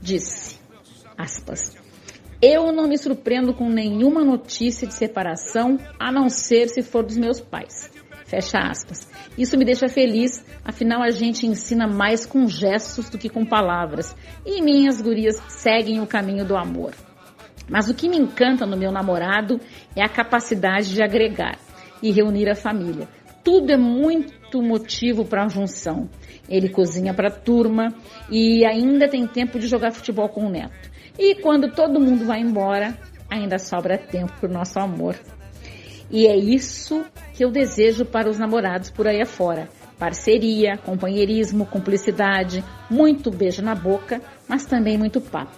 disse, 0.00 0.58
aspas, 1.16 1.77
eu 2.40 2.72
não 2.72 2.86
me 2.88 2.96
surpreendo 2.96 3.52
com 3.52 3.68
nenhuma 3.68 4.24
notícia 4.24 4.86
de 4.86 4.94
separação, 4.94 5.76
a 5.98 6.12
não 6.12 6.28
ser 6.28 6.68
se 6.68 6.82
for 6.82 7.04
dos 7.04 7.16
meus 7.16 7.40
pais. 7.40 7.90
Fecha 8.26 8.58
aspas. 8.58 9.08
Isso 9.36 9.56
me 9.56 9.64
deixa 9.64 9.88
feliz, 9.88 10.44
afinal 10.64 11.02
a 11.02 11.10
gente 11.10 11.46
ensina 11.46 11.88
mais 11.88 12.26
com 12.26 12.46
gestos 12.46 13.08
do 13.08 13.18
que 13.18 13.28
com 13.28 13.44
palavras. 13.44 14.14
E 14.44 14.62
minhas 14.62 15.00
gurias 15.00 15.36
seguem 15.48 16.00
o 16.00 16.06
caminho 16.06 16.44
do 16.44 16.56
amor. 16.56 16.94
Mas 17.68 17.88
o 17.88 17.94
que 17.94 18.08
me 18.08 18.16
encanta 18.16 18.66
no 18.66 18.76
meu 18.76 18.92
namorado 18.92 19.58
é 19.96 20.02
a 20.02 20.08
capacidade 20.08 20.92
de 20.92 21.02
agregar 21.02 21.58
e 22.02 22.10
reunir 22.10 22.48
a 22.48 22.54
família. 22.54 23.08
Tudo 23.42 23.72
é 23.72 23.76
muito 23.76 24.60
motivo 24.62 25.24
para 25.24 25.44
a 25.44 25.48
junção. 25.48 26.08
Ele 26.48 26.68
cozinha 26.68 27.14
para 27.14 27.28
a 27.28 27.30
turma 27.30 27.94
e 28.30 28.64
ainda 28.64 29.08
tem 29.08 29.26
tempo 29.26 29.58
de 29.58 29.66
jogar 29.66 29.92
futebol 29.92 30.28
com 30.28 30.46
o 30.46 30.50
neto. 30.50 30.87
E 31.18 31.34
quando 31.36 31.72
todo 31.72 32.00
mundo 32.00 32.24
vai 32.24 32.40
embora, 32.40 32.96
ainda 33.28 33.58
sobra 33.58 33.98
tempo 33.98 34.32
para 34.38 34.48
o 34.48 34.52
nosso 34.52 34.78
amor. 34.78 35.16
E 36.10 36.26
é 36.26 36.36
isso 36.36 37.04
que 37.34 37.44
eu 37.44 37.50
desejo 37.50 38.04
para 38.04 38.30
os 38.30 38.38
namorados 38.38 38.90
por 38.90 39.06
aí 39.06 39.20
afora. 39.20 39.68
Parceria, 39.98 40.78
companheirismo, 40.78 41.66
cumplicidade, 41.66 42.64
muito 42.88 43.30
beijo 43.30 43.60
na 43.62 43.74
boca, 43.74 44.22
mas 44.48 44.64
também 44.64 44.96
muito 44.96 45.20
papo. 45.20 45.56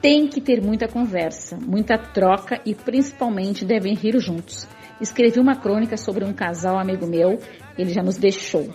Tem 0.00 0.26
que 0.26 0.40
ter 0.40 0.62
muita 0.62 0.88
conversa, 0.88 1.58
muita 1.60 1.98
troca 1.98 2.58
e 2.64 2.74
principalmente 2.74 3.66
devem 3.66 3.94
rir 3.94 4.18
juntos. 4.18 4.66
Escrevi 4.98 5.38
uma 5.38 5.56
crônica 5.56 5.96
sobre 5.98 6.24
um 6.24 6.32
casal 6.32 6.78
amigo 6.78 7.06
meu, 7.06 7.38
ele 7.76 7.92
já 7.92 8.02
nos 8.02 8.16
deixou. 8.16 8.68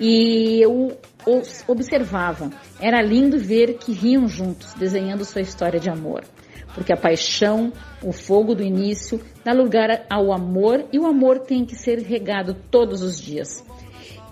E 0.00 0.60
eu 0.60 0.98
os 1.26 1.64
observava. 1.66 2.50
Era 2.80 3.02
lindo 3.02 3.38
ver 3.38 3.74
que 3.78 3.92
riam 3.92 4.28
juntos, 4.28 4.74
desenhando 4.74 5.24
sua 5.24 5.42
história 5.42 5.80
de 5.80 5.90
amor. 5.90 6.24
Porque 6.74 6.92
a 6.92 6.96
paixão, 6.96 7.72
o 8.02 8.12
fogo 8.12 8.54
do 8.54 8.62
início, 8.62 9.20
dá 9.44 9.52
lugar 9.52 10.04
ao 10.10 10.32
amor 10.32 10.84
e 10.92 10.98
o 10.98 11.06
amor 11.06 11.40
tem 11.40 11.64
que 11.64 11.76
ser 11.76 11.98
regado 12.00 12.54
todos 12.70 13.02
os 13.02 13.20
dias. 13.20 13.64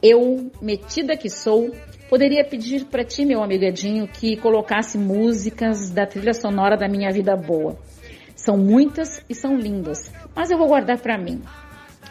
Eu, 0.03 0.51
metida 0.61 1.17
que 1.17 1.31
sou, 1.31 1.71
poderia 2.11 2.45
pedir 2.45 2.87
para 2.87 3.05
ti, 3.05 3.25
meu 3.25 3.43
amigo 3.43 3.65
Edinho, 3.65 4.09
que 4.09 4.37
colocasse 4.37 4.99
músicas 4.99 5.91
da 5.91 6.05
trilha 6.05 6.35
sonora 6.35 6.77
da 6.77 6.89
minha 6.89 7.13
vida 7.13 7.37
boa. 7.37 7.79
São 8.35 8.57
muitas 8.57 9.25
e 9.31 9.35
são 9.35 9.57
lindas, 9.57 10.13
mas 10.35 10.51
eu 10.51 10.59
vou 10.59 10.67
guardar 10.67 10.99
para 10.99 11.17
mim. 11.17 11.41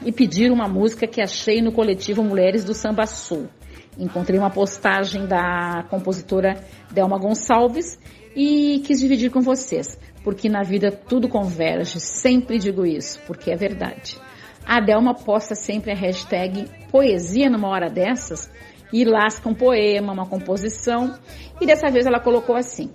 E 0.05 0.13
pedir 0.13 0.49
uma 0.49 0.67
música 0.67 1.05
que 1.05 1.21
achei 1.21 1.61
no 1.61 1.73
coletivo 1.73 2.23
Mulheres 2.23 2.63
do 2.63 2.73
Samba 2.73 3.05
Sul. 3.05 3.49
Encontrei 3.97 4.39
uma 4.39 4.49
postagem 4.49 5.25
da 5.25 5.85
compositora 5.89 6.63
Delma 6.91 7.19
Gonçalves 7.19 7.99
e 8.35 8.81
quis 8.85 8.99
dividir 8.99 9.29
com 9.29 9.41
vocês, 9.41 9.99
porque 10.23 10.49
na 10.49 10.63
vida 10.63 10.91
tudo 10.91 11.27
converge, 11.27 11.99
sempre 11.99 12.57
digo 12.57 12.85
isso, 12.85 13.19
porque 13.27 13.51
é 13.51 13.55
verdade. 13.55 14.17
A 14.65 14.79
Delma 14.79 15.13
posta 15.13 15.55
sempre 15.55 15.91
a 15.91 15.95
hashtag 15.95 16.69
poesia 16.89 17.49
numa 17.49 17.67
hora 17.67 17.89
dessas 17.89 18.49
e 18.93 19.03
lasca 19.03 19.49
um 19.49 19.53
poema, 19.53 20.13
uma 20.13 20.25
composição, 20.25 21.17
e 21.59 21.65
dessa 21.65 21.89
vez 21.89 22.05
ela 22.05 22.19
colocou 22.19 22.55
assim: 22.55 22.89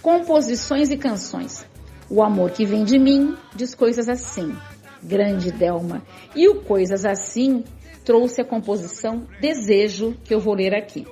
composições 0.00 0.90
e 0.90 0.96
canções. 0.96 1.66
O 2.08 2.22
amor 2.22 2.50
que 2.50 2.66
vem 2.66 2.84
de 2.84 2.98
mim 2.98 3.36
diz 3.54 3.74
coisas 3.74 4.08
assim. 4.08 4.54
Grande 5.02 5.50
Delma. 5.50 6.02
E 6.36 6.48
o 6.48 6.60
Coisas 6.60 7.04
Assim 7.04 7.64
trouxe 8.04 8.40
a 8.40 8.44
composição 8.44 9.26
Desejo, 9.40 10.14
que 10.24 10.34
eu 10.34 10.40
vou 10.40 10.54
ler 10.54 10.74
aqui. 10.74 11.06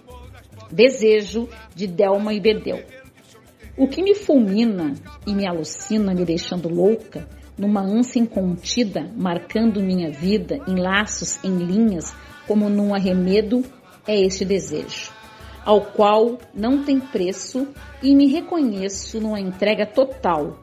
Desejo, 0.70 1.48
de 1.74 1.86
Delma 1.86 2.32
e 2.32 2.40
Bedeu. 2.40 2.82
O 3.76 3.88
que 3.88 4.02
me 4.02 4.14
fulmina 4.14 4.94
e 5.26 5.34
me 5.34 5.46
alucina, 5.46 6.14
me 6.14 6.24
deixando 6.24 6.68
louca, 6.68 7.26
numa 7.56 7.82
ânsia 7.82 8.20
incontida, 8.20 9.10
marcando 9.16 9.82
minha 9.82 10.10
vida 10.10 10.58
em 10.66 10.76
laços, 10.76 11.42
em 11.44 11.56
linhas, 11.56 12.14
como 12.46 12.68
num 12.68 12.94
arremedo, 12.94 13.62
é 14.06 14.18
este 14.18 14.44
desejo, 14.44 15.12
ao 15.64 15.82
qual 15.82 16.38
não 16.54 16.84
tem 16.84 16.98
preço 16.98 17.68
e 18.02 18.14
me 18.14 18.26
reconheço 18.26 19.20
numa 19.20 19.38
entrega 19.38 19.86
total. 19.86 20.58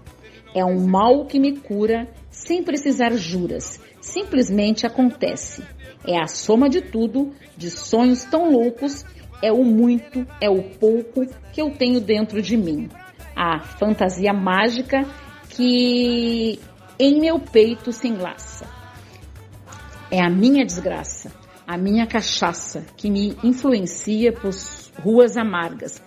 É 0.56 0.66
um 0.66 0.88
mal 0.88 1.26
que 1.26 1.40
me 1.40 1.58
cura 1.58 2.08
sem 2.30 2.64
precisar 2.64 3.14
juras, 3.14 3.80
simplesmente 4.02 4.86
acontece. 4.86 5.64
É 6.08 6.18
a 6.18 6.28
soma 6.28 6.70
de 6.70 6.82
tudo, 6.82 7.34
de 7.58 7.70
sonhos 7.70 8.24
tão 8.24 8.50
loucos, 8.50 9.06
é 9.42 9.52
o 9.52 9.64
muito, 9.64 10.26
é 10.40 10.50
o 10.50 10.64
pouco 10.64 11.26
que 11.52 11.62
eu 11.62 11.70
tenho 11.72 12.00
dentro 12.00 12.42
de 12.42 12.56
mim. 12.56 12.90
A 13.36 13.60
fantasia 13.60 14.32
mágica 14.34 15.06
que 15.50 16.60
em 16.98 17.20
meu 17.20 17.40
peito 17.40 17.92
se 17.92 18.08
enlaça. 18.08 18.66
É 20.10 20.24
a 20.24 20.30
minha 20.30 20.66
desgraça, 20.66 21.32
a 21.68 21.78
minha 21.78 22.08
cachaça 22.08 22.86
que 22.96 23.12
me 23.12 23.38
influencia 23.44 24.32
por 24.32 24.52
ruas 25.04 25.36
amargas 25.36 26.02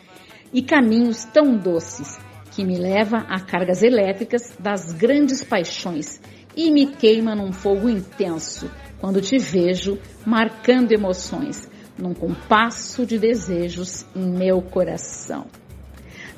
e 0.53 0.63
caminhos 0.63 1.25
tão 1.25 1.57
doces 1.57 2.19
que 2.53 2.65
me 2.65 2.77
leva 2.77 3.19
a 3.29 3.39
cargas 3.39 3.83
elétricas 3.83 4.57
das 4.59 4.93
grandes 4.93 5.45
paixões 5.45 6.21
e 6.57 6.71
me 6.71 6.87
queima 6.87 7.35
num 7.35 7.53
fogo 7.53 7.89
intenso 7.89 8.71
quando 9.01 9.21
te 9.21 9.39
vejo 9.39 9.99
marcando 10.25 10.93
emoções 10.93 11.69
num 11.99 12.15
compasso 12.15 13.05
de 13.05 13.19
desejos 13.19 14.07
em 14.15 14.31
meu 14.31 14.63
coração. 14.63 15.47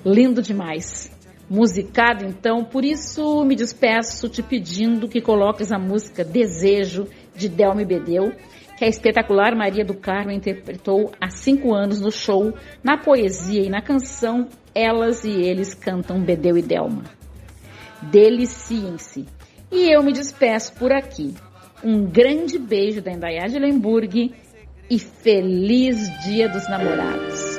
Lindo 0.05 0.43
demais. 0.43 1.11
Musicado 1.49 2.25
então, 2.25 2.65
por 2.65 2.85
isso 2.85 3.45
me 3.45 3.55
despeço 3.55 4.29
te 4.29 4.43
pedindo 4.43 5.09
que 5.09 5.21
coloques 5.21 5.71
a 5.71 5.79
música 5.79 6.25
Desejo 6.25 7.07
de 7.35 7.49
Delme 7.49 7.85
Bedeu, 7.85 8.33
que 8.77 8.85
a 8.85 8.89
espetacular 8.89 9.55
Maria 9.55 9.85
do 9.85 9.95
Carmo 9.95 10.31
interpretou 10.31 11.13
há 11.21 11.29
cinco 11.29 11.75
anos 11.75 12.01
no 12.01 12.11
show, 12.11 12.55
na 12.83 12.97
poesia 12.97 13.63
e 13.63 13.69
na 13.69 13.83
canção 13.83 14.49
Elas 14.75 15.25
e 15.25 15.31
Eles 15.31 15.75
Cantam 15.75 16.23
Bedeu 16.23 16.57
e 16.57 16.63
Delma. 16.63 17.05
Deliciem-se. 18.01 19.27
E 19.71 19.95
eu 19.95 20.03
me 20.03 20.13
despeço 20.13 20.73
por 20.75 20.91
aqui. 20.91 21.35
Um 21.85 22.05
grande 22.07 22.59
beijo 22.59 23.03
da 23.03 23.11
Indaiá 23.11 23.49
de 23.49 23.59
Lemburg 23.59 24.33
e 24.89 24.99
feliz 24.99 25.97
Dia 26.25 26.49
dos 26.49 26.69
Namorados. 26.69 27.52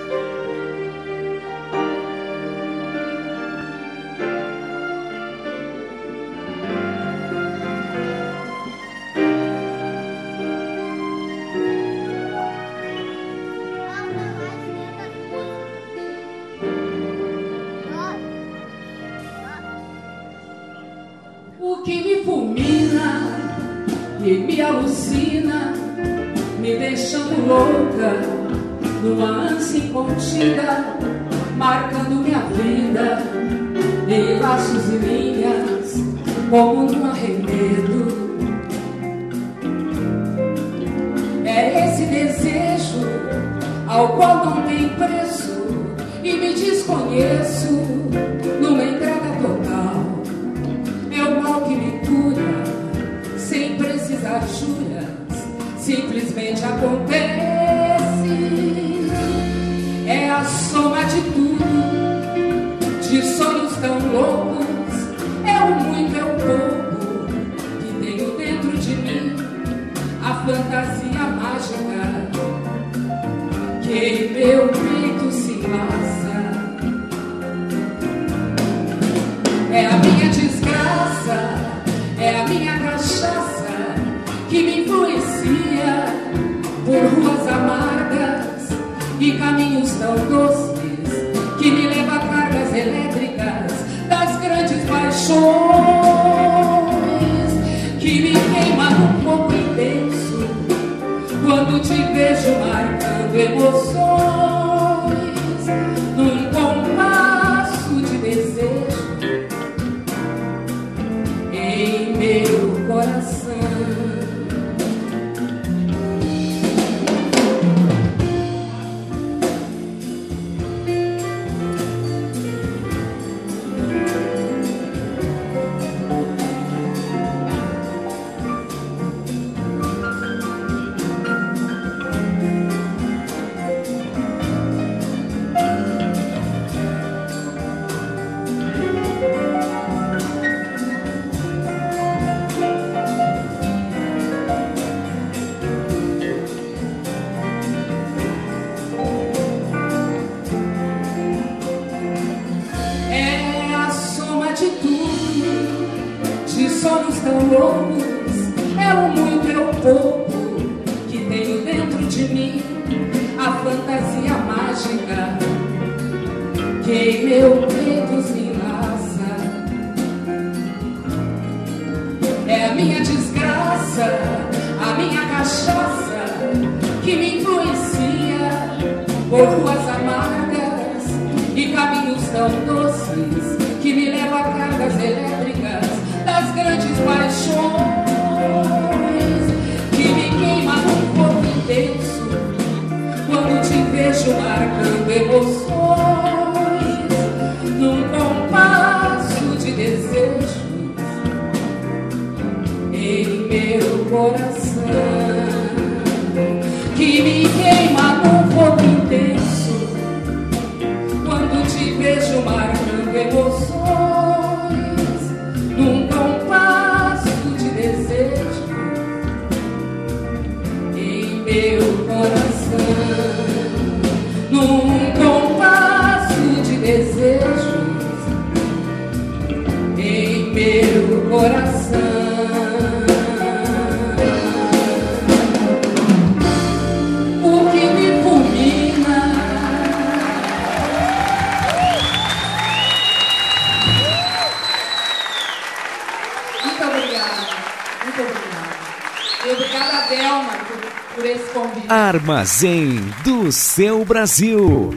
Armazém 252.44 253.00
do 253.24 253.50
seu 253.54 254.04
Brasil. 254.04 254.90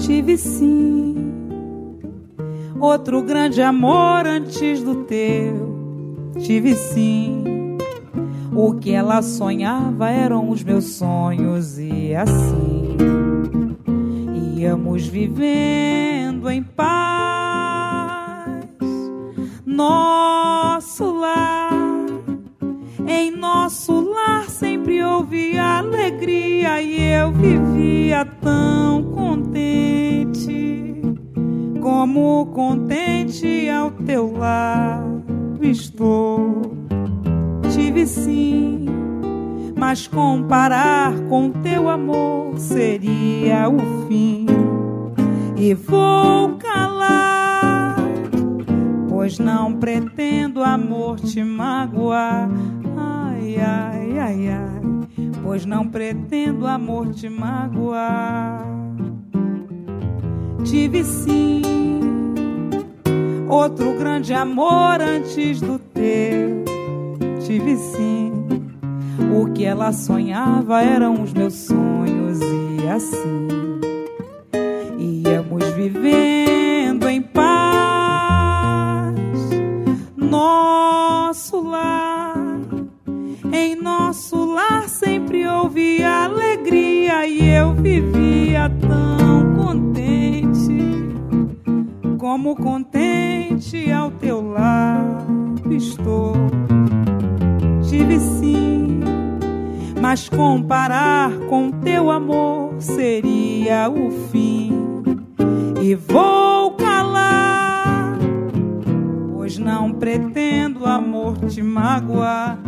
Tive 0.00 0.36
sim 0.36 1.14
outro 2.80 3.22
grande 3.22 3.62
amor 3.62 4.26
antes 4.26 4.82
do 4.82 5.04
teu. 5.04 6.32
Tive 6.40 6.74
sim. 6.74 7.44
O 8.52 8.74
que 8.74 8.90
ela 8.90 9.22
sonhava 9.22 10.10
eram 10.10 10.50
os 10.50 10.64
meus 10.64 10.96
sonhos 10.96 11.78
e 11.78 12.16
assim 12.16 12.96
íamos 14.56 15.06
vivendo 15.06 16.01
com 101.48 101.70
teu 101.70 102.10
amor 102.10 102.74
seria 102.78 103.88
o 103.88 104.10
fim. 104.28 104.72
E 105.80 105.94
vou 105.94 106.72
calar, 106.72 108.18
pois 109.34 109.58
não 109.58 109.92
pretendo 109.92 110.86
amor 110.86 111.38
te 111.48 111.62
magoar. 111.62 112.58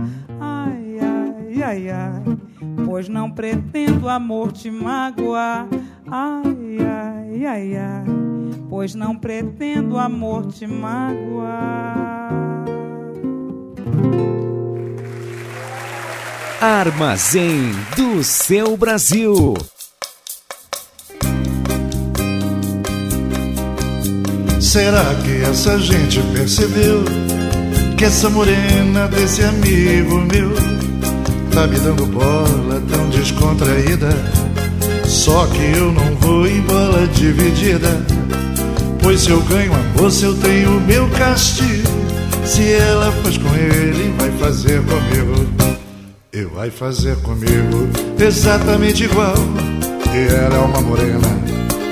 Ai, 0.41 0.99
ai, 1.01 1.63
ai, 1.63 1.91
ai, 1.91 2.39
pois 2.85 3.09
não 3.09 3.31
pretendo 3.31 4.09
amor 4.09 4.53
te 4.53 4.71
magoar. 4.71 5.67
Ai, 6.07 6.79
ai, 6.81 7.47
ai, 7.47 7.77
ai, 7.77 8.05
pois 8.69 8.95
não 8.95 9.17
pretendo 9.17 9.97
amor 9.99 10.47
te 10.47 10.67
magoar. 10.67 12.45
Armazém 16.61 17.73
do 17.97 18.23
seu 18.23 18.77
Brasil. 18.77 19.55
Será 24.61 25.15
que 25.23 25.43
essa 25.43 25.79
gente 25.79 26.21
percebeu 26.33 27.05
que 27.99 28.05
essa 28.05 28.31
morena 28.31 29.09
desse 29.09 29.43
amigo 29.43 30.21
meu 30.21 30.53
tá 31.53 31.67
me 31.67 31.79
dando 31.81 32.07
bola 32.07 32.83
tão 32.89 33.11
descontraída? 33.11 34.11
Só 35.05 35.47
que 35.47 35.77
eu 35.77 35.93
não 35.93 36.17
vou 36.17 36.47
em 36.47 36.61
bola 36.63 37.07
dividida, 37.09 37.91
pois 39.03 39.21
se 39.21 39.31
eu 39.31 39.41
ganho 39.43 39.73
a 39.75 40.01
moça 40.01 40.25
eu 40.25 40.35
tenho 40.39 40.81
meu 40.83 41.09
castigo. 41.11 41.89
Se 42.47 42.73
ela 42.73 43.13
faz 43.23 43.37
com 43.39 43.55
ele, 43.55 44.15
vai 44.17 44.31
fazer 44.39 44.83
comigo. 44.85 45.84
E 46.35 46.43
vai 46.47 46.69
fazer 46.69 47.15
comigo 47.19 47.89
exatamente 48.19 49.05
igual. 49.05 49.37
E 50.13 50.35
ela 50.35 50.57
é 50.57 50.59
uma 50.59 50.81
morena 50.81 51.29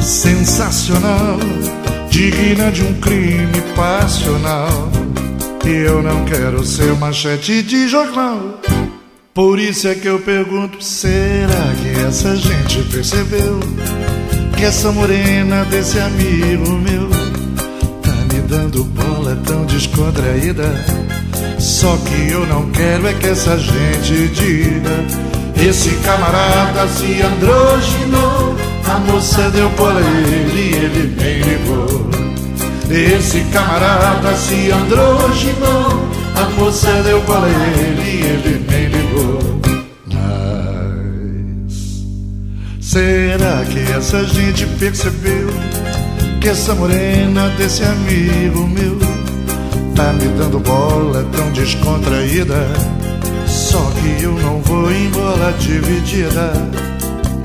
sensacional, 0.01 1.39
digna 2.11 2.73
de 2.73 2.83
um 2.83 3.01
crime 3.01 3.63
passional. 3.77 4.91
E 5.65 5.69
eu 5.69 6.03
não 6.03 6.25
quero 6.25 6.65
ser 6.65 6.93
manchete 6.95 7.63
de 7.63 7.87
jornal. 7.87 8.59
Por 9.33 9.61
isso 9.61 9.87
é 9.87 9.95
que 9.95 10.09
eu 10.09 10.19
pergunto: 10.19 10.83
será 10.83 11.73
que 11.81 12.01
essa 12.01 12.35
gente 12.35 12.83
percebeu 12.91 13.61
que 14.57 14.65
essa 14.65 14.91
morena 14.91 15.65
desse 15.67 16.01
amigo 16.01 16.69
meu 16.81 17.09
tá 18.03 18.35
me 18.35 18.41
dando 18.49 18.83
bola 18.83 19.41
tão 19.47 19.65
descontraída? 19.67 21.22
Só 21.59 21.97
que 21.97 22.31
eu 22.31 22.47
não 22.47 22.71
quero 22.71 23.07
é 23.07 23.15
que 23.15 23.27
essa 23.27 23.59
gente 23.59 24.29
diga 24.29 25.05
Esse 25.57 25.91
camarada 25.97 26.87
se 26.89 27.23
androginou 27.23 28.57
A 28.87 28.99
moça 28.99 29.51
deu 29.51 29.69
bola 29.71 30.01
ele 30.01 30.61
e 30.61 30.77
ele 30.77 31.07
bem 31.17 31.41
ligou 31.41 32.13
Esse 32.93 33.41
camarada 33.45 34.37
se 34.37 34.71
androginou, 34.71 36.11
a 36.37 36.45
moça 36.61 36.93
deu 37.03 37.23
para 37.23 37.49
ele 37.49 38.03
e 38.03 38.23
ele 38.23 38.67
nem 38.69 38.87
ligou. 38.89 39.63
Mas 41.65 42.05
será 42.83 43.65
que 43.65 43.79
essa 43.93 44.23
gente 44.25 44.67
percebeu 44.79 45.49
que 46.39 46.51
essa 46.51 46.75
morena 46.75 47.49
desse 47.57 47.83
amigo 47.83 48.67
meu 48.69 49.02
tá 50.03 50.13
me 50.15 50.27
dando 50.37 50.59
bola 50.59 51.25
tão 51.33 51.53
descontraída? 51.53 52.67
Só 53.47 53.79
que 53.93 54.25
eu 54.25 54.33
não 54.33 54.61
vou 54.63 54.91
em 54.91 55.09
bola 55.11 55.53
dividida. 55.61 56.53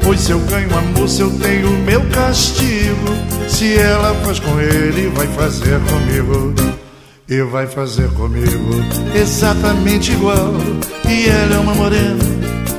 Pois 0.03 0.21
se 0.21 0.31
eu 0.31 0.39
ganho 0.39 0.69
a 0.75 0.81
moça, 0.97 1.21
eu 1.21 1.29
tenho 1.39 1.69
meu 1.83 2.01
castigo. 2.09 3.09
Se 3.47 3.77
ela 3.77 4.15
faz 4.23 4.39
com 4.39 4.59
ele, 4.59 5.09
vai 5.09 5.27
fazer 5.27 5.79
comigo. 5.81 6.53
E 7.29 7.41
vai 7.43 7.67
fazer 7.67 8.09
comigo 8.13 8.83
exatamente 9.13 10.13
igual. 10.13 10.53
E 11.07 11.29
ela 11.29 11.55
é 11.55 11.59
uma 11.59 11.75
morena 11.75 12.23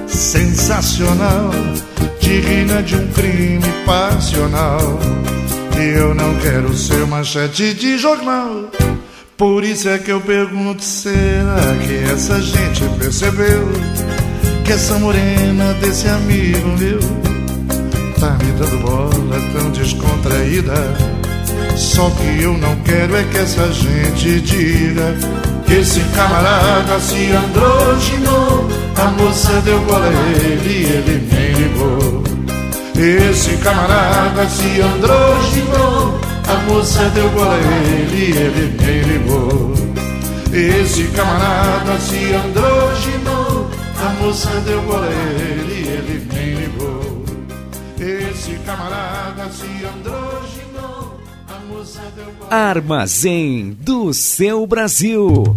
sensacional, 0.09 1.51
digna 2.19 2.83
de 2.83 2.97
um 2.97 3.07
crime 3.13 3.63
passional. 3.87 4.99
E 5.79 5.99
eu 5.99 6.15
não 6.15 6.35
quero 6.37 6.75
ser 6.75 7.07
manchete 7.07 7.75
de 7.75 7.99
jornal. 7.99 8.71
Por 9.39 9.63
isso 9.63 9.89
é 9.89 9.99
que 9.99 10.11
eu 10.11 10.21
pergunto: 10.21 10.83
será 10.83 11.77
que 11.87 12.13
essa 12.13 12.43
gente 12.43 12.83
percebeu 12.99 13.69
que 14.65 14.73
essa 14.73 14.99
morena 14.99 15.75
desse 15.75 16.09
amigo 16.09 16.69
meu 16.77 16.99
tá 18.19 18.37
me 18.43 18.51
dando 18.59 18.83
bola 18.83 19.37
tão 19.53 19.71
descontraída? 19.71 20.75
Só 21.77 22.11
que 22.11 22.43
eu 22.43 22.59
não 22.59 22.75
quero 22.83 23.15
é 23.15 23.23
que 23.31 23.39
essa 23.39 23.73
gente 23.73 24.41
diga 24.41 25.15
que 25.65 25.75
esse 25.75 26.01
camarada 26.17 26.99
se 26.99 27.31
androginou. 27.31 28.69
A 28.97 29.05
moça 29.23 29.61
deu 29.61 29.79
bola 29.83 30.05
a 30.05 30.49
ele 30.49 30.69
e 30.69 30.85
ele 30.85 31.29
nem 31.31 31.53
ligou. 31.53 32.25
Esse 33.31 33.57
camarada 33.59 34.49
se 34.49 34.81
androginou. 34.81 36.28
A 36.49 36.57
moça 36.67 37.11
deu 37.11 37.29
bola 37.31 37.55
a 37.55 37.59
ele 37.59 38.17
e 38.17 38.37
ele 38.37 38.77
nem 38.81 39.03
ligou. 39.03 39.73
Esse 40.51 41.05
camarada 41.09 41.99
se 41.99 42.33
androginou. 42.33 43.71
A 44.01 44.23
moça 44.23 44.49
deu 44.61 44.81
bola 44.83 45.07
a 45.07 45.11
ele 45.11 45.75
e 45.75 45.89
ele 45.89 46.29
nem 46.33 46.55
ligou. 46.55 47.25
Esse 48.01 48.55
camarada 48.65 49.51
se 49.51 49.67
androginou. 49.85 51.21
A 51.49 51.59
moça 51.71 52.01
deu 52.17 52.33
bola 52.39 52.51
Armazém 52.51 53.77
do 53.81 54.15
seu 54.15 54.67
Brasil. 54.67 55.55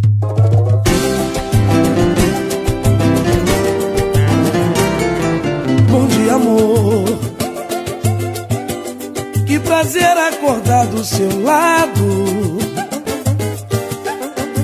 Bom 5.90 6.08
dia, 6.08 6.34
amor. 6.34 7.31
Que 9.52 9.60
prazer 9.60 10.18
acordar 10.18 10.88
do 10.88 11.04
seu 11.04 11.44
lado 11.44 12.58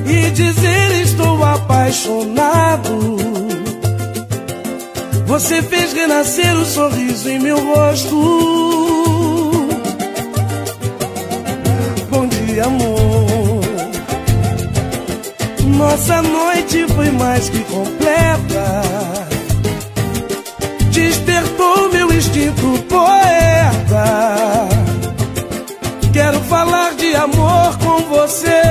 e 0.05 0.31
dizer 0.31 1.01
estou 1.01 1.43
apaixonado. 1.43 3.17
Você 5.25 5.61
fez 5.61 5.91
renascer 5.91 6.55
o 6.55 6.63
sorriso 6.63 7.29
em 7.29 7.37
meu 7.37 7.59
rosto. 7.65 8.15
Bom 12.09 12.25
dia, 12.27 12.63
amor. 12.63 13.61
Nossa 15.65 16.21
noite 16.21 16.87
foi 16.95 17.11
mais 17.11 17.49
que 17.49 17.59
completa 17.65 18.87
despertou 20.91 21.91
meu 21.91 22.11
instinto 22.11 22.83
poeta. 22.87 24.76
Quero 26.17 26.39
falar 26.45 26.95
de 26.95 27.15
amor 27.15 27.77
com 27.77 28.01
você 28.09 28.63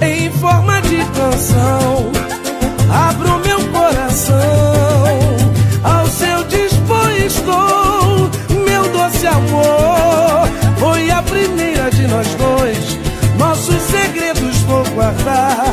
em 0.00 0.28
forma 0.40 0.82
de 0.82 0.96
canção. 0.96 2.10
Abro 2.92 3.38
meu 3.46 3.60
coração 3.68 4.34
ao 5.84 6.04
seu 6.08 6.42
dispor 6.48 7.12
estou. 7.12 8.28
Meu 8.66 8.88
doce 8.88 9.24
amor 9.24 10.48
foi 10.80 11.12
a 11.12 11.22
primeira 11.22 11.88
de 11.92 12.08
nós 12.08 12.26
dois. 12.34 12.98
Nossos 13.38 13.80
segredos 13.82 14.56
vou 14.62 14.82
guardar. 14.96 15.72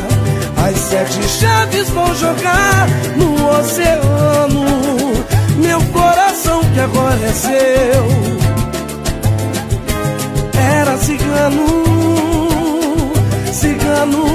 As 0.68 0.78
sete 0.78 1.28
chaves 1.30 1.90
vou 1.90 2.14
jogar 2.14 2.88
no 3.18 3.58
oceano. 3.58 4.66
Meu 5.58 5.82
coração 5.86 6.62
que 6.76 6.80
agora 6.80 7.26
é 7.26 7.34
seu 7.34 8.39
cigano, 11.30 13.12
cigano 13.54 14.26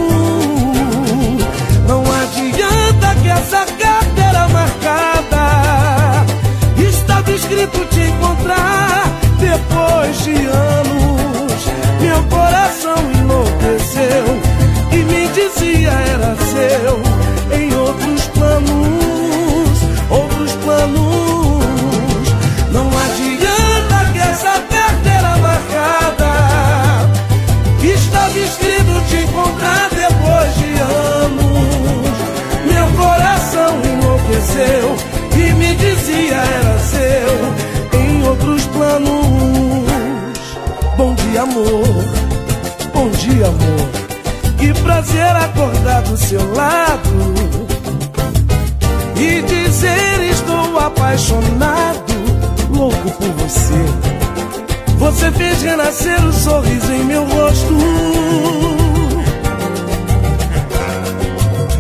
Não 1.88 2.02
adianta 2.22 3.14
que 3.20 3.28
essa 3.28 3.66
carteira 3.66 4.48
marcada 4.48 6.24
Estava 6.78 7.30
escrito 7.32 7.84
te 7.86 8.00
encontrar 8.00 9.04
depois 9.38 10.24
de 10.24 10.46
anos. 10.46 11.66
Meu 12.00 12.22
coração 12.24 12.96
enlouqueceu 13.18 14.40
E 14.92 14.96
me 15.04 15.28
dizia 15.28 15.90
era 15.90 16.36
seu 16.36 17.23
enlouqueceu 34.44 34.96
E 35.36 35.52
me 35.54 35.74
dizia 35.74 36.36
era 36.36 36.78
seu 36.78 38.00
Em 38.00 38.28
outros 38.28 38.66
planos 38.66 39.10
Bom 40.96 41.14
dia 41.14 41.42
amor 41.42 42.04
Bom 42.92 43.08
dia 43.10 43.46
amor 43.46 43.88
Que 44.58 44.72
prazer 44.82 45.36
acordar 45.36 46.02
do 46.02 46.16
seu 46.16 46.54
lado 46.54 47.34
E 49.16 49.42
dizer 49.42 50.30
estou 50.30 50.78
apaixonado 50.78 52.14
louco 52.70 53.10
por 53.12 53.28
você. 53.34 53.74
Você 54.98 55.30
fez 55.30 55.62
renascer 55.62 56.24
o 56.26 56.32
sorriso 56.32 56.92
em 56.92 57.04
meu 57.04 57.24
rosto. 57.24 57.74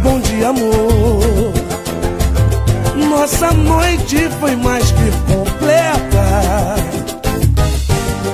Bom 0.02 0.20
dia, 0.20 0.48
amor. 0.48 1.33
Nossa 3.16 3.52
noite 3.52 4.28
foi 4.40 4.56
mais 4.56 4.90
que 4.90 5.10
completa. 5.32 6.74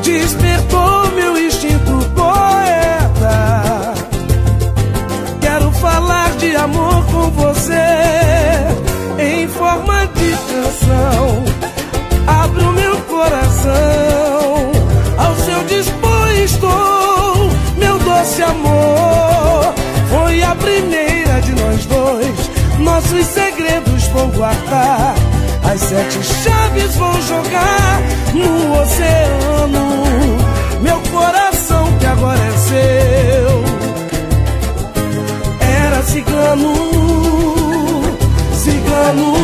Despertou 0.02 1.10
meu 1.12 1.38
instinto 1.38 2.10
poeta. 2.16 3.94
Quero 5.42 5.70
falar 5.72 6.30
de 6.38 6.56
amor 6.56 7.04
com 7.12 7.30
você 7.30 7.74
em 9.18 9.46
forma 9.48 10.06
de 10.06 10.30
canção 10.50 11.44
abro 12.26 12.72
meu 12.72 12.96
coração 13.02 14.72
ao 15.18 15.36
seu 15.36 15.62
dispor 15.64 16.30
estou 16.42 17.50
meu 17.76 17.98
doce 17.98 18.42
amor 18.42 19.74
foi 20.08 20.42
a 20.42 20.54
primeira 20.54 21.19
nossos 22.90 23.26
segredos 23.26 24.06
vou 24.08 24.26
guardar. 24.28 25.14
As 25.62 25.80
sete 25.80 26.18
chaves 26.24 26.96
vou 26.96 27.22
jogar 27.22 28.00
no 28.34 28.80
oceano. 28.80 30.04
Meu 30.82 31.00
coração 31.12 31.86
que 31.98 32.06
agora 32.06 32.40
é 32.40 32.52
seu. 32.68 33.64
Era 35.84 36.02
cigano 36.02 36.74
cigano. 38.54 39.34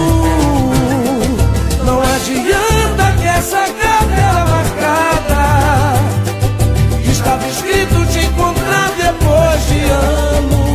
Não 1.84 2.02
adianta 2.02 3.12
que 3.20 3.26
essa 3.28 3.58
carteira 3.58 4.44
marcada 4.44 5.94
Estava 7.08 7.46
escrito 7.46 8.06
te 8.06 8.18
encontrar 8.26 8.90
depois 8.98 9.66
de 9.68 9.84
anos 9.88 10.65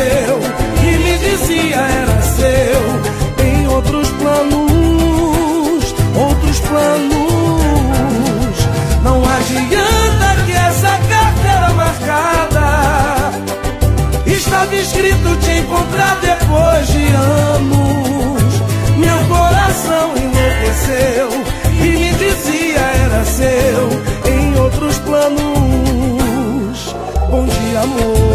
seu, 0.00 0.38
que 0.80 0.90
me 0.98 1.18
dizia 1.18 1.76
era 1.76 2.22
seu. 2.22 2.82
Em 3.44 3.66
outros 3.68 4.08
planos, 4.12 5.94
outros 6.16 6.60
planos. 6.60 7.20
Não 9.02 9.22
adianta 9.24 10.28
que 10.46 10.52
essa 10.52 10.98
carteira 11.12 11.70
marcada 11.74 13.32
estava 14.26 14.74
escrito 14.74 15.36
te 15.40 15.50
encontrar 15.58 16.16
depois 16.20 16.88
de 16.88 17.06
anos. 17.08 18.62
Meu 18.96 19.18
coração 19.28 20.14
enlouqueceu 20.16 21.28
e 21.82 21.88
me 21.98 22.12
dizia 22.14 22.80
era 23.04 23.24
seu. 23.24 23.88
Em 24.32 24.58
outros 24.58 24.98
planos. 24.98 25.50
Bom 27.30 27.44
dia, 27.46 27.80
amor 27.80 28.30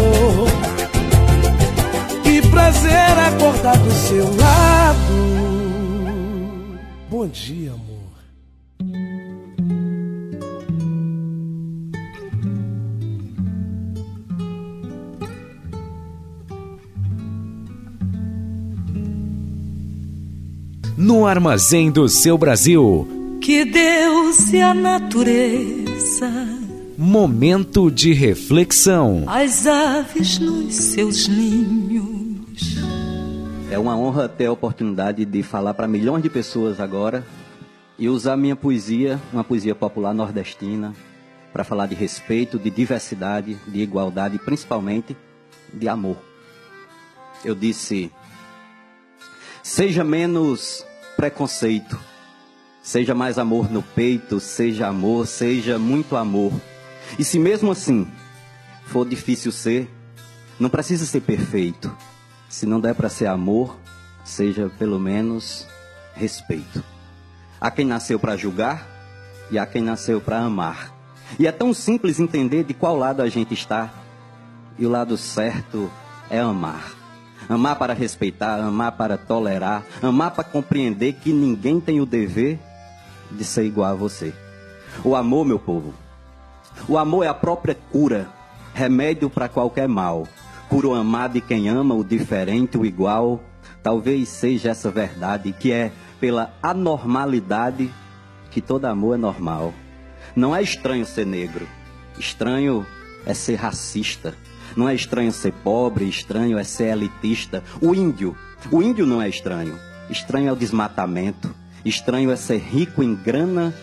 prazer 2.86 3.18
acordar 3.18 3.78
do 3.78 3.90
seu 3.90 4.24
lado. 4.36 4.96
Bom 7.10 7.26
dia, 7.28 7.72
amor. 7.72 7.96
No 20.96 21.26
armazém 21.26 21.90
do 21.90 22.08
seu 22.08 22.38
Brasil. 22.38 23.06
Que 23.40 23.64
Deus 23.64 24.52
e 24.52 24.60
a 24.60 24.74
natureza, 24.74 26.30
Momento 26.98 27.90
de 27.90 28.12
reflexão. 28.14 29.24
as 29.26 29.66
aves 29.66 30.38
nos 30.38 30.74
seus 30.74 31.28
ninhos. 31.28 32.25
É 33.68 33.76
uma 33.76 33.96
honra 33.96 34.28
ter 34.28 34.46
a 34.46 34.52
oportunidade 34.52 35.24
de 35.24 35.42
falar 35.42 35.74
para 35.74 35.88
milhões 35.88 36.22
de 36.22 36.30
pessoas 36.30 36.78
agora 36.78 37.26
e 37.98 38.08
usar 38.08 38.36
minha 38.36 38.54
poesia, 38.54 39.20
uma 39.32 39.42
poesia 39.42 39.74
popular 39.74 40.14
nordestina, 40.14 40.94
para 41.52 41.64
falar 41.64 41.86
de 41.86 41.94
respeito, 41.96 42.60
de 42.60 42.70
diversidade, 42.70 43.56
de 43.66 43.80
igualdade 43.80 44.36
e 44.36 44.38
principalmente 44.38 45.16
de 45.74 45.88
amor. 45.88 46.16
Eu 47.44 47.56
disse: 47.56 48.12
seja 49.64 50.04
menos 50.04 50.86
preconceito, 51.16 51.98
seja 52.84 53.16
mais 53.16 53.36
amor 53.36 53.68
no 53.68 53.82
peito, 53.82 54.38
seja 54.38 54.86
amor, 54.86 55.26
seja 55.26 55.76
muito 55.76 56.14
amor. 56.14 56.52
E 57.18 57.24
se 57.24 57.36
mesmo 57.36 57.72
assim 57.72 58.06
for 58.84 59.04
difícil 59.08 59.50
ser, 59.50 59.90
não 60.60 60.70
precisa 60.70 61.04
ser 61.04 61.22
perfeito. 61.22 61.92
Se 62.48 62.66
não 62.66 62.80
der 62.80 62.94
para 62.94 63.08
ser 63.08 63.26
amor, 63.26 63.76
seja 64.24 64.70
pelo 64.78 64.98
menos 64.98 65.66
respeito. 66.14 66.82
Há 67.60 67.70
quem 67.70 67.84
nasceu 67.84 68.18
para 68.18 68.36
julgar 68.36 68.86
e 69.50 69.58
há 69.58 69.66
quem 69.66 69.82
nasceu 69.82 70.20
para 70.20 70.38
amar. 70.38 70.92
E 71.38 71.46
é 71.46 71.52
tão 71.52 71.74
simples 71.74 72.20
entender 72.20 72.64
de 72.64 72.74
qual 72.74 72.96
lado 72.96 73.22
a 73.22 73.28
gente 73.28 73.54
está. 73.54 73.90
E 74.78 74.86
o 74.86 74.90
lado 74.90 75.16
certo 75.16 75.90
é 76.30 76.38
amar. 76.38 76.92
Amar 77.48 77.76
para 77.76 77.94
respeitar, 77.94 78.58
amar 78.58 78.92
para 78.92 79.16
tolerar, 79.16 79.84
amar 80.02 80.32
para 80.32 80.44
compreender 80.44 81.14
que 81.14 81.32
ninguém 81.32 81.80
tem 81.80 82.00
o 82.00 82.06
dever 82.06 82.58
de 83.30 83.44
ser 83.44 83.64
igual 83.64 83.92
a 83.92 83.94
você. 83.94 84.34
O 85.04 85.14
amor, 85.14 85.44
meu 85.44 85.58
povo, 85.58 85.94
o 86.88 86.98
amor 86.98 87.24
é 87.24 87.28
a 87.28 87.34
própria 87.34 87.76
cura, 87.90 88.28
remédio 88.74 89.30
para 89.30 89.48
qualquer 89.48 89.88
mal. 89.88 90.26
Cura 90.68 90.88
o 90.88 90.94
amado 90.94 91.38
e 91.38 91.40
quem 91.40 91.68
ama 91.68 91.94
o 91.94 92.04
diferente, 92.04 92.76
o 92.76 92.84
igual. 92.84 93.42
Talvez 93.82 94.28
seja 94.28 94.70
essa 94.70 94.90
verdade 94.90 95.52
que 95.52 95.70
é 95.70 95.92
pela 96.20 96.52
anormalidade 96.62 97.90
que 98.50 98.60
todo 98.60 98.86
amor 98.86 99.14
é 99.14 99.18
normal. 99.18 99.72
Não 100.34 100.54
é 100.54 100.62
estranho 100.62 101.06
ser 101.06 101.26
negro, 101.26 101.68
estranho 102.18 102.86
é 103.24 103.34
ser 103.34 103.56
racista. 103.56 104.34
Não 104.76 104.88
é 104.88 104.94
estranho 104.94 105.32
ser 105.32 105.52
pobre, 105.52 106.08
estranho 106.08 106.58
é 106.58 106.64
ser 106.64 106.88
elitista. 106.88 107.62
O 107.80 107.94
índio, 107.94 108.36
o 108.70 108.82
índio 108.82 109.06
não 109.06 109.22
é 109.22 109.28
estranho. 109.28 109.78
Estranho 110.10 110.48
é 110.48 110.52
o 110.52 110.56
desmatamento. 110.56 111.54
Estranho 111.84 112.30
é 112.30 112.36
ser 112.36 112.58
rico 112.58 113.02
em 113.02 113.14
grana 113.14 113.74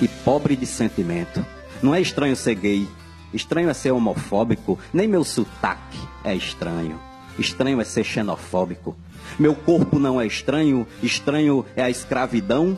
e 0.00 0.08
pobre 0.08 0.56
de 0.56 0.66
sentimento. 0.66 1.44
Não 1.82 1.94
é 1.94 2.00
estranho 2.00 2.34
ser 2.34 2.54
gay. 2.54 2.88
Estranho 3.32 3.70
é 3.70 3.74
ser 3.74 3.92
homofóbico. 3.92 4.78
Nem 4.92 5.06
meu 5.06 5.24
sotaque 5.24 5.98
é 6.24 6.34
estranho. 6.34 6.98
Estranho 7.38 7.80
é 7.80 7.84
ser 7.84 8.04
xenofóbico. 8.04 8.96
Meu 9.38 9.54
corpo 9.54 9.98
não 9.98 10.20
é 10.20 10.26
estranho. 10.26 10.86
Estranho 11.02 11.64
é 11.76 11.82
a 11.82 11.90
escravidão 11.90 12.76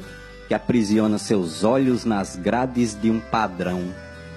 que 0.48 0.54
aprisiona 0.54 1.18
seus 1.18 1.64
olhos 1.64 2.04
nas 2.04 2.36
grades 2.36 2.94
de 3.00 3.10
um 3.10 3.18
padrão. 3.18 3.82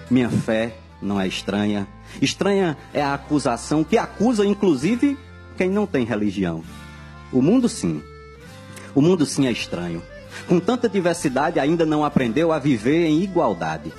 Minha 0.10 0.30
fé 0.30 0.76
não 1.02 1.20
é 1.20 1.28
estranha. 1.28 1.88
Estranha 2.22 2.78
é 2.94 3.02
a 3.02 3.14
acusação 3.14 3.84
que 3.84 3.98
acusa, 3.98 4.46
inclusive, 4.46 5.18
quem 5.58 5.70
não 5.70 5.86
tem 5.86 6.06
religião. 6.06 6.64
O 7.32 7.42
mundo, 7.42 7.68
sim. 7.68 8.02
O 8.94 9.02
mundo, 9.02 9.26
sim, 9.26 9.48
é 9.48 9.52
estranho. 9.52 10.02
Com 10.48 10.60
tanta 10.60 10.88
diversidade, 10.88 11.60
ainda 11.60 11.86
não 11.86 12.06
aprendeu 12.06 12.52
a 12.52 12.60
viver 12.60 13.06
em 13.06 13.22
igualdade. 13.22 13.92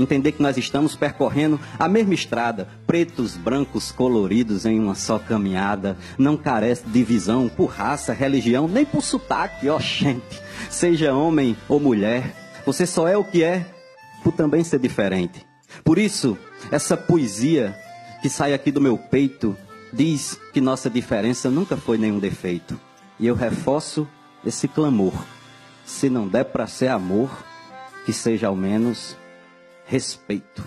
Entender 0.00 0.32
que 0.32 0.42
nós 0.42 0.56
estamos 0.56 0.96
percorrendo 0.96 1.60
a 1.78 1.86
mesma 1.86 2.14
estrada, 2.14 2.66
pretos, 2.86 3.36
brancos, 3.36 3.92
coloridos 3.92 4.64
em 4.64 4.80
uma 4.80 4.94
só 4.94 5.18
caminhada. 5.18 5.94
Não 6.16 6.38
carece 6.38 6.84
de 6.86 6.92
divisão 6.92 7.50
por 7.50 7.66
raça, 7.66 8.14
religião, 8.14 8.66
nem 8.66 8.86
por 8.86 9.02
sotaque, 9.02 9.68
ó 9.68 9.78
gente. 9.80 10.40
Seja 10.70 11.12
homem 11.12 11.54
ou 11.68 11.78
mulher, 11.78 12.34
você 12.64 12.86
só 12.86 13.06
é 13.06 13.16
o 13.16 13.24
que 13.24 13.44
é 13.44 13.66
por 14.24 14.32
também 14.32 14.64
ser 14.64 14.78
diferente. 14.78 15.46
Por 15.84 15.98
isso, 15.98 16.38
essa 16.70 16.96
poesia 16.96 17.76
que 18.22 18.30
sai 18.30 18.54
aqui 18.54 18.72
do 18.72 18.80
meu 18.80 18.96
peito 18.96 19.54
diz 19.92 20.38
que 20.52 20.62
nossa 20.62 20.88
diferença 20.88 21.50
nunca 21.50 21.76
foi 21.76 21.98
nenhum 21.98 22.18
defeito. 22.18 22.80
E 23.18 23.26
eu 23.26 23.34
reforço 23.34 24.08
esse 24.46 24.66
clamor. 24.66 25.12
Se 25.84 26.08
não 26.08 26.26
der 26.26 26.44
para 26.44 26.66
ser 26.66 26.88
amor, 26.88 27.30
que 28.06 28.12
seja 28.12 28.46
ao 28.46 28.56
menos 28.56 29.16
respeito. 29.90 30.62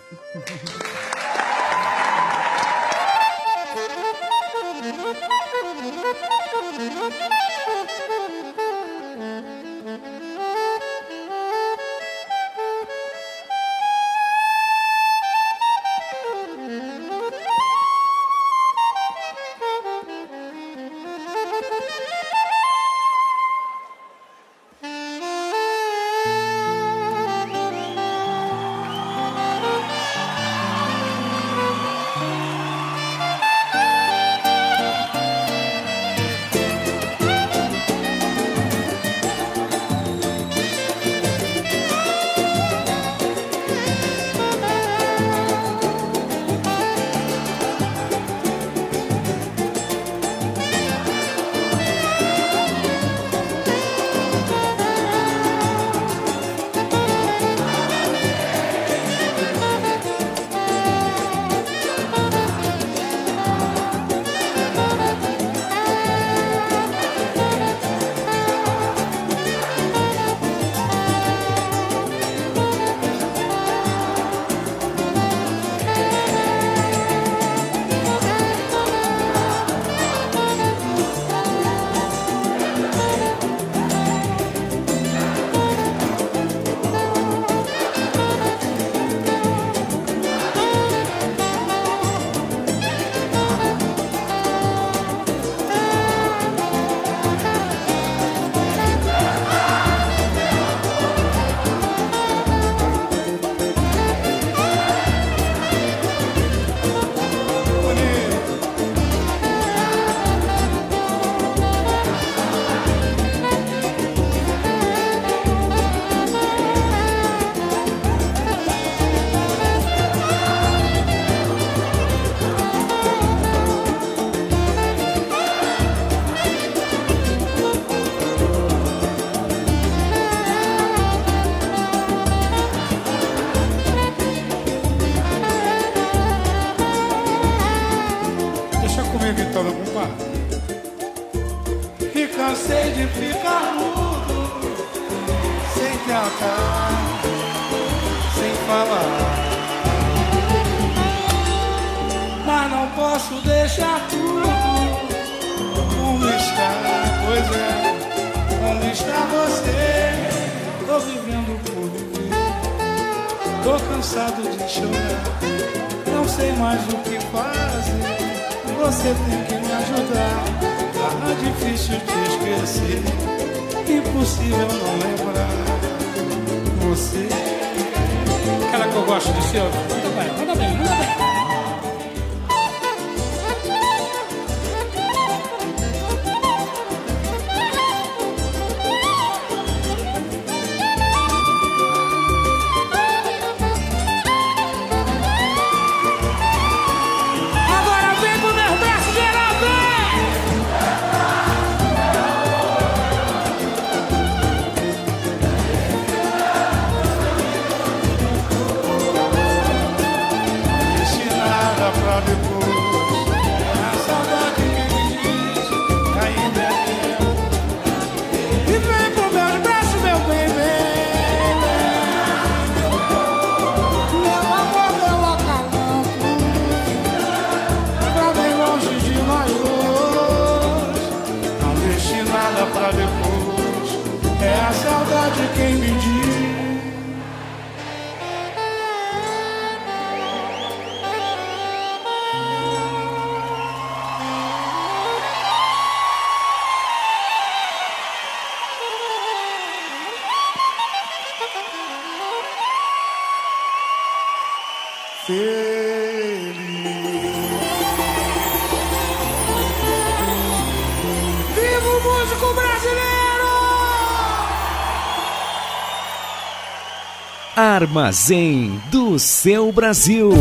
Armazém 267.84 268.82
do 268.90 269.20
seu 269.20 269.70
Brasil. 269.74 270.32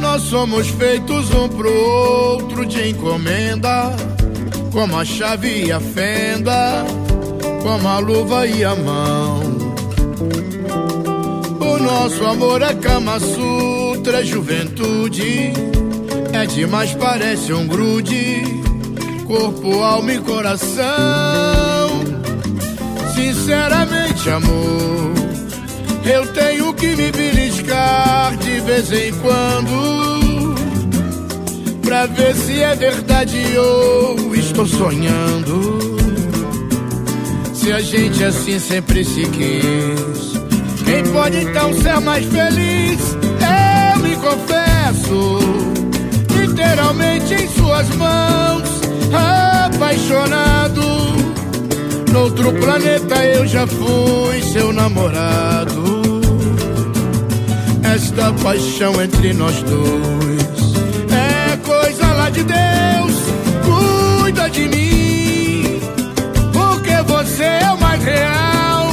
Nós 0.00 0.22
somos 0.22 0.68
feitos 0.68 1.28
um 1.32 1.48
pro 1.48 1.74
outro 1.74 2.64
de 2.64 2.90
encomenda, 2.90 3.96
como 4.72 4.98
a 4.98 5.04
chave 5.04 5.66
e 5.66 5.72
a 5.72 5.80
fenda, 5.80 6.84
como 7.62 7.88
a 7.88 7.98
luva 7.98 8.46
e 8.46 8.64
a 8.64 8.74
mão. 8.74 9.40
O 11.60 11.78
nosso 11.78 12.24
amor 12.24 12.62
é 12.62 12.74
Kama 12.74 13.18
Sutra, 13.20 14.24
juventude, 14.24 15.52
é 16.32 16.46
demais, 16.46 16.94
parece 16.94 17.52
um 17.52 17.66
grude, 17.66 18.42
corpo, 19.26 19.82
alma 19.82 20.12
e 20.12 20.18
coração. 20.18 20.84
Sinceramente, 23.14 24.30
amor. 24.30 25.12
Eu 26.04 26.26
tenho 26.32 26.72
que 26.72 26.96
me 26.96 27.12
beliscar 27.12 28.36
de 28.38 28.60
vez 28.60 28.90
em 28.92 29.12
quando 29.20 30.17
Pra 31.88 32.04
ver 32.04 32.34
se 32.34 32.60
é 32.60 32.76
verdade 32.76 33.42
ou 33.56 34.34
estou 34.34 34.66
sonhando 34.66 35.78
Se 37.54 37.72
a 37.72 37.80
gente 37.80 38.22
assim 38.22 38.58
sempre 38.58 39.02
se 39.02 39.22
quis 39.22 40.84
Quem 40.84 41.02
pode 41.10 41.38
então 41.38 41.72
ser 41.72 41.98
mais 42.00 42.26
feliz? 42.26 43.00
Eu 43.94 44.02
me 44.02 44.14
confesso 44.16 45.38
Literalmente 46.38 47.32
em 47.32 47.48
suas 47.48 47.88
mãos 47.96 48.68
Apaixonado 49.64 50.82
Noutro 52.12 52.52
planeta 52.52 53.24
eu 53.24 53.46
já 53.46 53.66
fui 53.66 54.42
seu 54.42 54.74
namorado. 54.74 56.10
Esta 57.82 58.30
paixão 58.42 59.00
entre 59.00 59.32
nós 59.32 59.62
dois 59.62 60.27
de 62.30 62.42
Deus. 62.42 63.14
Cuida 63.64 64.50
de 64.50 64.68
mim, 64.68 65.80
porque 66.52 67.02
você 67.06 67.44
é 67.44 67.72
o 67.72 67.80
mais 67.80 68.02
real 68.04 68.92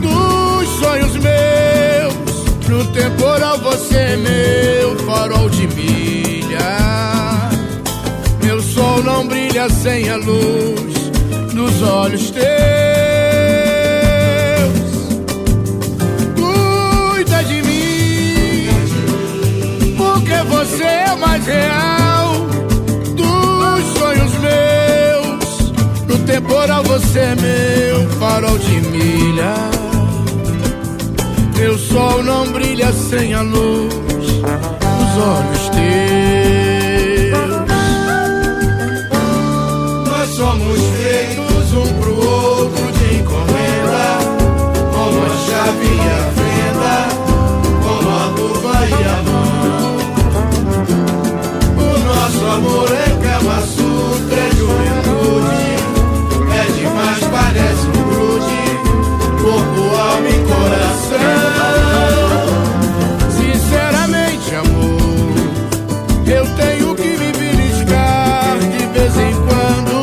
dos 0.00 0.68
sonhos 0.78 1.16
meus. 1.16 2.68
No 2.68 2.84
temporal 2.92 3.58
você 3.58 3.96
é 3.96 4.16
meu 4.16 4.96
farol 5.06 5.48
de 5.48 5.66
milha. 5.68 6.58
Meu 8.42 8.60
sol 8.60 9.02
não 9.02 9.26
brilha 9.26 9.68
sem 9.70 10.10
a 10.10 10.16
luz 10.16 11.10
dos 11.54 11.82
olhos 11.82 12.30
teus. 12.30 12.44
Cuida 16.36 17.42
de 17.44 17.62
mim, 17.62 18.68
porque 19.96 20.42
você 20.48 20.84
é 20.84 21.12
o 21.14 21.18
mais 21.18 21.46
real 21.46 21.99
temporal 26.30 26.84
você 26.84 27.18
é 27.18 27.34
meu 27.34 28.08
farol 28.10 28.56
de 28.58 28.80
milha. 28.88 29.54
Meu 31.56 31.76
sol 31.76 32.22
não 32.22 32.46
brilha 32.52 32.92
sem 32.92 33.34
a 33.34 33.42
luz 33.42 33.92
dos 33.94 35.22
olhos 35.22 35.68
teus. 35.70 36.39
coração. 61.18 62.46
Sinceramente, 63.30 64.54
amor, 64.54 65.34
eu 66.26 66.46
tenho 66.56 66.94
que 66.94 67.08
me 67.18 67.32
beliscar 67.32 68.58
de 68.58 68.86
vez 68.86 69.16
em 69.16 69.34
quando 69.46 69.94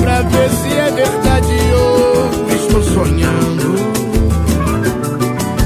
pra 0.00 0.22
ver 0.22 0.50
se 0.50 0.72
é 0.72 0.90
verdade 0.90 1.54
ou 1.74 2.30
estou 2.54 2.82
sonhando. 2.82 3.74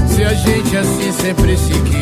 Se 0.07 0.23
a 0.23 0.33
gente 0.33 0.77
assim 0.77 1.11
sempre 1.11 1.57
se. 1.57 1.98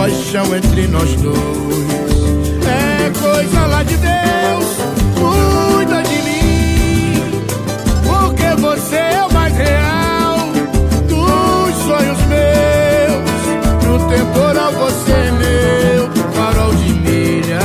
Paixão 0.00 0.56
entre 0.56 0.86
nós 0.86 1.14
dois 1.16 1.36
é 2.66 3.10
coisa 3.20 3.66
lá 3.66 3.82
de 3.82 3.98
Deus. 3.98 4.66
Cuida 5.14 6.02
de 6.02 6.22
mim, 6.22 7.22
porque 8.02 8.62
você 8.62 8.96
é 8.96 9.26
o 9.26 9.30
mais 9.30 9.54
real 9.54 10.38
dos 11.06 11.76
sonhos 11.84 12.18
meus. 12.28 13.84
No 13.84 14.08
temporal 14.08 14.72
você 14.72 15.12
é 15.12 15.32
meu 15.32 16.10
farol 16.32 16.74
de 16.76 16.92
milha. 16.94 17.60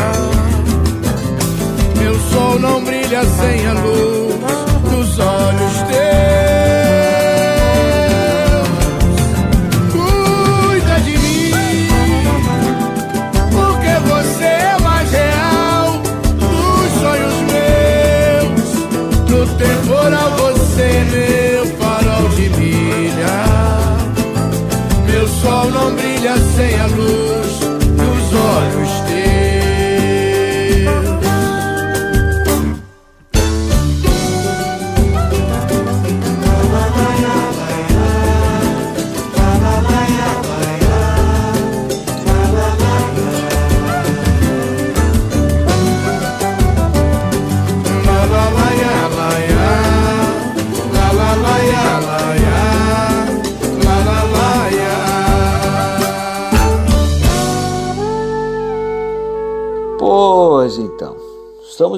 Meu 1.98 2.20
sol 2.32 2.60
não 2.60 2.84
brilha 2.84 3.24
sem 3.24 3.66
a 3.66 3.74
luz 3.76 4.15
sol 25.46 25.70
não 25.70 25.94
brilha 25.94 26.36
sem 26.56 26.80
a 26.80 26.88
luz 26.88 27.60
dos 27.60 28.34
olhos 28.34 28.90
teus. 29.08 29.35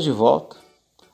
De 0.08 0.12
volta. 0.12 0.56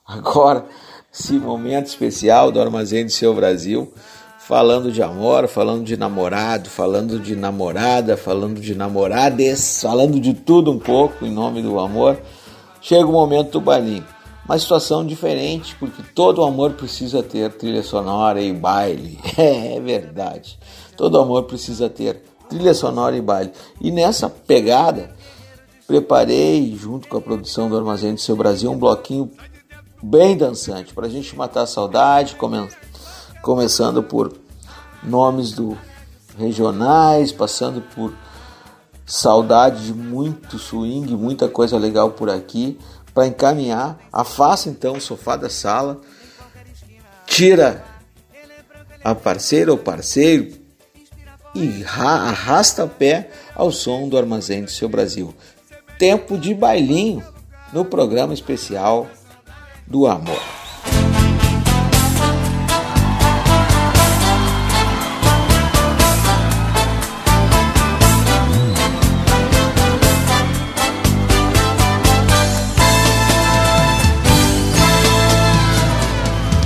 Agora, 0.06 0.66
esse 1.12 1.32
momento 1.34 1.86
especial 1.86 2.52
do 2.52 2.60
Armazém 2.60 3.04
do 3.04 3.10
Seu 3.10 3.34
Brasil, 3.34 3.92
falando 4.38 4.92
de 4.92 5.02
amor, 5.02 5.48
falando 5.48 5.84
de 5.84 5.96
namorado, 5.96 6.70
falando 6.70 7.18
de 7.18 7.34
namorada, 7.34 8.16
falando 8.16 8.60
de 8.60 8.74
namorades, 8.74 9.82
falando 9.82 10.20
de 10.20 10.32
tudo 10.32 10.70
um 10.70 10.78
pouco 10.78 11.26
em 11.26 11.32
nome 11.32 11.60
do 11.60 11.78
amor. 11.80 12.20
Chega 12.80 13.06
o 13.06 13.12
momento 13.12 13.52
do 13.52 13.60
balinho. 13.60 14.06
Uma 14.44 14.58
situação 14.58 15.04
diferente, 15.04 15.74
porque 15.76 16.02
todo 16.14 16.44
amor 16.44 16.74
precisa 16.74 17.22
ter 17.22 17.50
trilha 17.54 17.82
sonora 17.82 18.40
e 18.40 18.52
baile. 18.52 19.18
É, 19.36 19.76
é 19.76 19.80
verdade. 19.80 20.58
Todo 20.96 21.18
amor 21.18 21.44
precisa 21.44 21.88
ter 21.88 22.22
trilha 22.48 22.74
sonora 22.74 23.16
e 23.16 23.20
baile. 23.20 23.50
E 23.80 23.90
nessa 23.90 24.28
pegada, 24.28 25.10
preparei, 25.86 26.74
junto 26.76 27.08
com 27.08 27.16
a 27.16 27.20
produção 27.20 27.68
do 27.68 27.76
Armazém 27.76 28.14
do 28.14 28.20
Seu 28.20 28.36
Brasil, 28.36 28.70
um 28.70 28.78
bloquinho 28.78 29.30
bem 30.02 30.36
dançante, 30.36 30.92
para 30.94 31.06
a 31.06 31.10
gente 31.10 31.34
matar 31.36 31.62
a 31.62 31.66
saudade, 31.66 32.34
come- 32.36 32.68
começando 33.42 34.02
por 34.02 34.32
nomes 35.02 35.52
do 35.52 35.76
regionais, 36.38 37.32
passando 37.32 37.80
por 37.94 38.12
saudade 39.06 39.86
de 39.86 39.94
muito 39.94 40.58
swing, 40.58 41.14
muita 41.16 41.48
coisa 41.48 41.76
legal 41.78 42.10
por 42.10 42.30
aqui, 42.30 42.78
para 43.12 43.26
encaminhar, 43.26 43.98
afasta 44.12 44.68
então 44.68 44.94
o 44.94 45.00
sofá 45.00 45.36
da 45.36 45.48
sala, 45.48 46.00
tira 47.26 47.84
a 49.02 49.14
parceira 49.14 49.70
ou 49.70 49.78
parceiro 49.78 50.56
e 51.54 51.82
ra- 51.82 52.28
arrasta 52.28 52.84
o 52.84 52.88
pé 52.88 53.30
ao 53.54 53.70
som 53.70 54.08
do 54.08 54.18
Armazém 54.18 54.64
do 54.64 54.70
Seu 54.70 54.88
Brasil. 54.88 55.32
Tempo 56.06 56.36
de 56.36 56.52
bailinho 56.52 57.22
no 57.72 57.82
programa 57.82 58.34
especial 58.34 59.06
do 59.86 60.06
amor. 60.06 60.38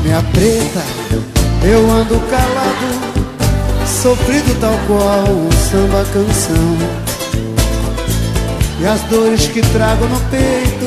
Minha 0.03 0.21
preta, 0.33 0.83
eu 1.65 1.89
ando 1.93 2.19
calado, 2.29 3.87
sofrido 3.87 4.61
tal 4.61 4.75
qual 4.89 5.33
um 5.33 5.53
samba 5.53 6.05
canção. 6.13 7.08
E 8.81 8.87
as 8.87 9.01
dores 9.03 9.47
que 9.49 9.61
trago 9.61 10.07
no 10.07 10.21
peito 10.31 10.87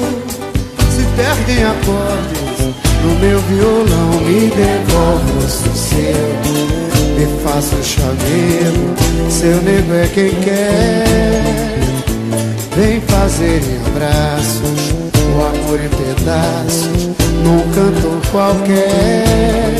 se 0.89 1.03
perdem 1.15 1.63
acordes 1.63 2.75
no 3.03 3.19
meu 3.19 3.39
violão. 3.41 4.21
Me 4.21 4.49
devolve 4.49 5.31
o 5.37 5.41
sossego, 5.41 6.71
me 7.17 7.25
faça 7.43 7.75
um 7.75 9.29
seu 9.29 9.61
nego 9.61 9.93
é 9.93 10.07
quem 10.13 10.29
quer. 10.41 11.81
Vem 12.75 13.01
fazer 13.01 13.61
em 13.63 13.85
abraços 13.87 14.91
o 15.33 15.41
amor 15.41 15.79
em 15.79 15.89
pedaços 15.89 17.09
num 17.43 17.59
canto 17.73 18.29
qualquer. 18.31 19.73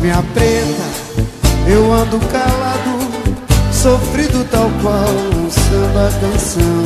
Minha 0.00 0.22
preta, 0.34 0.86
eu 1.66 1.92
ando 1.92 2.18
calado, 2.26 2.99
sofrido 3.82 4.46
tal 4.50 4.70
qual 4.82 5.08
um 5.36 5.50
samba 5.50 6.10
canção. 6.20 6.84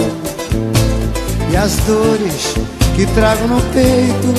E 1.51 1.57
as 1.57 1.75
dores 1.87 2.55
que 2.95 3.05
trago 3.15 3.49
no 3.49 3.61
peito 3.73 4.35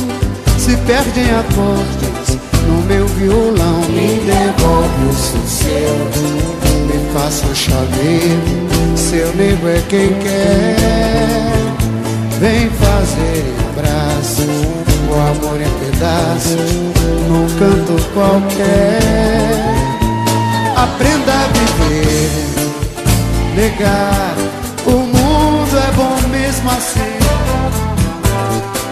se 0.57 0.77
perdem 0.77 1.30
a 1.32 1.41
acordes 1.41 2.38
no 2.65 2.82
meu 2.84 3.06
violão. 3.07 3.82
Me 3.90 4.22
devolve 4.26 5.06
o 5.06 5.14
sossego, 5.14 6.23
me 6.88 7.14
faça 7.14 7.45
um 7.45 7.56
chaveiro, 7.56 8.95
seu 8.95 9.36
nego 9.36 9.68
é 9.68 9.82
quem 9.90 10.14
quer. 10.19 11.56
Vem 12.40 12.69
fazer 12.69 13.44
em 13.48 13.56
abraços 13.69 14.86
o 15.10 15.14
amor 15.14 15.60
em 15.60 15.91
pedaços 15.91 16.72
num 17.27 17.48
canto 17.60 18.02
qualquer. 18.14 19.76
Aprenda 20.76 21.32
a 21.32 21.48
viver, 21.48 22.44
negar. 23.56 24.36
O 24.86 24.91
mundo 24.91 25.77
é 25.77 25.91
bom 25.95 26.27
mesmo 26.30 26.69
assim. 26.69 27.18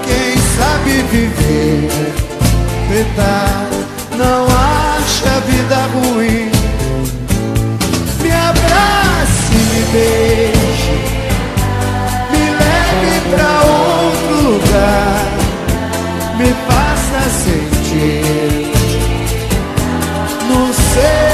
Quem 0.06 0.38
sabe 0.58 1.04
viver, 1.12 2.14
preta, 2.88 3.68
não 4.18 4.46
acha 4.46 5.30
a 5.36 5.40
vida 5.42 5.78
ruim. 5.94 6.52
Me 8.22 8.32
abrace, 8.32 9.54
me 9.54 9.82
beije 9.92 11.14
me 12.32 12.50
leve 12.50 13.22
pra 13.36 13.50
outro 13.62 14.36
lugar, 14.50 15.26
me 16.38 16.54
faça 16.68 17.30
sentir 17.30 18.72
no 20.48 20.74
seu 20.74 21.33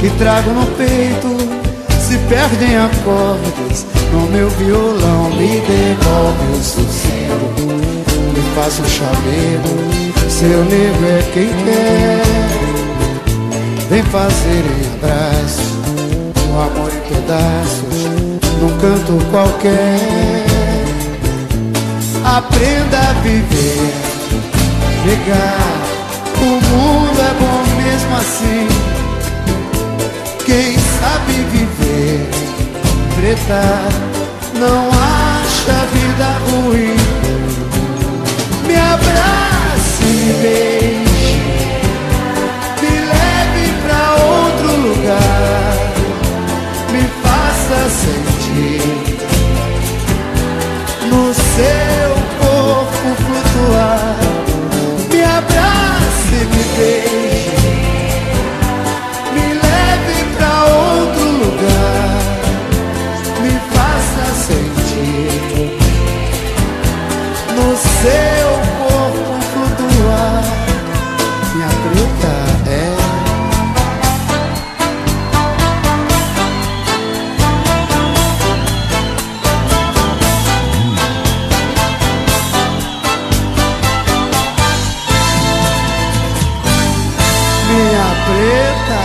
que 0.00 0.10
trago 0.18 0.50
no 0.50 0.66
peito 0.76 1.36
se 2.00 2.16
perdem 2.28 2.76
acordes 2.76 3.86
no 4.12 4.26
meu 4.28 4.48
violão. 4.50 5.30
Me 5.30 5.60
devolve 5.60 6.52
o 6.52 6.62
sossego, 6.62 7.66
me 8.34 8.42
faça 8.54 8.82
um 8.82 8.88
chamego. 8.88 9.72
Seu 10.28 10.64
nego 10.64 11.04
é 11.04 11.22
quem 11.34 11.48
quer. 11.64 12.68
Vem 13.90 14.02
fazer 14.04 14.64
em 14.64 14.86
abraço 14.96 15.78
o 16.48 16.60
amor 16.60 16.90
em 16.92 17.14
pedaços 17.14 17.98
num 18.60 18.78
canto 18.78 19.24
qualquer. 19.30 19.98
Aprenda 22.24 22.98
a 22.98 23.12
viver, 23.22 23.92
negar. 25.04 25.88
O 26.40 26.44
mundo 26.44 27.20
é 27.20 27.34
bom 27.40 27.82
mesmo 27.82 28.16
assim. 28.16 28.97
Quem 30.48 30.78
sabe 30.78 31.34
viver, 31.52 32.26
preta, 33.14 33.66
não 34.54 34.88
acha 34.88 35.76
vida 35.92 36.28
ruim. 36.46 36.96
Me 38.66 38.74
abrace, 38.74 40.04
me 40.06 40.32
beije, 40.40 41.36
me 42.80 42.94
leve 43.12 43.64
pra 43.84 44.02
outro 44.24 44.70
lugar, 44.88 45.76
me 46.92 47.02
faça 47.22 47.78
sentir 47.90 48.80
no 51.10 51.22
seu 51.34 52.10
corpo 52.40 53.06
flutuar. 53.22 54.16
Me 55.12 55.20
abrace, 55.24 56.38
me 56.52 56.62
beije, 56.78 57.27
seu 68.02 68.50
corpo 68.78 69.32
flutuar. 69.52 70.42
Minha 71.54 71.68
preta 71.82 72.34
é. 72.70 72.96
Minha 87.68 88.08
preta. 88.26 89.02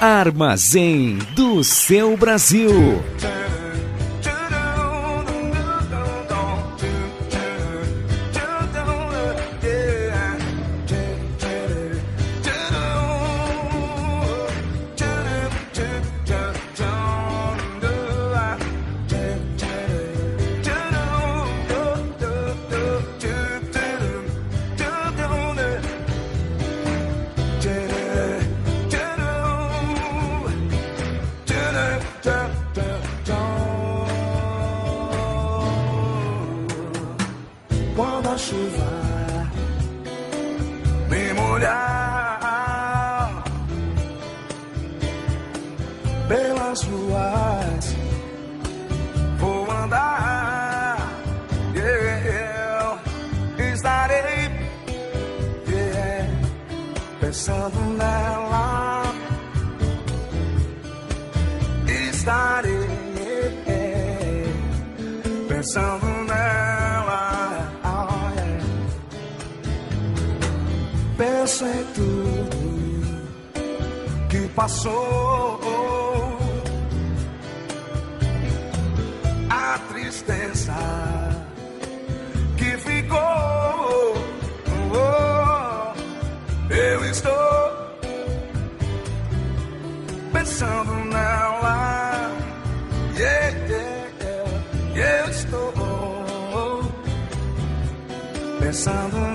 Armazém 0.00 1.18
do 1.34 1.64
seu 1.64 2.16
Brasil. 2.16 3.02
sound 98.76 99.25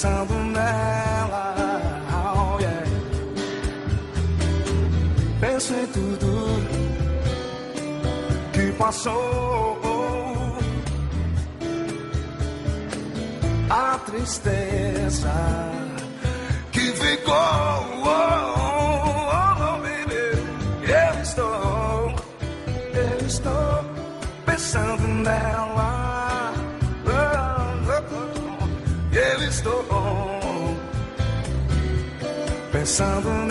pensando 0.00 0.34
nela. 0.34 1.54
Oh, 2.34 2.58
yeah. 2.58 2.86
Penso 5.40 5.74
em 5.74 5.86
tudo 5.88 6.48
que 8.50 8.72
passou. 8.78 9.78
A 13.68 13.98
tristeza 14.06 15.30
que 16.72 16.92
ficou. 16.92 17.79
sans 33.00 33.20
bon 33.22 33.50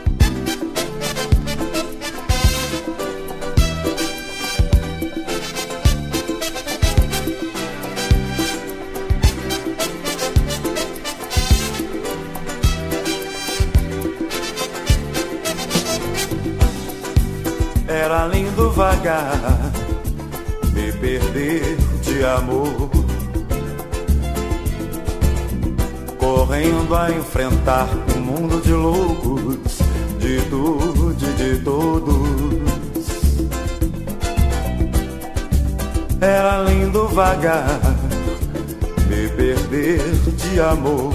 Enfrentar 27.81 27.89
um 28.15 28.19
mundo 28.21 28.61
de 28.61 28.73
loucos, 28.73 29.79
de 30.19 30.41
tudo 30.49 31.13
e 31.13 31.33
de 31.33 31.59
todos. 31.63 32.21
Era 36.19 36.63
lindo 36.63 37.07
vagar, 37.07 37.79
me 39.07 39.27
perder 39.29 40.01
de 40.37 40.61
amor. 40.61 41.13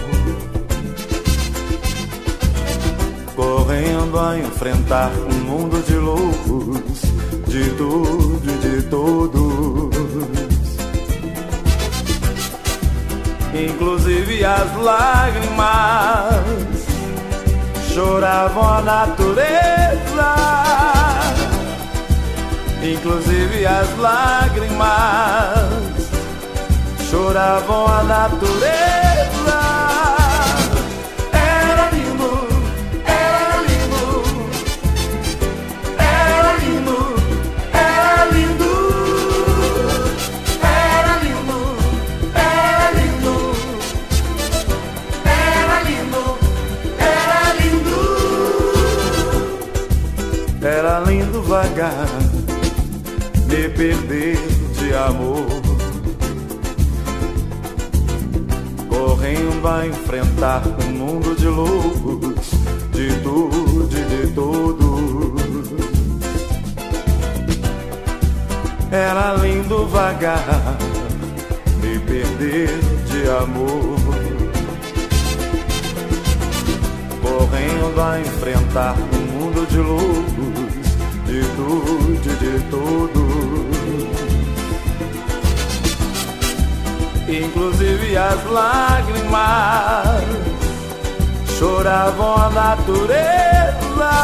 Correndo 3.35 4.19
a 4.19 4.39
enfrentar 4.39 5.13
um 5.13 5.45
mundo 5.45 5.83
de 5.87 5.95
loucos, 5.97 7.03
de 7.47 7.71
tudo 7.77 8.43
e 8.45 8.59
de 8.59 8.83
todos. 8.89 10.56
Inclusive 13.59 14.45
as 14.45 14.77
lágrimas 14.77 16.35
choravam 17.95 18.69
a 18.69 18.83
natureza. 18.83 20.35
Inclusive 22.83 23.67
as 23.67 23.97
lágrimas 23.97 24.91
choravam 27.09 27.87
a 27.87 28.03
natureza. 28.03 29.06
Me 53.49 53.69
perder 53.69 54.39
de 54.79 54.97
amor. 54.97 55.47
Correndo 58.89 59.69
a 59.69 59.87
enfrentar 59.87 60.63
um 60.67 60.93
mundo 60.93 61.35
de 61.35 61.47
loucos, 61.47 62.51
de 62.93 63.13
tudo 63.23 63.87
de 63.89 64.27
todos. 64.29 64.87
Era 68.91 69.35
lindo 69.35 69.87
vagar, 69.89 70.77
me 71.83 71.99
perder 72.01 72.81
de 73.11 73.31
amor. 73.31 73.97
Correndo 77.23 78.03
a 78.03 78.21
enfrentar 78.21 78.97
um 79.13 79.39
mundo 79.39 79.67
de 79.67 79.79
loucos, 79.79 80.46
de 81.43 82.61
tudo. 82.71 83.27
Inclusive 87.29 88.17
as 88.17 88.45
lágrimas 88.51 90.25
choravam 91.59 92.37
a 92.37 92.51
natureza. 92.51 94.15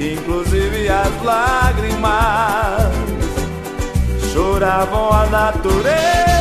Inclusive 0.00 0.88
as 0.88 1.22
lágrimas 1.22 2.92
choravam 4.32 5.12
a 5.12 5.26
natureza. 5.26 6.31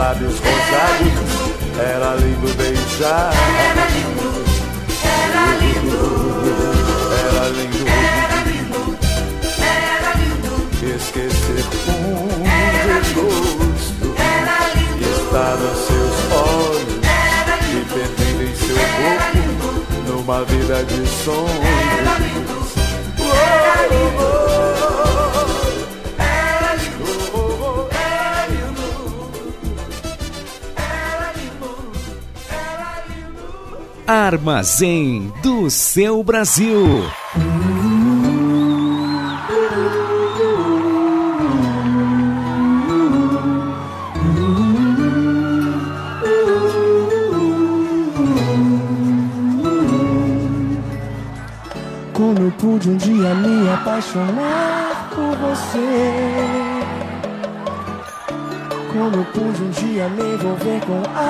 Lábios 0.00 0.32
rosados. 0.40 1.12
Era 1.78 2.14
lindo 2.14 2.48
beijar. 2.56 3.32
Era 3.68 3.86
lindo, 3.94 4.28
era 5.04 5.44
lindo, 5.60 6.00
era 7.28 7.44
lindo, 7.50 7.84
era 7.86 8.38
lindo, 8.48 8.80
era 9.60 10.10
lindo. 10.20 10.52
Esquecer 10.96 11.64
um 11.88 12.42
desgosto 12.88 14.08
que 14.96 15.04
está 15.04 15.48
nos 15.60 15.78
seus 15.86 16.16
olhos 16.32 17.00
e 17.68 17.80
perdendo 17.92 18.42
em 18.42 18.54
seu 18.56 18.80
corpo 18.96 19.42
numa 20.08 20.38
vida 20.44 20.76
de 20.84 21.00
sonhos. 21.24 22.00
Armazém 34.10 35.32
do 35.40 35.70
seu 35.70 36.20
Brasil. 36.24 36.84
Como 52.12 52.38
eu 52.40 52.50
pude 52.58 52.90
um 52.90 52.96
dia 52.96 53.32
me 53.36 53.70
apaixonar 53.72 55.08
por 55.14 55.36
você? 55.36 55.78
Como 58.92 59.14
eu 59.14 59.24
pude 59.26 59.62
um 59.62 59.70
dia 59.70 60.08
me 60.08 60.34
envolver 60.34 60.80
com 60.84 60.96
alguém 61.16 61.29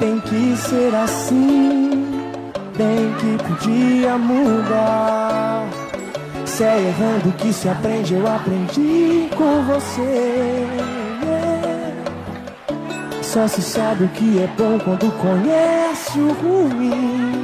Tem 0.00 0.20
que 0.20 0.56
ser 0.56 0.94
assim, 0.94 2.20
bem 2.76 3.14
que 3.18 3.38
podia 3.44 4.18
mudar. 4.18 5.64
Se 6.44 6.64
é 6.64 6.78
errando 6.88 7.32
que 7.38 7.52
se 7.52 7.68
aprende, 7.68 8.14
eu 8.14 8.26
aprendi 8.26 9.28
com 9.34 9.62
você. 9.64 10.66
Só 13.22 13.48
se 13.48 13.62
sabe 13.62 14.04
o 14.04 14.08
que 14.08 14.38
é 14.42 14.46
bom 14.58 14.78
quando 14.78 15.10
conhece 15.18 16.18
o 16.18 16.32
ruim. 16.32 17.36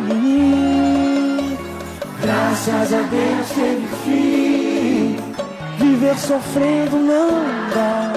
Graças 2.21 2.93
a 2.93 3.03
Deus 3.03 3.49
teve 3.55 3.89
fim. 4.05 5.17
Viver 5.79 6.19
sofrendo 6.19 6.97
não 6.97 7.31
dá. 7.75 8.13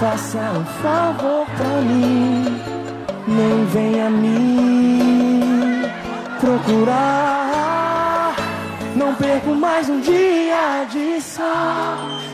Faça 0.00 0.38
um 0.38 0.64
favor 0.82 1.46
pra 1.56 1.80
mim. 1.82 2.55
Nem 3.36 3.66
venha 3.66 4.08
me 4.08 5.82
procurar. 6.40 8.34
Não 8.96 9.14
perco 9.14 9.54
mais 9.54 9.90
um 9.90 10.00
dia 10.00 10.86
de 10.90 11.20
sol. 11.20 11.44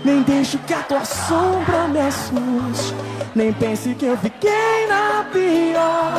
Nem 0.05 0.23
deixo 0.23 0.59
que 0.59 0.73
a 0.73 0.83
tua 0.83 1.05
sombra 1.05 1.89
me 1.89 1.99
assuste. 1.99 2.95
Nem 3.35 3.53
pense 3.53 3.93
que 3.97 4.07
eu 4.07 4.17
fiquei 4.17 4.87
na 4.89 5.25
pior. 5.33 6.13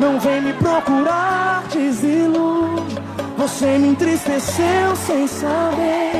Não 0.00 0.18
vem 0.18 0.40
me 0.40 0.54
procurar, 0.54 1.62
desilude. 1.70 2.96
Você 3.36 3.76
me 3.76 3.88
entristeceu 3.88 4.96
sem 5.06 5.26
saber. 5.26 6.12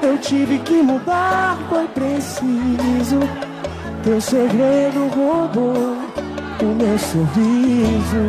Eu 0.00 0.16
tive 0.18 0.60
que 0.60 0.74
mudar, 0.74 1.58
foi 1.68 1.88
preciso. 1.88 3.18
Teu 4.04 4.20
segredo 4.20 5.08
roubou 5.08 5.99
o 6.62 6.74
meu 6.74 6.98
sorriso. 6.98 8.22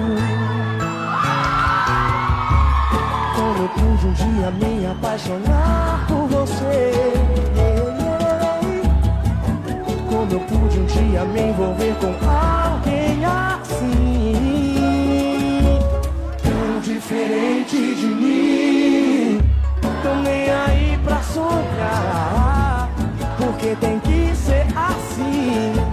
Como 3.36 3.64
eu 3.64 3.70
pude 3.70 4.08
um 4.08 4.14
dia 4.14 4.52
me 4.52 4.86
apaixonar 4.86 6.06
por 6.08 6.28
você. 6.28 6.92
Como 10.10 10.32
eu 10.32 10.40
pude 10.42 10.80
um 10.80 10.86
dia 10.86 11.26
me 11.26 11.42
envolver 11.50 11.94
com 12.00 12.14
alguém 12.30 13.26
assim. 13.26 14.34
Tão 16.42 16.80
diferente 16.82 17.96
de 17.96 18.08
mim. 18.08 19.42
Tô 19.82 20.16
nem 20.24 20.50
aí 20.50 21.00
pra 21.04 21.22
sonhar. 21.22 22.90
Porque 23.38 23.76
tem 23.76 24.00
que 24.00 24.34
ser 24.36 24.66
assim. 24.76 25.91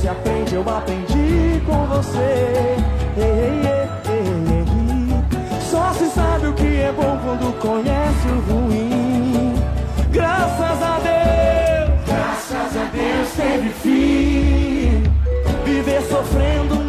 Se 0.00 0.08
aprende, 0.08 0.54
eu 0.54 0.62
aprendi 0.62 1.60
com 1.66 1.86
você. 1.86 2.76
Ei, 3.18 3.60
ei, 3.68 3.88
ei. 4.08 5.60
Só 5.60 5.92
se 5.92 6.06
sabe 6.10 6.46
o 6.46 6.54
que 6.54 6.66
é 6.66 6.92
bom 6.92 7.18
quando 7.22 7.52
conhece 7.60 8.28
o 8.28 8.40
ruim. 8.52 9.54
Graças 10.10 10.82
a 10.82 10.98
Deus, 11.00 12.00
graças 12.06 12.76
a 12.76 12.84
Deus 12.84 13.28
teve 13.36 13.68
fim. 13.68 15.02
Viver 15.64 16.02
sofrendo 16.02 16.79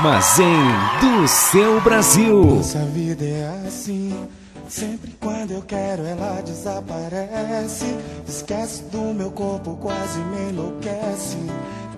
Armazém 0.00 0.64
do 0.98 1.28
seu 1.28 1.78
Brasil. 1.82 2.58
Essa 2.58 2.86
vida 2.86 3.22
é 3.22 3.66
assim. 3.66 4.26
Sempre 4.66 5.14
quando 5.20 5.50
eu 5.50 5.60
quero, 5.60 6.06
ela 6.06 6.40
desaparece. 6.40 7.84
Esquece 8.26 8.84
do 8.84 9.12
meu 9.12 9.30
corpo, 9.30 9.76
quase 9.76 10.18
me 10.20 10.52
enlouquece. 10.52 11.36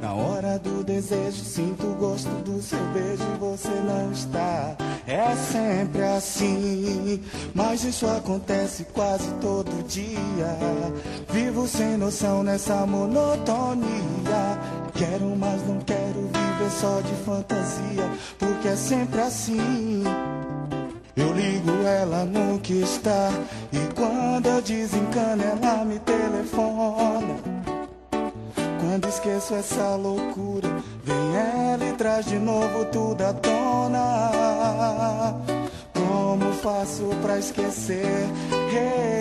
Na 0.02 0.14
hora 0.14 0.58
do 0.58 0.82
desejo, 0.82 1.44
sinto 1.44 1.86
o 1.86 1.94
gosto 1.94 2.28
do 2.42 2.60
seu 2.60 2.84
beijo 2.92 3.22
e 3.22 3.38
você 3.38 3.68
não 3.68 4.10
está. 4.10 4.74
É 5.06 5.36
sempre 5.36 6.02
assim, 6.02 7.22
mas 7.54 7.84
isso 7.84 8.08
acontece 8.08 8.84
quase 8.92 9.28
todo 9.40 9.86
dia. 9.86 10.56
Vivo 11.30 11.68
sem 11.68 11.96
noção 11.96 12.42
nessa 12.42 12.84
monotonia. 12.84 14.58
Quero, 14.92 15.36
mas 15.36 15.64
não 15.68 15.78
quero 15.78 16.01
viver 16.62 16.70
só 16.70 17.00
de 17.00 17.14
fantasia, 17.24 18.10
porque 18.38 18.68
é 18.68 18.76
sempre 18.76 19.20
assim. 19.20 20.04
Eu 21.16 21.32
ligo, 21.32 21.70
ela 21.84 22.24
nunca 22.24 22.72
está. 22.72 23.30
E 23.72 23.78
quando 23.94 24.46
eu 24.46 24.62
desencano, 24.62 25.42
ela 25.42 25.84
me 25.84 25.98
telefona. 25.98 27.36
Quando 28.80 29.08
esqueço 29.08 29.54
essa 29.54 29.96
loucura, 29.96 30.68
vem 31.04 31.36
ela 31.36 31.84
e 31.84 31.92
traz 31.92 32.26
de 32.26 32.38
novo 32.38 32.84
tudo 32.86 33.22
à 33.22 33.32
tona. 33.32 34.30
Como 35.94 36.52
faço 36.54 37.10
pra 37.22 37.38
esquecer 37.38 38.26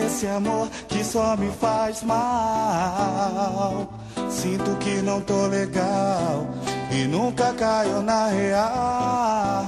esse 0.06 0.28
amor 0.28 0.68
que 0.88 1.04
só 1.04 1.36
me 1.38 1.52
faz 1.52 2.04
mal? 2.04 3.88
Sinto 4.30 4.76
que 4.78 5.02
não 5.02 5.22
tô 5.22 5.48
legal 5.48 6.48
e 6.92 7.08
nunca 7.08 7.54
caio 7.54 8.02
na 8.02 8.28
real. 8.28 9.66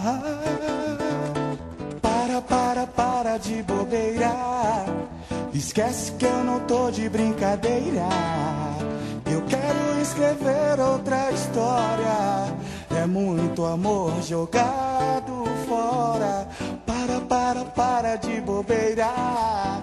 Para, 2.01 2.41
para, 2.41 2.87
para 2.87 3.37
de 3.37 3.63
bobeira. 3.63 4.33
Esquece 5.53 6.11
que 6.13 6.25
eu 6.25 6.43
não 6.43 6.59
tô 6.61 6.91
de 6.91 7.07
brincadeira. 7.07 8.07
Eu 9.31 9.41
quero 9.43 10.01
escrever 10.01 10.79
outra 10.79 11.31
história. 11.31 12.53
É 13.01 13.05
muito 13.05 13.65
amor 13.65 14.21
jogado 14.21 15.45
fora. 15.67 16.47
Para, 16.85 17.21
para, 17.21 17.65
para 17.65 18.15
de 18.17 18.41
bobeira. 18.41 19.82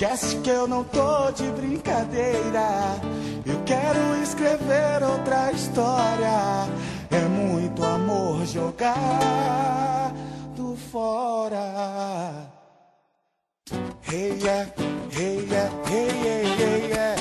Esquece 0.00 0.36
que 0.38 0.48
eu 0.48 0.66
não 0.66 0.82
tô 0.82 1.30
de 1.32 1.44
brincadeira. 1.50 2.96
Eu 3.44 3.62
quero 3.66 4.16
escrever 4.22 5.02
outra 5.02 5.52
história. 5.52 6.66
É 7.10 7.20
muito 7.28 7.84
amor 7.84 8.46
jogado 8.46 8.88
fora. 10.90 12.48
Hey, 14.10 14.38
yeah, 14.42 14.70
hey, 15.12 15.46
yeah, 15.50 15.70
hey, 15.90 16.08
yeah, 16.24 16.48
hey, 16.56 16.88
yeah. 16.88 17.16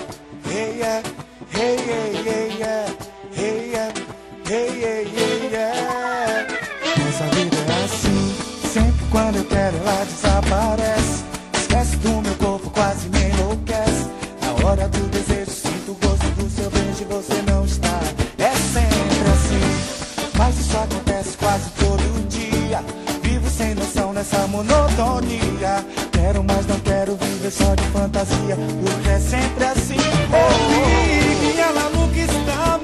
Hey, 0.46 0.80
yeah, 0.80 1.04
hey, 1.52 1.76
yeah, 1.86 2.14
hey, 2.24 2.48
yeah. 2.60 2.88
Hey, 3.36 3.72
yeah, 3.74 3.92
hey, 4.48 4.70
yeah, 4.80 5.04
hey, 5.04 5.50
yeah. 5.52 6.48
Nossa 6.98 7.26
vida 7.36 7.58
é 7.58 7.84
assim. 7.84 8.34
Sempre 8.72 9.06
quando 9.12 9.36
eu 9.36 9.44
quero, 9.44 9.76
ela 9.76 10.06
desaparece 10.06 11.19
quase 12.80 13.10
me 13.10 13.20
enlouquece. 13.30 14.08
Na 14.42 14.66
hora 14.66 14.88
do 14.88 15.00
desejo, 15.10 15.52
sinto 15.52 15.92
o 15.92 15.96
gosto 15.96 16.28
do 16.38 16.50
seu 16.50 16.70
beijo 16.72 17.02
e 17.02 17.06
você 17.06 17.42
não 17.52 17.66
está. 17.66 18.00
É 18.38 18.52
sempre 18.56 19.30
assim, 19.34 20.38
mas 20.38 20.58
isso 20.58 20.78
acontece 20.78 21.38
quase 21.38 21.70
todo 21.72 22.30
dia. 22.30 22.82
Vivo 23.22 23.50
sem 23.50 23.76
noção 23.76 24.14
nessa 24.14 24.48
monotonia. 24.48 25.86
Quero, 26.14 26.42
mas 26.42 26.66
não 26.68 26.80
quero 26.80 27.18
viver 27.18 27.52
só 27.52 27.76
de 27.76 27.84
fantasia, 27.88 28.56
porque 28.56 29.10
é 29.10 29.20
sempre 29.20 29.66
assim. 29.66 29.98
Oh, 30.32 30.38
oh, 30.38 30.76
oh. 30.78 31.46
Minha 31.46 31.74
maluca 31.74 32.18
está 32.18 32.80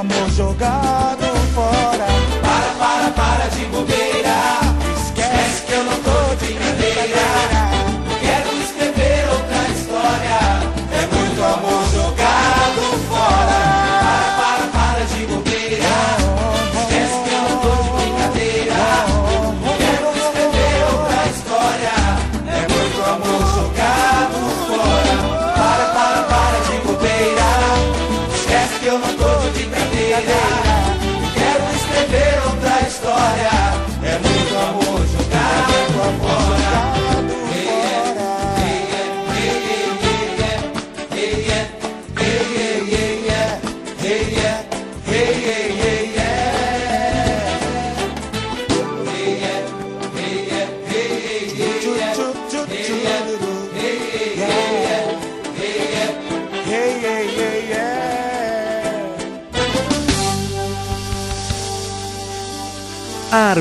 amor 0.00 0.30
jogado 0.36 1.33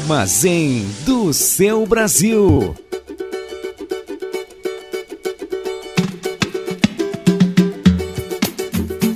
Armazém 0.03 0.85
do 1.05 1.31
seu 1.31 1.85
Brasil. 1.85 2.75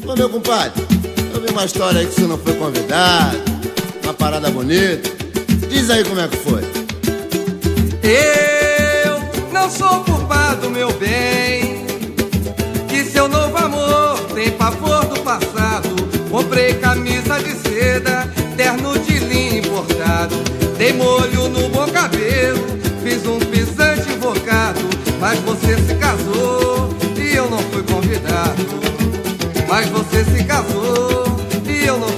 Ô 0.07 0.15
meu 0.15 0.29
compadre, 0.29 0.81
eu 1.33 1.41
vi 1.41 1.51
uma 1.51 1.65
história 1.65 1.99
aí 1.99 2.07
que 2.07 2.13
você 2.13 2.21
não 2.21 2.37
foi 2.37 2.53
convidado. 2.53 3.37
Uma 4.01 4.13
parada 4.13 4.49
bonita. 4.49 5.09
Diz 5.69 5.89
aí 5.89 6.05
como 6.05 6.21
é 6.21 6.27
que 6.29 6.37
foi. 6.37 6.61
Eu 8.01 9.51
não 9.51 9.69
sou 9.69 10.05
culpado, 10.05 10.69
meu 10.69 10.93
bem. 10.93 11.66
Mas 25.27 25.39
você 25.39 25.75
se 25.79 25.93
casou 25.95 26.89
e 27.17 27.35
eu 27.35 27.49
não 27.49 27.57
fui 27.57 27.83
convidado. 27.83 28.65
Mas 29.67 29.89
você 29.89 30.23
se 30.23 30.41
casou 30.45 31.25
e 31.67 31.85
eu 31.85 31.99
não 31.99 32.16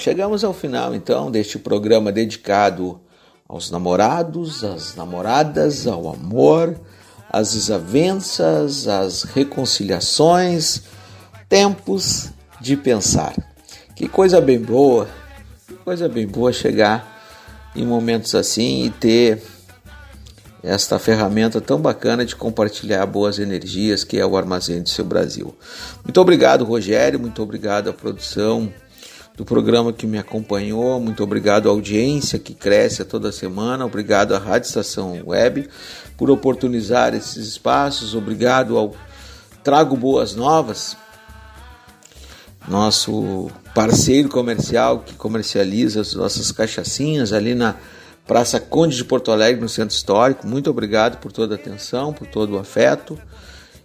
chegamos 0.00 0.42
ao 0.42 0.54
final 0.54 0.94
então 0.94 1.30
deste 1.30 1.58
programa 1.58 2.10
dedicado 2.10 3.00
aos 3.46 3.70
namorados, 3.70 4.64
às 4.64 4.96
namoradas, 4.96 5.86
ao 5.86 6.08
amor, 6.08 6.80
às 7.28 7.52
desavenças, 7.52 8.88
às 8.88 9.24
reconciliações, 9.24 10.82
tempos 11.48 12.30
de 12.60 12.76
pensar. 12.76 13.34
Que 13.94 14.08
coisa 14.08 14.40
bem 14.40 14.58
boa, 14.58 15.08
que 15.66 15.74
coisa 15.74 16.08
bem 16.08 16.26
boa 16.26 16.52
chegar 16.52 17.20
em 17.76 17.84
momentos 17.84 18.34
assim 18.34 18.84
e 18.86 18.90
ter 18.90 19.42
esta 20.62 20.98
ferramenta 20.98 21.60
tão 21.60 21.80
bacana 21.80 22.24
de 22.24 22.36
compartilhar 22.36 23.04
boas 23.06 23.38
energias 23.38 24.04
que 24.04 24.18
é 24.18 24.24
o 24.24 24.36
Armazém 24.36 24.82
do 24.82 24.88
Seu 24.88 25.04
Brasil. 25.04 25.54
Muito 26.04 26.20
obrigado, 26.20 26.64
Rogério, 26.64 27.18
muito 27.18 27.42
obrigado 27.42 27.90
à 27.90 27.92
produção 27.92 28.72
do 29.40 29.44
programa 29.46 29.90
que 29.90 30.06
me 30.06 30.18
acompanhou, 30.18 31.00
muito 31.00 31.22
obrigado 31.24 31.66
à 31.66 31.72
audiência 31.72 32.38
que 32.38 32.52
cresce 32.52 33.02
toda 33.06 33.32
semana, 33.32 33.86
obrigado 33.86 34.34
à 34.34 34.38
Rádio 34.38 34.68
Estação 34.68 35.18
Web 35.24 35.66
por 36.14 36.30
oportunizar 36.30 37.14
esses 37.14 37.48
espaços, 37.48 38.14
obrigado 38.14 38.76
ao 38.76 38.94
Trago 39.64 39.96
Boas 39.96 40.34
Novas, 40.34 40.94
nosso 42.68 43.50
parceiro 43.74 44.28
comercial 44.28 44.98
que 44.98 45.14
comercializa 45.14 46.02
as 46.02 46.12
nossas 46.12 46.52
cachaçinhas 46.52 47.32
ali 47.32 47.54
na 47.54 47.76
Praça 48.26 48.60
Conde 48.60 48.94
de 48.94 49.06
Porto 49.06 49.32
Alegre, 49.32 49.62
no 49.62 49.70
Centro 49.70 49.96
Histórico. 49.96 50.46
Muito 50.46 50.68
obrigado 50.68 51.16
por 51.16 51.32
toda 51.32 51.54
a 51.54 51.56
atenção, 51.56 52.12
por 52.12 52.26
todo 52.26 52.56
o 52.56 52.58
afeto 52.58 53.18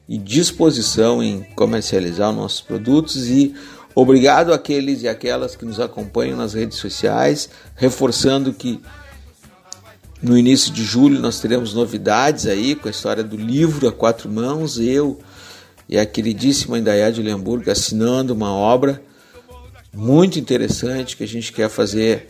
e 0.08 0.18
disposição 0.18 1.24
em 1.24 1.44
comercializar 1.56 2.30
os 2.32 2.36
nossos 2.36 2.62
produtos 2.62 3.28
e 3.28 3.56
obrigado 3.96 4.54
àqueles 4.54 5.02
e 5.02 5.08
aquelas 5.08 5.56
que 5.56 5.66
nos 5.66 5.80
acompanham 5.80 6.38
nas 6.38 6.54
redes 6.54 6.78
sociais, 6.78 7.50
reforçando 7.76 8.54
que 8.54 8.82
no 10.22 10.38
início 10.38 10.72
de 10.74 10.84
julho 10.84 11.20
nós 11.20 11.40
teremos 11.40 11.74
novidades 11.74 12.46
aí 12.46 12.76
com 12.76 12.88
a 12.88 12.92
história 12.92 13.24
do 13.24 13.38
livro 13.38 13.88
a 13.88 13.92
quatro 13.92 14.30
mãos, 14.30 14.78
eu 14.78 15.20
e 15.88 15.98
a 15.98 16.06
queridíssima 16.06 16.78
Indaiá 16.78 17.10
de 17.10 17.22
Lemburgo 17.22 17.72
assinando 17.72 18.34
uma 18.34 18.52
obra 18.52 19.02
muito 19.94 20.38
interessante 20.38 21.16
que 21.16 21.24
a 21.24 21.28
gente 21.28 21.54
quer 21.54 21.70
fazer 21.70 22.28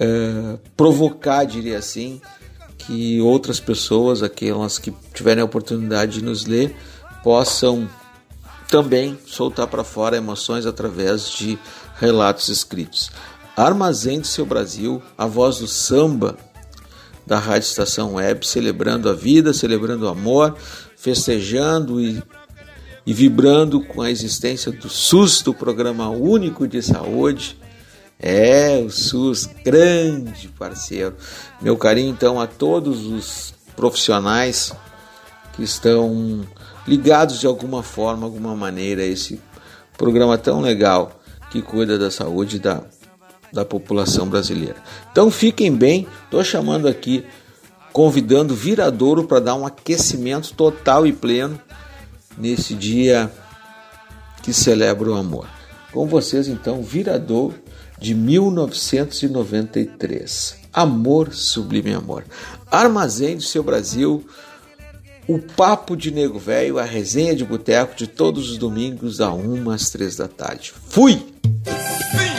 eh, 0.00 0.58
provocar, 0.76 1.44
diria 1.44 1.78
assim, 1.78 2.20
que 2.76 3.20
outras 3.20 3.60
pessoas, 3.60 4.22
aquelas 4.22 4.78
que 4.78 4.92
tiverem 5.14 5.42
a 5.42 5.44
oportunidade 5.44 6.14
de 6.14 6.24
nos 6.24 6.46
ler, 6.46 6.74
possam 7.22 7.88
também 8.68 9.18
soltar 9.26 9.66
para 9.66 9.82
fora 9.82 10.16
emoções 10.16 10.66
através 10.66 11.30
de 11.30 11.58
relatos 11.98 12.48
escritos. 12.48 13.10
Armazém 13.56 14.20
do 14.20 14.26
Seu 14.26 14.46
Brasil, 14.46 15.02
a 15.16 15.26
voz 15.26 15.58
do 15.58 15.66
samba 15.66 16.36
da 17.26 17.38
Rádio 17.38 17.66
Estação 17.66 18.14
Web, 18.14 18.46
celebrando 18.46 19.08
a 19.08 19.14
vida, 19.14 19.52
celebrando 19.52 20.06
o 20.06 20.08
amor, 20.08 20.56
festejando 20.96 22.00
e, 22.00 22.22
e 23.04 23.12
vibrando 23.12 23.80
com 23.84 24.00
a 24.00 24.10
existência 24.10 24.70
do 24.70 24.88
SUS, 24.88 25.42
do 25.42 25.52
Programa 25.52 26.08
Único 26.08 26.68
de 26.68 26.80
Saúde. 26.80 27.58
É, 28.20 28.82
o 28.84 28.90
SUS, 28.90 29.48
grande 29.64 30.48
parceiro. 30.48 31.16
Meu 31.60 31.76
carinho 31.76 32.10
então 32.10 32.40
a 32.40 32.46
todos 32.46 33.06
os 33.06 33.54
profissionais 33.76 34.72
que 35.54 35.62
estão 35.62 36.46
ligados 36.88 37.38
de 37.38 37.46
alguma 37.46 37.82
forma, 37.82 38.24
alguma 38.24 38.56
maneira 38.56 39.02
a 39.02 39.06
esse 39.06 39.38
programa 39.96 40.36
tão 40.38 40.60
legal 40.60 41.20
que 41.50 41.60
cuida 41.60 41.98
da 41.98 42.10
saúde 42.10 42.58
da, 42.58 42.82
da 43.52 43.62
população 43.64 44.26
brasileira. 44.26 44.76
Então 45.12 45.30
fiquem 45.30 45.72
bem, 45.74 46.08
estou 46.24 46.42
chamando 46.42 46.88
aqui, 46.88 47.24
convidando 47.92 48.54
Viradouro 48.54 49.24
para 49.24 49.40
dar 49.40 49.54
um 49.54 49.66
aquecimento 49.66 50.54
total 50.54 51.06
e 51.06 51.12
pleno 51.12 51.60
nesse 52.38 52.72
dia 52.74 53.30
que 54.42 54.54
celebra 54.54 55.10
o 55.10 55.14
amor. 55.14 55.46
Com 55.92 56.06
vocês 56.06 56.48
então, 56.48 56.82
Viradouro 56.82 57.54
de 58.00 58.14
1993. 58.14 60.56
Amor, 60.72 61.34
sublime 61.34 61.92
amor. 61.92 62.24
Armazém 62.70 63.36
do 63.36 63.42
seu 63.42 63.62
Brasil 63.62 64.24
o 65.28 65.38
Papo 65.38 65.94
de 65.94 66.10
Nego 66.10 66.38
Velho, 66.38 66.78
a 66.78 66.84
resenha 66.84 67.36
de 67.36 67.44
boteco 67.44 67.94
de 67.94 68.06
todos 68.06 68.50
os 68.50 68.56
domingos, 68.56 69.20
1 69.20 69.70
às 69.70 69.90
3 69.90 70.16
da 70.16 70.26
tarde. 70.26 70.72
Fui! 70.88 71.22
Bora, 71.62 72.37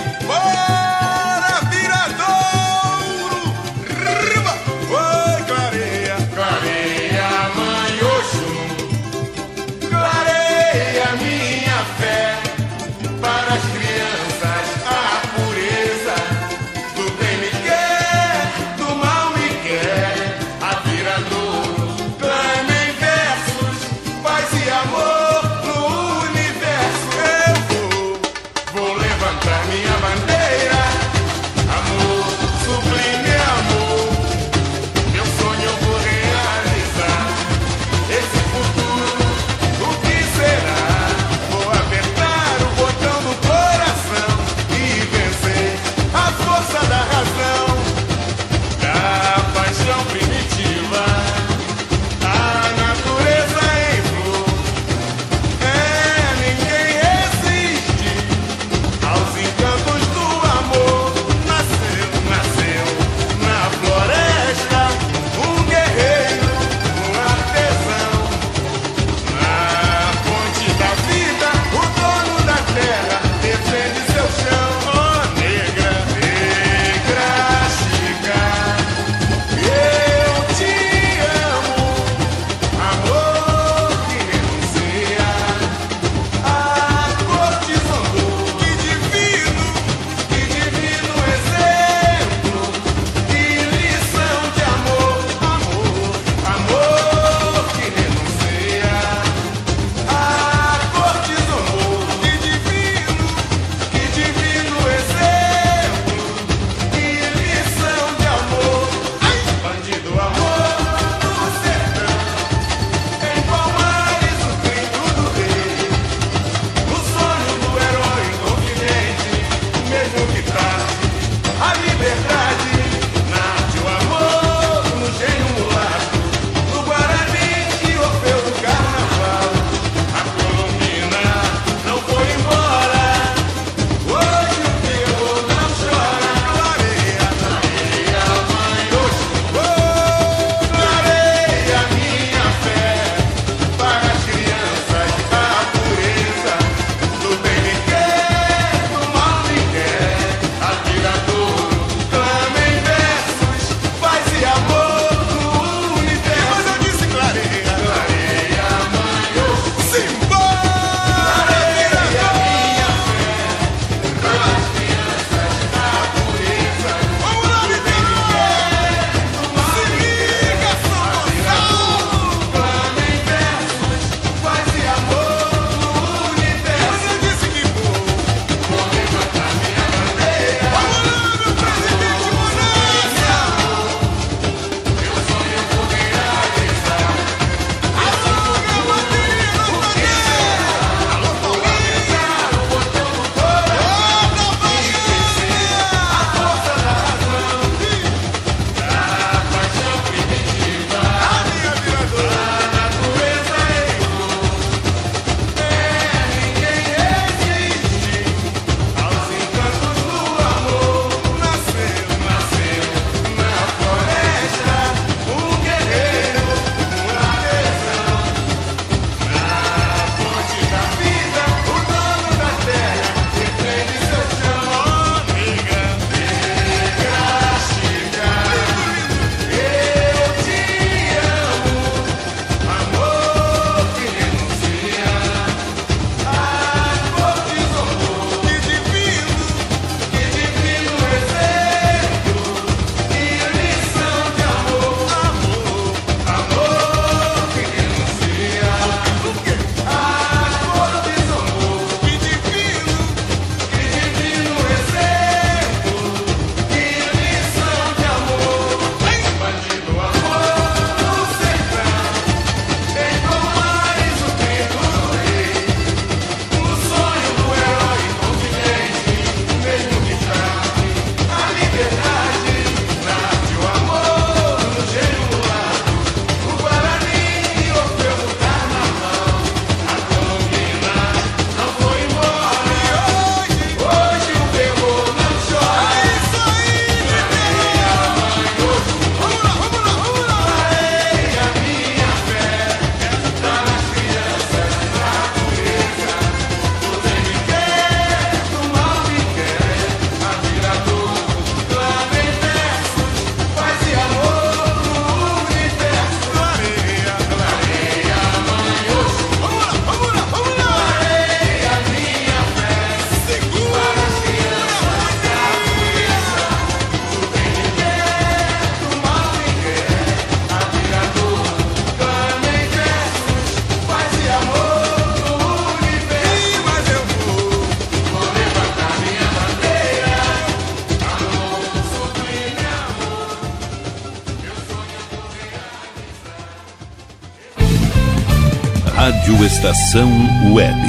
Estação 339.45 340.09
Web. 340.53 340.88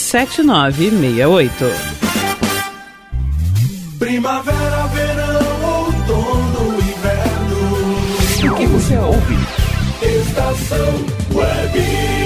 7968. 0.00 1.64
Primavera, 3.98 4.86
verão, 4.86 5.62
outono, 5.62 6.78
inverno. 6.80 8.52
O 8.52 8.56
que 8.56 8.66
você 8.66 8.96
ouve? 8.96 9.36
Estação 10.02 11.04
Web. 11.32 12.19